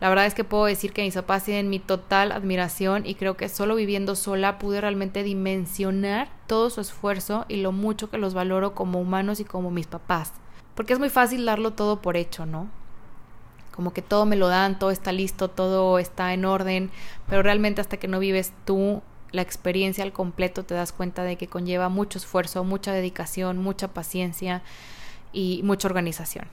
La 0.00 0.08
verdad 0.08 0.26
es 0.26 0.34
que 0.34 0.42
puedo 0.42 0.64
decir 0.64 0.92
que 0.92 1.02
mis 1.02 1.14
papás 1.14 1.44
tienen 1.44 1.70
mi 1.70 1.78
total 1.78 2.32
admiración 2.32 3.06
y 3.06 3.14
creo 3.14 3.36
que 3.36 3.48
solo 3.48 3.76
viviendo 3.76 4.16
sola 4.16 4.58
pude 4.58 4.80
realmente 4.80 5.22
dimensionar 5.22 6.28
todo 6.48 6.70
su 6.70 6.80
esfuerzo 6.80 7.46
y 7.48 7.56
lo 7.56 7.70
mucho 7.70 8.10
que 8.10 8.18
los 8.18 8.34
valoro 8.34 8.74
como 8.74 9.00
humanos 9.00 9.38
y 9.38 9.44
como 9.44 9.70
mis 9.70 9.86
papás. 9.86 10.32
Porque 10.74 10.92
es 10.92 10.98
muy 10.98 11.08
fácil 11.08 11.46
darlo 11.46 11.72
todo 11.72 12.02
por 12.02 12.16
hecho, 12.16 12.46
¿no? 12.46 12.68
Como 13.74 13.92
que 13.92 14.02
todo 14.02 14.24
me 14.24 14.36
lo 14.36 14.48
dan, 14.48 14.78
todo 14.78 14.90
está 14.90 15.10
listo, 15.10 15.48
todo 15.48 15.98
está 15.98 16.32
en 16.32 16.44
orden, 16.44 16.90
pero 17.28 17.42
realmente 17.42 17.80
hasta 17.80 17.96
que 17.96 18.06
no 18.06 18.18
vives 18.20 18.52
tú 18.64 19.02
la 19.32 19.42
experiencia 19.42 20.04
al 20.04 20.12
completo 20.12 20.64
te 20.64 20.74
das 20.74 20.92
cuenta 20.92 21.24
de 21.24 21.36
que 21.36 21.48
conlleva 21.48 21.88
mucho 21.88 22.18
esfuerzo, 22.18 22.62
mucha 22.62 22.92
dedicación, 22.92 23.58
mucha 23.58 23.88
paciencia 23.88 24.62
y 25.32 25.60
mucha 25.64 25.88
organización. 25.88 26.46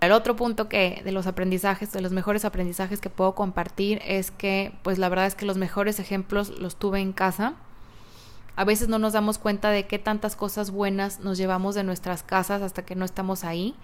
El 0.00 0.12
otro 0.12 0.34
punto 0.34 0.68
que 0.68 1.02
de 1.04 1.12
los 1.12 1.26
aprendizajes, 1.26 1.92
de 1.92 2.00
los 2.00 2.10
mejores 2.10 2.44
aprendizajes 2.44 3.00
que 3.00 3.10
puedo 3.10 3.34
compartir 3.34 4.00
es 4.04 4.30
que 4.30 4.72
pues 4.82 4.98
la 4.98 5.08
verdad 5.08 5.26
es 5.26 5.34
que 5.34 5.44
los 5.44 5.58
mejores 5.58 6.00
ejemplos 6.00 6.48
los 6.58 6.76
tuve 6.76 7.00
en 7.00 7.12
casa. 7.12 7.52
A 8.56 8.64
veces 8.64 8.88
no 8.88 8.98
nos 8.98 9.12
damos 9.12 9.38
cuenta 9.38 9.70
de 9.70 9.86
qué 9.86 9.98
tantas 9.98 10.34
cosas 10.34 10.70
buenas 10.70 11.20
nos 11.20 11.38
llevamos 11.38 11.74
de 11.74 11.84
nuestras 11.84 12.22
casas 12.22 12.62
hasta 12.62 12.84
que 12.84 12.96
no 12.96 13.04
estamos 13.04 13.44
ahí. 13.44 13.76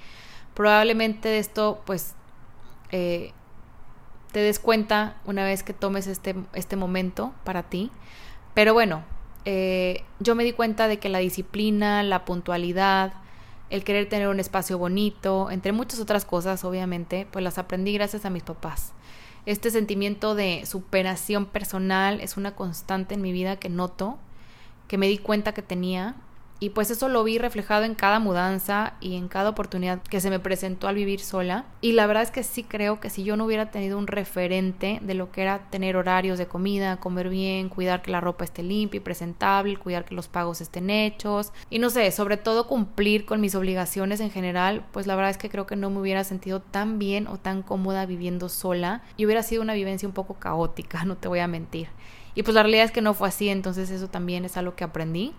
Probablemente 0.54 1.38
esto 1.38 1.82
pues 1.86 2.14
eh, 2.90 3.32
te 4.32 4.40
des 4.40 4.58
cuenta 4.58 5.16
una 5.24 5.44
vez 5.44 5.62
que 5.62 5.72
tomes 5.72 6.06
este, 6.06 6.34
este 6.52 6.76
momento 6.76 7.32
para 7.44 7.64
ti. 7.64 7.90
Pero 8.54 8.74
bueno, 8.74 9.02
eh, 9.44 10.04
yo 10.20 10.34
me 10.34 10.44
di 10.44 10.52
cuenta 10.52 10.88
de 10.88 10.98
que 10.98 11.08
la 11.08 11.18
disciplina, 11.18 12.02
la 12.02 12.24
puntualidad, 12.24 13.12
el 13.70 13.84
querer 13.84 14.08
tener 14.08 14.28
un 14.28 14.40
espacio 14.40 14.78
bonito, 14.78 15.50
entre 15.50 15.72
muchas 15.72 16.00
otras 16.00 16.24
cosas, 16.24 16.64
obviamente, 16.64 17.26
pues 17.30 17.42
las 17.42 17.58
aprendí 17.58 17.92
gracias 17.92 18.24
a 18.24 18.30
mis 18.30 18.42
papás. 18.42 18.92
Este 19.46 19.70
sentimiento 19.70 20.34
de 20.34 20.66
superación 20.66 21.46
personal 21.46 22.20
es 22.20 22.36
una 22.36 22.54
constante 22.54 23.14
en 23.14 23.22
mi 23.22 23.32
vida 23.32 23.56
que 23.56 23.68
noto, 23.68 24.18
que 24.88 24.98
me 24.98 25.06
di 25.06 25.18
cuenta 25.18 25.52
que 25.52 25.62
tenía 25.62 26.16
y 26.60 26.70
pues 26.70 26.90
eso 26.90 27.08
lo 27.08 27.22
vi 27.22 27.38
reflejado 27.38 27.84
en 27.84 27.94
cada 27.94 28.18
mudanza 28.18 28.94
y 29.00 29.16
en 29.16 29.28
cada 29.28 29.50
oportunidad 29.50 30.02
que 30.02 30.20
se 30.20 30.30
me 30.30 30.40
presentó 30.40 30.88
al 30.88 30.96
vivir 30.96 31.20
sola. 31.20 31.66
Y 31.80 31.92
la 31.92 32.06
verdad 32.06 32.24
es 32.24 32.30
que 32.30 32.42
sí 32.42 32.64
creo 32.64 32.98
que 32.98 33.10
si 33.10 33.22
yo 33.22 33.36
no 33.36 33.44
hubiera 33.44 33.70
tenido 33.70 33.96
un 33.96 34.08
referente 34.08 34.98
de 35.02 35.14
lo 35.14 35.30
que 35.30 35.42
era 35.42 35.70
tener 35.70 35.96
horarios 35.96 36.38
de 36.38 36.46
comida, 36.46 36.98
comer 36.98 37.28
bien, 37.28 37.68
cuidar 37.68 38.02
que 38.02 38.10
la 38.10 38.20
ropa 38.20 38.44
esté 38.44 38.62
limpia 38.62 38.98
y 38.98 39.00
presentable, 39.00 39.76
cuidar 39.76 40.04
que 40.04 40.14
los 40.14 40.28
pagos 40.28 40.60
estén 40.60 40.90
hechos 40.90 41.52
y 41.70 41.78
no 41.78 41.90
sé, 41.90 42.10
sobre 42.10 42.36
todo 42.36 42.66
cumplir 42.66 43.24
con 43.24 43.40
mis 43.40 43.54
obligaciones 43.54 44.20
en 44.20 44.30
general, 44.30 44.84
pues 44.92 45.06
la 45.06 45.14
verdad 45.14 45.30
es 45.30 45.38
que 45.38 45.50
creo 45.50 45.66
que 45.66 45.76
no 45.76 45.90
me 45.90 46.00
hubiera 46.00 46.24
sentido 46.24 46.60
tan 46.60 46.98
bien 46.98 47.28
o 47.28 47.38
tan 47.38 47.62
cómoda 47.62 48.04
viviendo 48.06 48.48
sola 48.48 49.02
y 49.16 49.26
hubiera 49.26 49.42
sido 49.42 49.62
una 49.62 49.74
vivencia 49.74 50.08
un 50.08 50.14
poco 50.14 50.34
caótica, 50.34 51.04
no 51.06 51.16
te 51.16 51.28
voy 51.28 51.38
a 51.38 51.46
mentir. 51.46 51.88
Y 52.34 52.42
pues 52.42 52.54
la 52.54 52.62
realidad 52.62 52.84
es 52.84 52.92
que 52.92 53.02
no 53.02 53.14
fue 53.14 53.28
así, 53.28 53.48
entonces 53.48 53.90
eso 53.90 54.08
también 54.08 54.44
es 54.44 54.56
algo 54.56 54.76
que 54.76 54.84
aprendí 54.84 55.34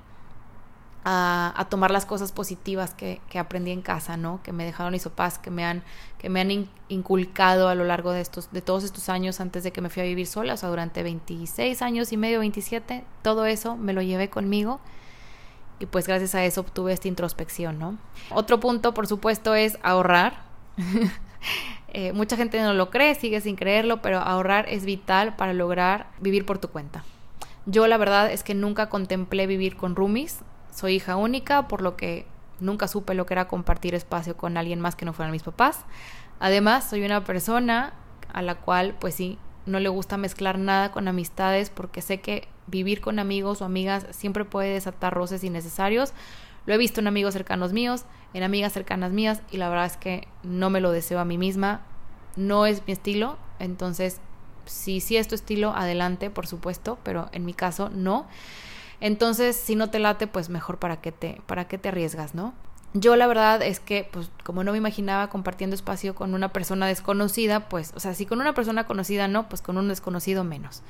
a, 1.05 1.67
tomar 1.69 1.91
las 1.91 2.05
cosas 2.05 2.31
positivas 2.31 2.93
que, 2.93 3.21
aprendí 3.37 3.71
en 3.71 3.81
casa, 3.81 4.17
¿no? 4.17 4.41
Que 4.43 4.51
me 4.51 4.65
dejaron 4.65 4.93
mis 4.93 5.03
papás, 5.03 5.39
que 5.39 5.49
me 5.49 5.65
han, 5.65 5.83
que 6.17 6.29
me 6.29 6.41
han 6.41 6.69
inculcado 6.89 7.69
a 7.69 7.75
lo 7.75 7.83
largo 7.83 8.11
de 8.11 8.21
estos, 8.21 8.51
de 8.51 8.61
todos 8.61 8.83
estos 8.83 9.09
años 9.09 9.39
antes 9.39 9.63
de 9.63 9.71
que 9.71 9.81
me 9.81 9.89
fui 9.89 10.01
a 10.01 10.05
vivir 10.05 10.27
sola, 10.27 10.53
o 10.53 10.57
sea, 10.57 10.69
durante 10.69 11.03
26 11.03 11.81
años 11.81 12.11
y 12.11 12.17
medio, 12.17 12.39
27, 12.39 13.03
todo 13.21 13.45
eso 13.45 13.77
me 13.77 13.93
lo 13.93 14.01
llevé 14.01 14.29
conmigo 14.29 14.79
y 15.79 15.85
pues 15.85 16.07
gracias 16.07 16.35
a 16.35 16.43
eso 16.43 16.61
obtuve 16.61 16.93
esta 16.93 17.07
introspección, 17.07 17.79
¿no? 17.79 17.97
Otro 18.29 18.59
punto, 18.59 18.93
por 18.93 19.07
supuesto, 19.07 19.55
es 19.55 19.77
ahorrar. 19.81 20.43
Eh, 21.91 22.13
mucha 22.13 22.37
gente 22.37 22.61
no 22.61 22.75
lo 22.75 22.91
cree, 22.91 23.15
sigue 23.15 23.41
sin 23.41 23.55
creerlo, 23.55 23.99
pero 23.99 24.19
ahorrar 24.19 24.67
es 24.69 24.85
vital 24.85 25.35
para 25.35 25.53
lograr 25.53 26.05
vivir 26.19 26.45
por 26.45 26.59
tu 26.59 26.67
cuenta. 26.67 27.03
Yo 27.65 27.87
la 27.87 27.97
verdad 27.97 28.31
es 28.31 28.43
que 28.43 28.53
nunca 28.53 28.89
contemplé 28.89 29.47
vivir 29.47 29.75
con 29.75 29.95
roomies, 29.95 30.41
soy 30.71 30.95
hija 30.95 31.15
única, 31.15 31.67
por 31.67 31.81
lo 31.81 31.95
que 31.95 32.25
nunca 32.59 32.87
supe 32.87 33.13
lo 33.13 33.25
que 33.25 33.33
era 33.33 33.47
compartir 33.47 33.95
espacio 33.95 34.35
con 34.35 34.57
alguien 34.57 34.79
más 34.79 34.95
que 34.95 35.05
no 35.05 35.13
fueran 35.13 35.31
mis 35.31 35.43
papás. 35.43 35.85
Además, 36.39 36.89
soy 36.89 37.03
una 37.03 37.23
persona 37.23 37.93
a 38.31 38.41
la 38.41 38.55
cual, 38.55 38.95
pues 38.99 39.15
sí, 39.15 39.37
no 39.65 39.79
le 39.79 39.89
gusta 39.89 40.17
mezclar 40.17 40.57
nada 40.57 40.91
con 40.91 41.07
amistades 41.07 41.69
porque 41.69 42.01
sé 42.01 42.21
que 42.21 42.47
vivir 42.67 43.01
con 43.01 43.19
amigos 43.19 43.61
o 43.61 43.65
amigas 43.65 44.05
siempre 44.11 44.45
puede 44.45 44.73
desatar 44.73 45.13
roces 45.13 45.43
innecesarios. 45.43 46.13
Lo 46.65 46.73
he 46.73 46.77
visto 46.77 46.99
en 46.99 47.07
amigos 47.07 47.33
cercanos 47.33 47.73
míos, 47.73 48.05
en 48.33 48.43
amigas 48.43 48.73
cercanas 48.73 49.11
mías 49.11 49.41
y 49.51 49.57
la 49.57 49.69
verdad 49.69 49.85
es 49.85 49.97
que 49.97 50.27
no 50.43 50.69
me 50.69 50.81
lo 50.81 50.91
deseo 50.91 51.19
a 51.19 51.25
mí 51.25 51.37
misma. 51.37 51.81
No 52.35 52.65
es 52.65 52.85
mi 52.85 52.93
estilo, 52.93 53.37
entonces 53.59 54.21
si 54.65 55.01
sí 55.01 55.17
es 55.17 55.27
tu 55.27 55.35
estilo, 55.35 55.71
adelante, 55.71 56.29
por 56.29 56.45
supuesto, 56.45 56.99
pero 57.03 57.29
en 57.31 57.43
mi 57.45 57.53
caso 57.53 57.89
no. 57.89 58.27
Entonces, 59.01 59.55
si 59.55 59.75
no 59.75 59.89
te 59.89 59.99
late, 59.99 60.27
pues 60.27 60.49
mejor 60.49 60.77
para 60.77 61.01
qué 61.01 61.11
te, 61.11 61.41
para 61.45 61.67
qué 61.67 61.77
te 61.77 61.89
arriesgas, 61.89 62.35
¿no? 62.35 62.53
Yo 62.93 63.15
la 63.15 63.27
verdad 63.27 63.61
es 63.61 63.79
que, 63.79 64.09
pues 64.11 64.31
como 64.43 64.63
no 64.63 64.71
me 64.71 64.77
imaginaba 64.77 65.29
compartiendo 65.29 65.75
espacio 65.75 66.15
con 66.15 66.33
una 66.33 66.51
persona 66.51 66.87
desconocida, 66.87 67.69
pues, 67.69 67.93
o 67.95 67.99
sea, 67.99 68.13
si 68.13 68.25
con 68.25 68.41
una 68.41 68.53
persona 68.53 68.87
conocida 68.87 69.27
no, 69.27 69.47
pues 69.47 69.61
con 69.61 69.77
un 69.77 69.87
desconocido 69.87 70.43
menos. 70.43 70.81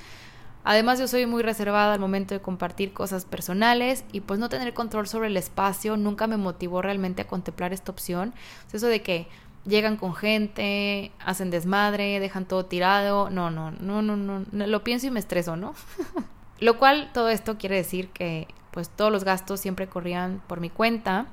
Además 0.64 1.00
yo 1.00 1.08
soy 1.08 1.26
muy 1.26 1.42
reservada 1.42 1.94
al 1.94 2.00
momento 2.00 2.34
de 2.34 2.42
compartir 2.42 2.94
cosas 2.94 3.26
personales 3.26 4.04
y 4.12 4.22
pues 4.22 4.40
no 4.40 4.50
tener 4.50 4.74
control 4.74 5.08
sobre 5.08 5.28
el 5.28 5.38
espacio 5.38 5.98
nunca 5.98 6.28
me 6.28 6.38
motivó 6.38 6.82
realmente 6.82 7.22
a 7.22 7.28
contemplar 7.28 7.74
esta 7.74 7.92
opción. 7.92 8.34
eso 8.72 8.88
de 8.88 9.02
que 9.02 9.28
llegan 9.66 9.98
con 9.98 10.16
gente, 10.16 11.12
hacen 11.20 11.50
desmadre, 11.50 12.20
dejan 12.20 12.46
todo 12.46 12.66
tirado, 12.66 13.30
no, 13.30 13.52
no, 13.52 13.72
no, 13.72 14.02
no, 14.02 14.16
no, 14.16 14.44
lo 14.52 14.84
pienso 14.84 15.08
y 15.08 15.12
me 15.12 15.20
estreso, 15.20 15.56
¿no? 15.56 15.74
Lo 16.60 16.78
cual 16.78 17.10
todo 17.14 17.30
esto 17.30 17.58
quiere 17.58 17.76
decir 17.76 18.10
que 18.10 18.48
pues 18.72 18.90
todos 18.90 19.12
los 19.12 19.24
gastos 19.24 19.60
siempre 19.60 19.88
corrían 19.88 20.42
por 20.48 20.60
mi 20.60 20.70
cuenta. 20.70 21.28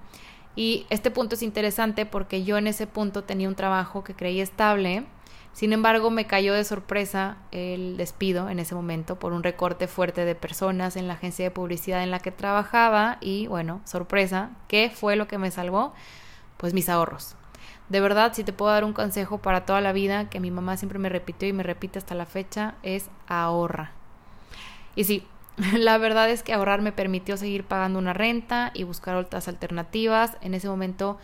Y 0.55 0.87
este 0.89 1.11
punto 1.11 1.35
es 1.35 1.43
interesante 1.43 2.07
porque 2.07 2.45
yo 2.45 2.57
en 2.57 2.67
ese 2.67 2.87
punto 2.87 3.25
tenía 3.25 3.49
un 3.49 3.55
trabajo 3.55 4.05
que 4.05 4.15
creía 4.15 4.43
estable. 4.43 5.05
Sin 5.53 5.73
embargo, 5.73 6.11
me 6.11 6.27
cayó 6.27 6.55
de 6.55 6.65
sorpresa 6.65 7.39
el 7.51 7.97
despido 7.97 8.49
en 8.49 8.59
ese 8.59 8.75
momento 8.75 9.19
por 9.19 9.33
un 9.33 9.43
recorte 9.43 9.87
fuerte 9.87 10.25
de 10.25 10.35
personas 10.35 10.97
en 10.97 11.09
la 11.09 11.15
agencia 11.15 11.47
de 11.47 11.51
publicidad 11.51 12.03
en 12.03 12.11
la 12.11 12.19
que 12.19 12.31
trabajaba 12.31 13.17
y 13.21 13.47
bueno, 13.47 13.81
sorpresa, 13.85 14.51
¿qué 14.69 14.91
fue 14.95 15.17
lo 15.17 15.27
que 15.29 15.39
me 15.39 15.51
salvó? 15.51 15.95
Pues 16.59 16.75
mis 16.75 16.89
ahorros. 16.89 17.37
De 17.89 18.01
verdad, 18.01 18.33
si 18.35 18.45
te 18.45 18.53
puedo 18.53 18.73
dar 18.73 18.85
un 18.85 18.93
consejo 18.93 19.39
para 19.39 19.65
toda 19.65 19.81
la 19.81 19.93
vida 19.93 20.29
que 20.29 20.41
mi 20.41 20.51
mamá 20.51 20.77
siempre 20.77 20.99
me 20.99 21.09
repitió 21.09 21.49
y 21.49 21.53
me 21.53 21.62
repite 21.62 21.99
hasta 21.99 22.15
la 22.15 22.27
fecha, 22.27 22.75
es 22.83 23.09
ahorra. 23.27 23.95
Y 24.96 25.04
sí, 25.04 25.24
la 25.74 25.98
verdad 25.98 26.28
es 26.28 26.42
que 26.42 26.52
ahorrar 26.52 26.82
me 26.82 26.92
permitió 26.92 27.37
seguir 27.37 27.64
pagando 27.64 27.98
una 27.98 28.12
renta 28.12 28.72
y 28.74 28.82
buscar 28.82 29.14
otras 29.16 29.46
alternativas. 29.46 30.37
En 30.40 30.54
ese 30.54 30.68
momento, 30.68 31.18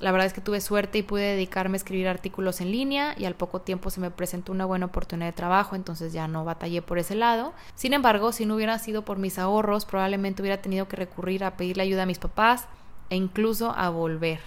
la 0.00 0.12
verdad 0.12 0.26
es 0.26 0.32
que 0.32 0.40
tuve 0.40 0.60
suerte 0.60 0.98
y 0.98 1.02
pude 1.02 1.22
dedicarme 1.22 1.76
a 1.76 1.78
escribir 1.78 2.08
artículos 2.08 2.60
en 2.60 2.70
línea 2.70 3.14
y 3.16 3.24
al 3.24 3.34
poco 3.34 3.60
tiempo 3.60 3.90
se 3.90 4.00
me 4.00 4.10
presentó 4.10 4.52
una 4.52 4.64
buena 4.64 4.86
oportunidad 4.86 5.28
de 5.28 5.32
trabajo, 5.32 5.76
entonces 5.76 6.12
ya 6.12 6.28
no 6.28 6.44
batallé 6.44 6.82
por 6.82 6.98
ese 6.98 7.14
lado. 7.14 7.54
Sin 7.74 7.94
embargo, 7.94 8.32
si 8.32 8.44
no 8.44 8.56
hubiera 8.56 8.78
sido 8.78 9.04
por 9.04 9.18
mis 9.18 9.38
ahorros, 9.38 9.86
probablemente 9.86 10.42
hubiera 10.42 10.60
tenido 10.60 10.88
que 10.88 10.96
recurrir 10.96 11.44
a 11.44 11.56
pedirle 11.56 11.84
ayuda 11.84 12.02
a 12.02 12.06
mis 12.06 12.18
papás 12.18 12.66
e 13.10 13.16
incluso 13.16 13.72
a 13.76 13.88
volver. 13.88 14.40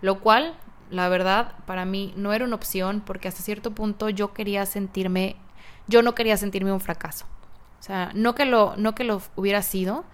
Lo 0.00 0.20
cual, 0.20 0.54
la 0.90 1.08
verdad, 1.08 1.54
para 1.66 1.86
mí 1.86 2.12
no 2.16 2.32
era 2.32 2.44
una 2.44 2.56
opción 2.56 3.02
porque 3.04 3.28
hasta 3.28 3.42
cierto 3.42 3.70
punto 3.70 4.10
yo 4.10 4.34
quería 4.34 4.66
sentirme, 4.66 5.36
yo 5.88 6.02
no 6.02 6.14
quería 6.14 6.36
sentirme 6.36 6.72
un 6.72 6.80
fracaso. 6.80 7.26
O 7.84 7.86
sea, 7.86 8.10
no 8.14 8.34
que 8.34 8.46
lo, 8.46 8.74
no 8.78 8.94
que 8.94 9.04
lo 9.04 9.20
hubiera 9.36 9.60
sido, 9.60 10.06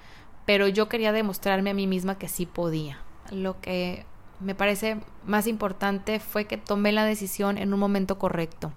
pero 0.45 0.67
yo 0.67 0.89
quería 0.89 1.13
demostrarme 1.13 1.71
a 1.71 1.75
mí 1.75 1.87
misma 1.87 2.19
que 2.19 2.27
sí 2.27 2.45
podía. 2.45 2.99
Lo 3.31 3.61
que 3.61 4.05
me 4.41 4.57
parece 4.57 4.97
más 5.25 5.47
importante 5.47 6.19
fue 6.19 6.47
que 6.47 6.57
tomé 6.57 6.91
la 6.91 7.05
decisión 7.05 7.59
en 7.59 7.73
un 7.73 7.79
momento 7.79 8.19
correcto. 8.19 8.73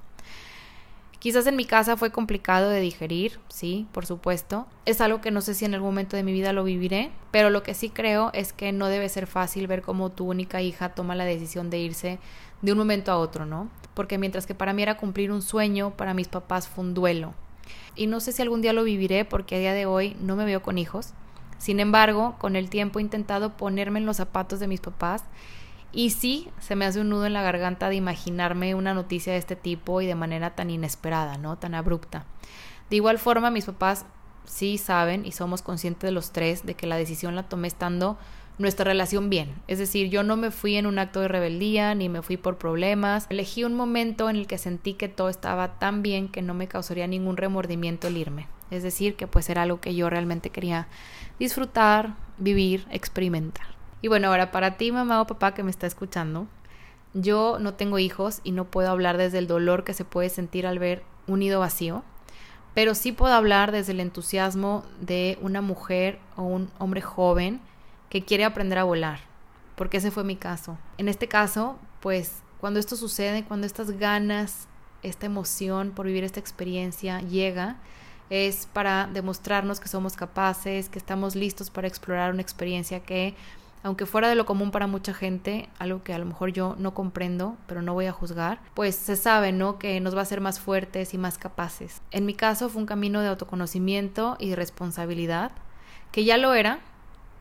Quizás 1.17 1.47
en 1.47 1.55
mi 1.55 1.65
casa 1.65 1.97
fue 1.97 2.11
complicado 2.11 2.69
de 2.69 2.81
digerir, 2.81 3.39
sí, 3.49 3.87
por 3.93 4.05
supuesto. 4.05 4.67
Es 4.85 5.01
algo 5.01 5.21
que 5.21 5.31
no 5.31 5.41
sé 5.41 5.55
si 5.55 5.65
en 5.65 5.73
algún 5.73 5.89
momento 5.89 6.15
de 6.15 6.21
mi 6.21 6.31
vida 6.31 6.53
lo 6.53 6.63
viviré, 6.63 7.09
pero 7.31 7.49
lo 7.49 7.63
que 7.63 7.73
sí 7.73 7.89
creo 7.89 8.29
es 8.33 8.53
que 8.53 8.71
no 8.73 8.89
debe 8.89 9.09
ser 9.09 9.25
fácil 9.25 9.65
ver 9.65 9.81
cómo 9.81 10.11
tu 10.11 10.29
única 10.29 10.61
hija 10.61 10.89
toma 10.89 11.15
la 11.15 11.25
decisión 11.25 11.71
de 11.71 11.79
irse 11.79 12.19
de 12.61 12.71
un 12.71 12.77
momento 12.77 13.11
a 13.11 13.17
otro, 13.17 13.47
¿no? 13.47 13.71
Porque 13.95 14.19
mientras 14.19 14.45
que 14.45 14.53
para 14.53 14.71
mí 14.71 14.83
era 14.83 14.97
cumplir 14.97 15.31
un 15.31 15.41
sueño, 15.41 15.97
para 15.97 16.13
mis 16.13 16.27
papás 16.27 16.67
fue 16.67 16.83
un 16.83 16.93
duelo 16.93 17.33
y 17.95 18.07
no 18.07 18.19
sé 18.19 18.31
si 18.31 18.41
algún 18.41 18.61
día 18.61 18.73
lo 18.73 18.83
viviré 18.83 19.25
porque 19.25 19.55
a 19.55 19.59
día 19.59 19.73
de 19.73 19.85
hoy 19.85 20.15
no 20.21 20.35
me 20.35 20.45
veo 20.45 20.61
con 20.61 20.77
hijos. 20.77 21.13
Sin 21.57 21.79
embargo, 21.79 22.35
con 22.39 22.55
el 22.55 22.69
tiempo 22.69 22.99
he 22.99 23.01
intentado 23.01 23.55
ponerme 23.55 23.99
en 23.99 24.05
los 24.05 24.17
zapatos 24.17 24.59
de 24.59 24.67
mis 24.67 24.81
papás 24.81 25.23
y 25.93 26.09
sí, 26.09 26.49
se 26.59 26.75
me 26.75 26.85
hace 26.85 26.99
un 26.99 27.09
nudo 27.09 27.27
en 27.27 27.33
la 27.33 27.43
garganta 27.43 27.87
de 27.87 27.95
imaginarme 27.95 28.73
una 28.73 28.95
noticia 28.95 29.33
de 29.33 29.39
este 29.39 29.55
tipo 29.55 30.01
y 30.01 30.07
de 30.07 30.15
manera 30.15 30.55
tan 30.55 30.71
inesperada, 30.71 31.37
¿no? 31.37 31.57
Tan 31.57 31.75
abrupta. 31.75 32.25
De 32.89 32.95
igual 32.95 33.19
forma, 33.19 33.51
mis 33.51 33.65
papás 33.65 34.05
sí 34.45 34.77
saben 34.77 35.25
y 35.25 35.31
somos 35.31 35.61
conscientes 35.61 36.07
de 36.07 36.11
los 36.11 36.31
tres 36.31 36.65
de 36.65 36.73
que 36.73 36.87
la 36.87 36.97
decisión 36.97 37.35
la 37.35 37.43
tomé 37.43 37.67
estando 37.67 38.17
nuestra 38.57 38.85
relación 38.85 39.29
bien. 39.29 39.53
Es 39.67 39.79
decir, 39.79 40.09
yo 40.09 40.23
no 40.23 40.37
me 40.37 40.51
fui 40.51 40.75
en 40.75 40.85
un 40.85 40.99
acto 40.99 41.21
de 41.21 41.27
rebeldía 41.27 41.95
ni 41.95 42.09
me 42.09 42.21
fui 42.21 42.37
por 42.37 42.57
problemas. 42.57 43.25
Elegí 43.29 43.63
un 43.63 43.75
momento 43.75 44.29
en 44.29 44.35
el 44.35 44.47
que 44.47 44.57
sentí 44.57 44.93
que 44.93 45.09
todo 45.09 45.29
estaba 45.29 45.79
tan 45.79 46.03
bien 46.03 46.27
que 46.27 46.41
no 46.41 46.53
me 46.53 46.67
causaría 46.67 47.07
ningún 47.07 47.37
remordimiento 47.37 48.07
el 48.07 48.17
irme. 48.17 48.47
Es 48.71 48.83
decir, 48.83 49.15
que 49.15 49.27
pues 49.27 49.49
era 49.49 49.63
algo 49.63 49.79
que 49.81 49.95
yo 49.95 50.09
realmente 50.09 50.49
quería 50.49 50.87
disfrutar, 51.39 52.15
vivir, 52.37 52.85
experimentar. 52.91 53.67
Y 54.01 54.07
bueno, 54.07 54.27
ahora 54.27 54.51
para 54.51 54.77
ti, 54.77 54.91
mamá 54.91 55.21
o 55.21 55.27
papá 55.27 55.53
que 55.53 55.63
me 55.63 55.71
está 55.71 55.87
escuchando, 55.87 56.47
yo 57.13 57.57
no 57.59 57.75
tengo 57.75 57.99
hijos 57.99 58.41
y 58.43 58.51
no 58.51 58.65
puedo 58.65 58.89
hablar 58.89 59.17
desde 59.17 59.37
el 59.37 59.47
dolor 59.47 59.83
que 59.83 59.93
se 59.93 60.05
puede 60.05 60.29
sentir 60.29 60.65
al 60.65 60.79
ver 60.79 61.03
un 61.27 61.39
nido 61.39 61.59
vacío, 61.59 62.03
pero 62.73 62.95
sí 62.95 63.11
puedo 63.11 63.33
hablar 63.33 63.71
desde 63.71 63.93
el 63.93 63.99
entusiasmo 63.99 64.83
de 64.99 65.37
una 65.41 65.61
mujer 65.61 66.19
o 66.35 66.43
un 66.43 66.69
hombre 66.79 67.01
joven 67.01 67.61
que 68.13 68.23
quiere 68.23 68.45
aprender 68.45 68.77
a 68.77 68.83
volar, 68.83 69.21
porque 69.75 69.97
ese 69.97 70.11
fue 70.11 70.23
mi 70.23 70.35
caso. 70.35 70.77
En 70.99 71.07
este 71.07 71.27
caso, 71.27 71.79
pues 71.99 72.43
cuando 72.59 72.79
esto 72.79 72.95
sucede, 72.95 73.43
cuando 73.43 73.65
estas 73.65 73.89
ganas, 73.89 74.67
esta 75.01 75.25
emoción 75.25 75.89
por 75.89 76.05
vivir 76.05 76.23
esta 76.23 76.39
experiencia 76.39 77.21
llega, 77.21 77.77
es 78.29 78.67
para 78.71 79.07
demostrarnos 79.07 79.79
que 79.79 79.87
somos 79.87 80.15
capaces, 80.15 80.89
que 80.89 80.99
estamos 80.99 81.35
listos 81.35 81.71
para 81.71 81.87
explorar 81.87 82.31
una 82.31 82.43
experiencia 82.43 82.99
que, 82.99 83.33
aunque 83.81 84.05
fuera 84.05 84.29
de 84.29 84.35
lo 84.35 84.45
común 84.45 84.69
para 84.69 84.85
mucha 84.85 85.15
gente, 85.15 85.67
algo 85.79 86.03
que 86.03 86.13
a 86.13 86.19
lo 86.19 86.25
mejor 86.25 86.53
yo 86.53 86.75
no 86.77 86.93
comprendo, 86.93 87.57
pero 87.65 87.81
no 87.81 87.95
voy 87.95 88.05
a 88.05 88.11
juzgar, 88.11 88.61
pues 88.75 88.93
se 88.93 89.15
sabe, 89.15 89.51
¿no? 89.53 89.79
Que 89.79 89.99
nos 90.01 90.13
va 90.13 90.19
a 90.19 90.21
hacer 90.21 90.39
más 90.39 90.59
fuertes 90.59 91.15
y 91.15 91.17
más 91.17 91.39
capaces. 91.39 92.03
En 92.11 92.27
mi 92.27 92.35
caso 92.35 92.69
fue 92.69 92.79
un 92.79 92.85
camino 92.85 93.21
de 93.21 93.29
autoconocimiento 93.29 94.37
y 94.39 94.53
responsabilidad, 94.53 95.51
que 96.11 96.25
ya 96.25 96.37
lo 96.37 96.53
era, 96.53 96.79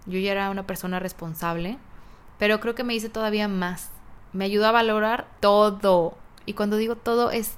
yo 0.07 0.19
ya 0.19 0.33
era 0.33 0.51
una 0.51 0.67
persona 0.67 0.99
responsable, 0.99 1.79
pero 2.39 2.61
creo 2.61 2.75
que 2.75 2.85
me 2.85 2.95
hice 2.95 3.09
todavía 3.09 3.49
más. 3.49 3.91
Me 4.33 4.45
ayudó 4.45 4.67
a 4.67 4.73
valorar 4.73 5.29
todo. 5.41 6.17
Y 6.47 6.55
cuando 6.55 6.77
digo 6.77 6.97
todo 6.97 7.31
es 7.31 7.57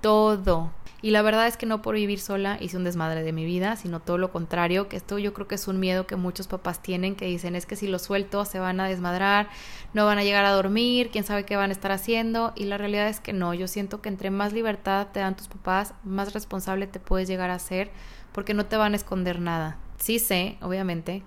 todo. 0.00 0.70
Y 1.04 1.10
la 1.10 1.22
verdad 1.22 1.48
es 1.48 1.56
que 1.56 1.66
no 1.66 1.82
por 1.82 1.96
vivir 1.96 2.20
sola 2.20 2.58
hice 2.60 2.76
un 2.76 2.84
desmadre 2.84 3.24
de 3.24 3.32
mi 3.32 3.44
vida, 3.44 3.74
sino 3.74 3.98
todo 3.98 4.18
lo 4.18 4.30
contrario, 4.30 4.88
que 4.88 4.96
esto 4.96 5.18
yo 5.18 5.34
creo 5.34 5.48
que 5.48 5.56
es 5.56 5.66
un 5.66 5.80
miedo 5.80 6.06
que 6.06 6.14
muchos 6.14 6.46
papás 6.46 6.80
tienen, 6.80 7.16
que 7.16 7.26
dicen 7.26 7.56
es 7.56 7.66
que 7.66 7.74
si 7.74 7.88
lo 7.88 7.98
suelto 7.98 8.44
se 8.44 8.60
van 8.60 8.78
a 8.78 8.86
desmadrar, 8.86 9.48
no 9.94 10.06
van 10.06 10.18
a 10.18 10.22
llegar 10.22 10.44
a 10.44 10.52
dormir, 10.52 11.10
quién 11.10 11.24
sabe 11.24 11.44
qué 11.44 11.56
van 11.56 11.70
a 11.70 11.72
estar 11.72 11.90
haciendo. 11.90 12.52
Y 12.54 12.66
la 12.66 12.78
realidad 12.78 13.08
es 13.08 13.18
que 13.18 13.32
no, 13.32 13.52
yo 13.52 13.66
siento 13.66 14.00
que 14.00 14.08
entre 14.08 14.30
más 14.30 14.52
libertad 14.52 15.08
te 15.12 15.18
dan 15.18 15.36
tus 15.36 15.48
papás, 15.48 15.94
más 16.04 16.34
responsable 16.34 16.86
te 16.86 17.00
puedes 17.00 17.26
llegar 17.26 17.50
a 17.50 17.58
ser, 17.58 17.90
porque 18.30 18.54
no 18.54 18.66
te 18.66 18.76
van 18.76 18.92
a 18.92 18.96
esconder 18.96 19.40
nada. 19.40 19.78
Sí 19.98 20.20
sé, 20.20 20.56
obviamente, 20.60 21.24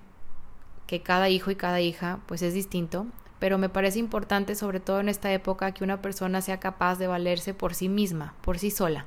que 0.86 1.02
cada 1.02 1.28
hijo 1.28 1.50
y 1.50 1.56
cada 1.56 1.80
hija 1.80 2.20
pues 2.26 2.42
es 2.42 2.54
distinto, 2.54 3.06
pero 3.38 3.58
me 3.58 3.68
parece 3.68 3.98
importante 3.98 4.54
sobre 4.54 4.80
todo 4.80 5.00
en 5.00 5.08
esta 5.08 5.32
época 5.32 5.72
que 5.72 5.84
una 5.84 6.00
persona 6.00 6.40
sea 6.40 6.58
capaz 6.58 6.96
de 6.96 7.06
valerse 7.06 7.54
por 7.54 7.74
sí 7.74 7.88
misma, 7.88 8.34
por 8.40 8.58
sí 8.58 8.70
sola. 8.70 9.04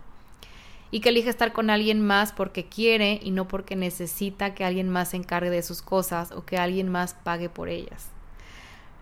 Y 0.92 1.02
que 1.02 1.10
elija 1.10 1.30
estar 1.30 1.54
con 1.54 1.70
alguien 1.70 2.06
más 2.06 2.32
porque 2.32 2.66
quiere 2.66 3.20
y 3.22 3.32
no 3.32 3.48
porque 3.48 3.76
necesita 3.76 4.56
que 4.56 4.66
alguien 4.66 4.90
más 4.90 5.10
se 5.10 5.18
encargue 5.18 5.50
de 5.52 5.62
sus 5.62 5.82
cosas 5.82 6.32
o 6.32 6.46
que 6.46 6.58
alguien 6.58 6.90
más 6.90 7.14
pague 7.14 7.50
por 7.50 7.70
ellas. 7.70 8.10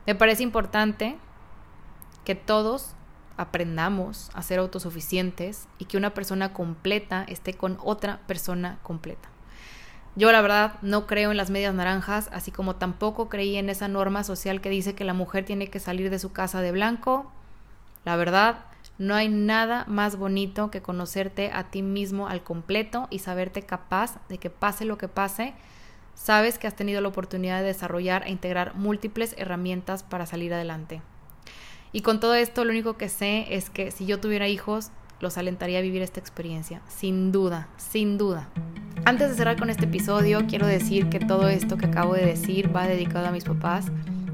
Me 0.06 0.16
parece 0.16 0.44
importante 0.44 1.18
que 2.26 2.36
todos 2.36 2.94
aprendamos 3.38 4.30
a 4.34 4.42
ser 4.42 4.60
autosuficientes 4.60 5.68
y 5.78 5.86
que 5.86 5.98
una 5.98 6.14
persona 6.14 6.54
completa 6.54 7.24
esté 7.28 7.54
con 7.54 7.78
otra 7.84 8.20
persona 8.28 8.80
completa. 8.84 9.30
Yo 10.18 10.32
la 10.32 10.42
verdad 10.42 10.80
no 10.82 11.06
creo 11.06 11.30
en 11.30 11.38
las 11.38 11.52
medias 11.52 11.76
naranjas, 11.76 12.28
así 12.34 12.50
como 12.50 12.76
tampoco 12.76 13.30
creí 13.30 13.56
en 13.56 13.70
esa 13.70 13.88
norma 13.88 14.24
social 14.24 14.62
que 14.62 14.72
dice 14.72 14.96
que 14.96 15.04
la 15.04 15.14
mujer 15.14 15.46
tiene 15.46 15.68
que 15.68 15.80
salir 15.80 16.10
de 16.10 16.18
su 16.18 16.32
casa 16.32 16.60
de 16.62 16.72
blanco. 16.72 17.32
La 18.04 18.16
verdad, 18.16 18.66
no 18.98 19.14
hay 19.14 19.30
nada 19.30 19.86
más 19.88 20.18
bonito 20.18 20.72
que 20.72 20.82
conocerte 20.82 21.52
a 21.54 21.66
ti 21.66 21.84
mismo 21.84 22.28
al 22.28 22.42
completo 22.42 23.08
y 23.12 23.20
saberte 23.20 23.62
capaz 23.62 24.18
de 24.28 24.40
que 24.40 24.50
pase 24.50 24.86
lo 24.86 24.98
que 24.98 25.08
pase, 25.08 25.54
sabes 26.16 26.58
que 26.58 26.66
has 26.66 26.76
tenido 26.76 27.00
la 27.00 27.10
oportunidad 27.10 27.60
de 27.60 27.68
desarrollar 27.68 28.24
e 28.26 28.32
integrar 28.32 28.74
múltiples 28.74 29.36
herramientas 29.38 30.02
para 30.02 30.26
salir 30.26 30.52
adelante. 30.52 31.04
Y 31.92 32.02
con 32.02 32.20
todo 32.20 32.34
esto 32.34 32.66
lo 32.66 32.72
único 32.72 32.98
que 32.98 33.10
sé 33.10 33.54
es 33.56 33.70
que 33.70 33.92
si 33.92 34.08
yo 34.08 34.20
tuviera 34.20 34.48
hijos, 34.48 34.90
los 35.20 35.38
alentaría 35.38 35.80
a 35.80 35.82
vivir 35.82 36.02
esta 36.02 36.20
experiencia, 36.20 36.82
sin 36.88 37.32
duda, 37.32 37.68
sin 37.78 38.18
duda. 38.18 38.48
Antes 39.06 39.30
de 39.30 39.36
cerrar 39.36 39.58
con 39.58 39.70
este 39.70 39.86
episodio, 39.86 40.46
quiero 40.48 40.68
decir 40.68 41.10
que 41.10 41.20
todo 41.20 41.48
esto 41.50 41.78
que 41.78 41.86
acabo 41.86 42.14
de 42.14 42.26
decir 42.26 42.76
va 42.76 42.88
dedicado 42.88 43.28
a 43.28 43.32
mis 43.32 43.46
papás, 43.46 43.86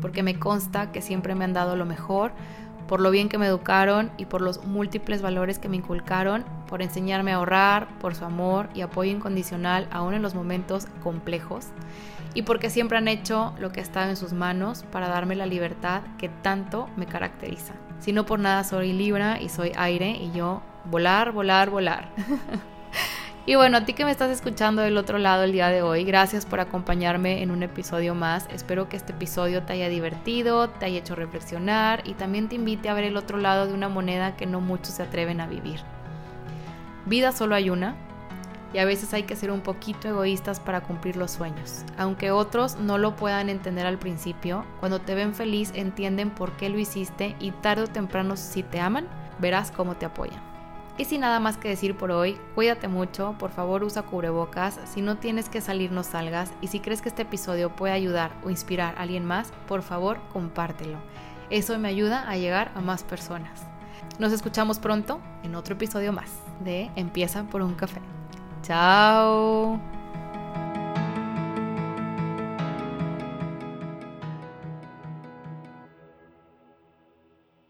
porque 0.01 0.23
me 0.23 0.39
consta 0.39 0.91
que 0.91 1.01
siempre 1.01 1.35
me 1.35 1.45
han 1.45 1.53
dado 1.53 1.75
lo 1.75 1.85
mejor, 1.85 2.31
por 2.87 2.99
lo 2.99 3.11
bien 3.11 3.29
que 3.29 3.37
me 3.37 3.47
educaron 3.47 4.11
y 4.17 4.25
por 4.25 4.41
los 4.41 4.65
múltiples 4.65 5.21
valores 5.21 5.59
que 5.59 5.69
me 5.69 5.77
inculcaron, 5.77 6.43
por 6.67 6.81
enseñarme 6.81 7.31
a 7.31 7.35
ahorrar, 7.35 7.87
por 7.99 8.15
su 8.15 8.25
amor 8.25 8.67
y 8.73 8.81
apoyo 8.81 9.11
incondicional 9.11 9.87
aún 9.91 10.13
en 10.13 10.21
los 10.21 10.35
momentos 10.35 10.87
complejos, 11.01 11.67
y 12.33 12.41
porque 12.41 12.69
siempre 12.69 12.97
han 12.97 13.07
hecho 13.07 13.53
lo 13.59 13.71
que 13.71 13.79
ha 13.79 13.83
estado 13.83 14.09
en 14.09 14.17
sus 14.17 14.33
manos 14.33 14.83
para 14.91 15.07
darme 15.07 15.35
la 15.35 15.45
libertad 15.45 16.01
que 16.17 16.29
tanto 16.29 16.89
me 16.97 17.05
caracteriza. 17.05 17.73
Si 17.99 18.11
no 18.11 18.25
por 18.25 18.39
nada 18.39 18.63
soy 18.63 18.91
Libra 18.91 19.39
y 19.39 19.49
soy 19.49 19.71
aire 19.75 20.11
y 20.11 20.31
yo 20.31 20.61
volar, 20.85 21.31
volar, 21.31 21.69
volar. 21.69 22.09
y 23.45 23.55
bueno, 23.55 23.77
a 23.77 23.85
ti 23.85 23.93
que 23.93 24.05
me 24.05 24.11
estás 24.11 24.29
escuchando 24.29 24.81
del 24.81 24.97
otro 24.97 25.17
lado 25.17 25.43
el 25.43 25.51
día 25.51 25.69
de 25.69 25.81
hoy, 25.81 26.03
gracias 26.03 26.45
por 26.45 26.59
acompañarme 26.59 27.41
en 27.41 27.51
un 27.51 27.63
episodio 27.63 28.15
más. 28.15 28.47
Espero 28.51 28.89
que 28.89 28.97
este 28.97 29.13
episodio 29.13 29.63
te 29.63 29.73
haya 29.73 29.89
divertido, 29.89 30.69
te 30.69 30.85
haya 30.85 30.99
hecho 30.99 31.15
reflexionar 31.15 32.01
y 32.05 32.13
también 32.13 32.49
te 32.49 32.55
invite 32.55 32.89
a 32.89 32.93
ver 32.93 33.05
el 33.05 33.17
otro 33.17 33.37
lado 33.37 33.67
de 33.67 33.73
una 33.73 33.89
moneda 33.89 34.35
que 34.35 34.45
no 34.45 34.61
muchos 34.61 34.95
se 34.95 35.03
atreven 35.03 35.41
a 35.41 35.47
vivir. 35.47 35.79
Vida 37.05 37.31
solo 37.31 37.55
hay 37.55 37.69
una 37.69 37.95
y 38.73 38.79
a 38.79 38.85
veces 38.85 39.13
hay 39.13 39.23
que 39.23 39.35
ser 39.35 39.51
un 39.51 39.61
poquito 39.61 40.07
egoístas 40.07 40.59
para 40.59 40.81
cumplir 40.81 41.15
los 41.15 41.31
sueños. 41.31 41.83
Aunque 41.97 42.31
otros 42.31 42.77
no 42.77 42.97
lo 42.97 43.15
puedan 43.15 43.49
entender 43.49 43.85
al 43.85 43.99
principio, 43.99 44.65
cuando 44.79 44.99
te 44.99 45.13
ven 45.15 45.35
feliz 45.35 45.71
entienden 45.75 46.31
por 46.31 46.53
qué 46.53 46.69
lo 46.69 46.79
hiciste 46.79 47.35
y 47.39 47.51
tarde 47.51 47.83
o 47.83 47.87
temprano 47.87 48.35
si 48.35 48.63
te 48.63 48.79
aman, 48.79 49.07
verás 49.39 49.71
cómo 49.71 49.95
te 49.95 50.05
apoyan. 50.05 50.52
Y 50.97 51.05
sin 51.05 51.21
nada 51.21 51.39
más 51.39 51.57
que 51.57 51.69
decir 51.69 51.97
por 51.97 52.11
hoy, 52.11 52.37
cuídate 52.53 52.87
mucho, 52.87 53.35
por 53.39 53.49
favor 53.49 53.83
usa 53.83 54.03
cubrebocas, 54.03 54.79
si 54.85 55.01
no 55.01 55.17
tienes 55.17 55.49
que 55.49 55.59
salir 55.59 55.91
no 55.91 56.03
salgas 56.03 56.53
y 56.61 56.67
si 56.67 56.79
crees 56.79 57.01
que 57.01 57.09
este 57.09 57.23
episodio 57.23 57.75
puede 57.75 57.93
ayudar 57.93 58.31
o 58.43 58.51
inspirar 58.51 58.95
a 58.95 59.01
alguien 59.01 59.25
más, 59.25 59.51
por 59.67 59.81
favor 59.81 60.19
compártelo. 60.31 60.99
Eso 61.49 61.77
me 61.79 61.87
ayuda 61.87 62.29
a 62.29 62.37
llegar 62.37 62.71
a 62.75 62.81
más 62.81 63.03
personas. 63.03 63.65
Nos 64.19 64.31
escuchamos 64.31 64.77
pronto 64.77 65.19
en 65.43 65.55
otro 65.55 65.73
episodio 65.73 66.13
más 66.13 66.29
de 66.63 66.91
Empieza 66.95 67.43
por 67.43 67.63
un 67.63 67.73
café. 67.73 68.01
Chao. 68.61 70.02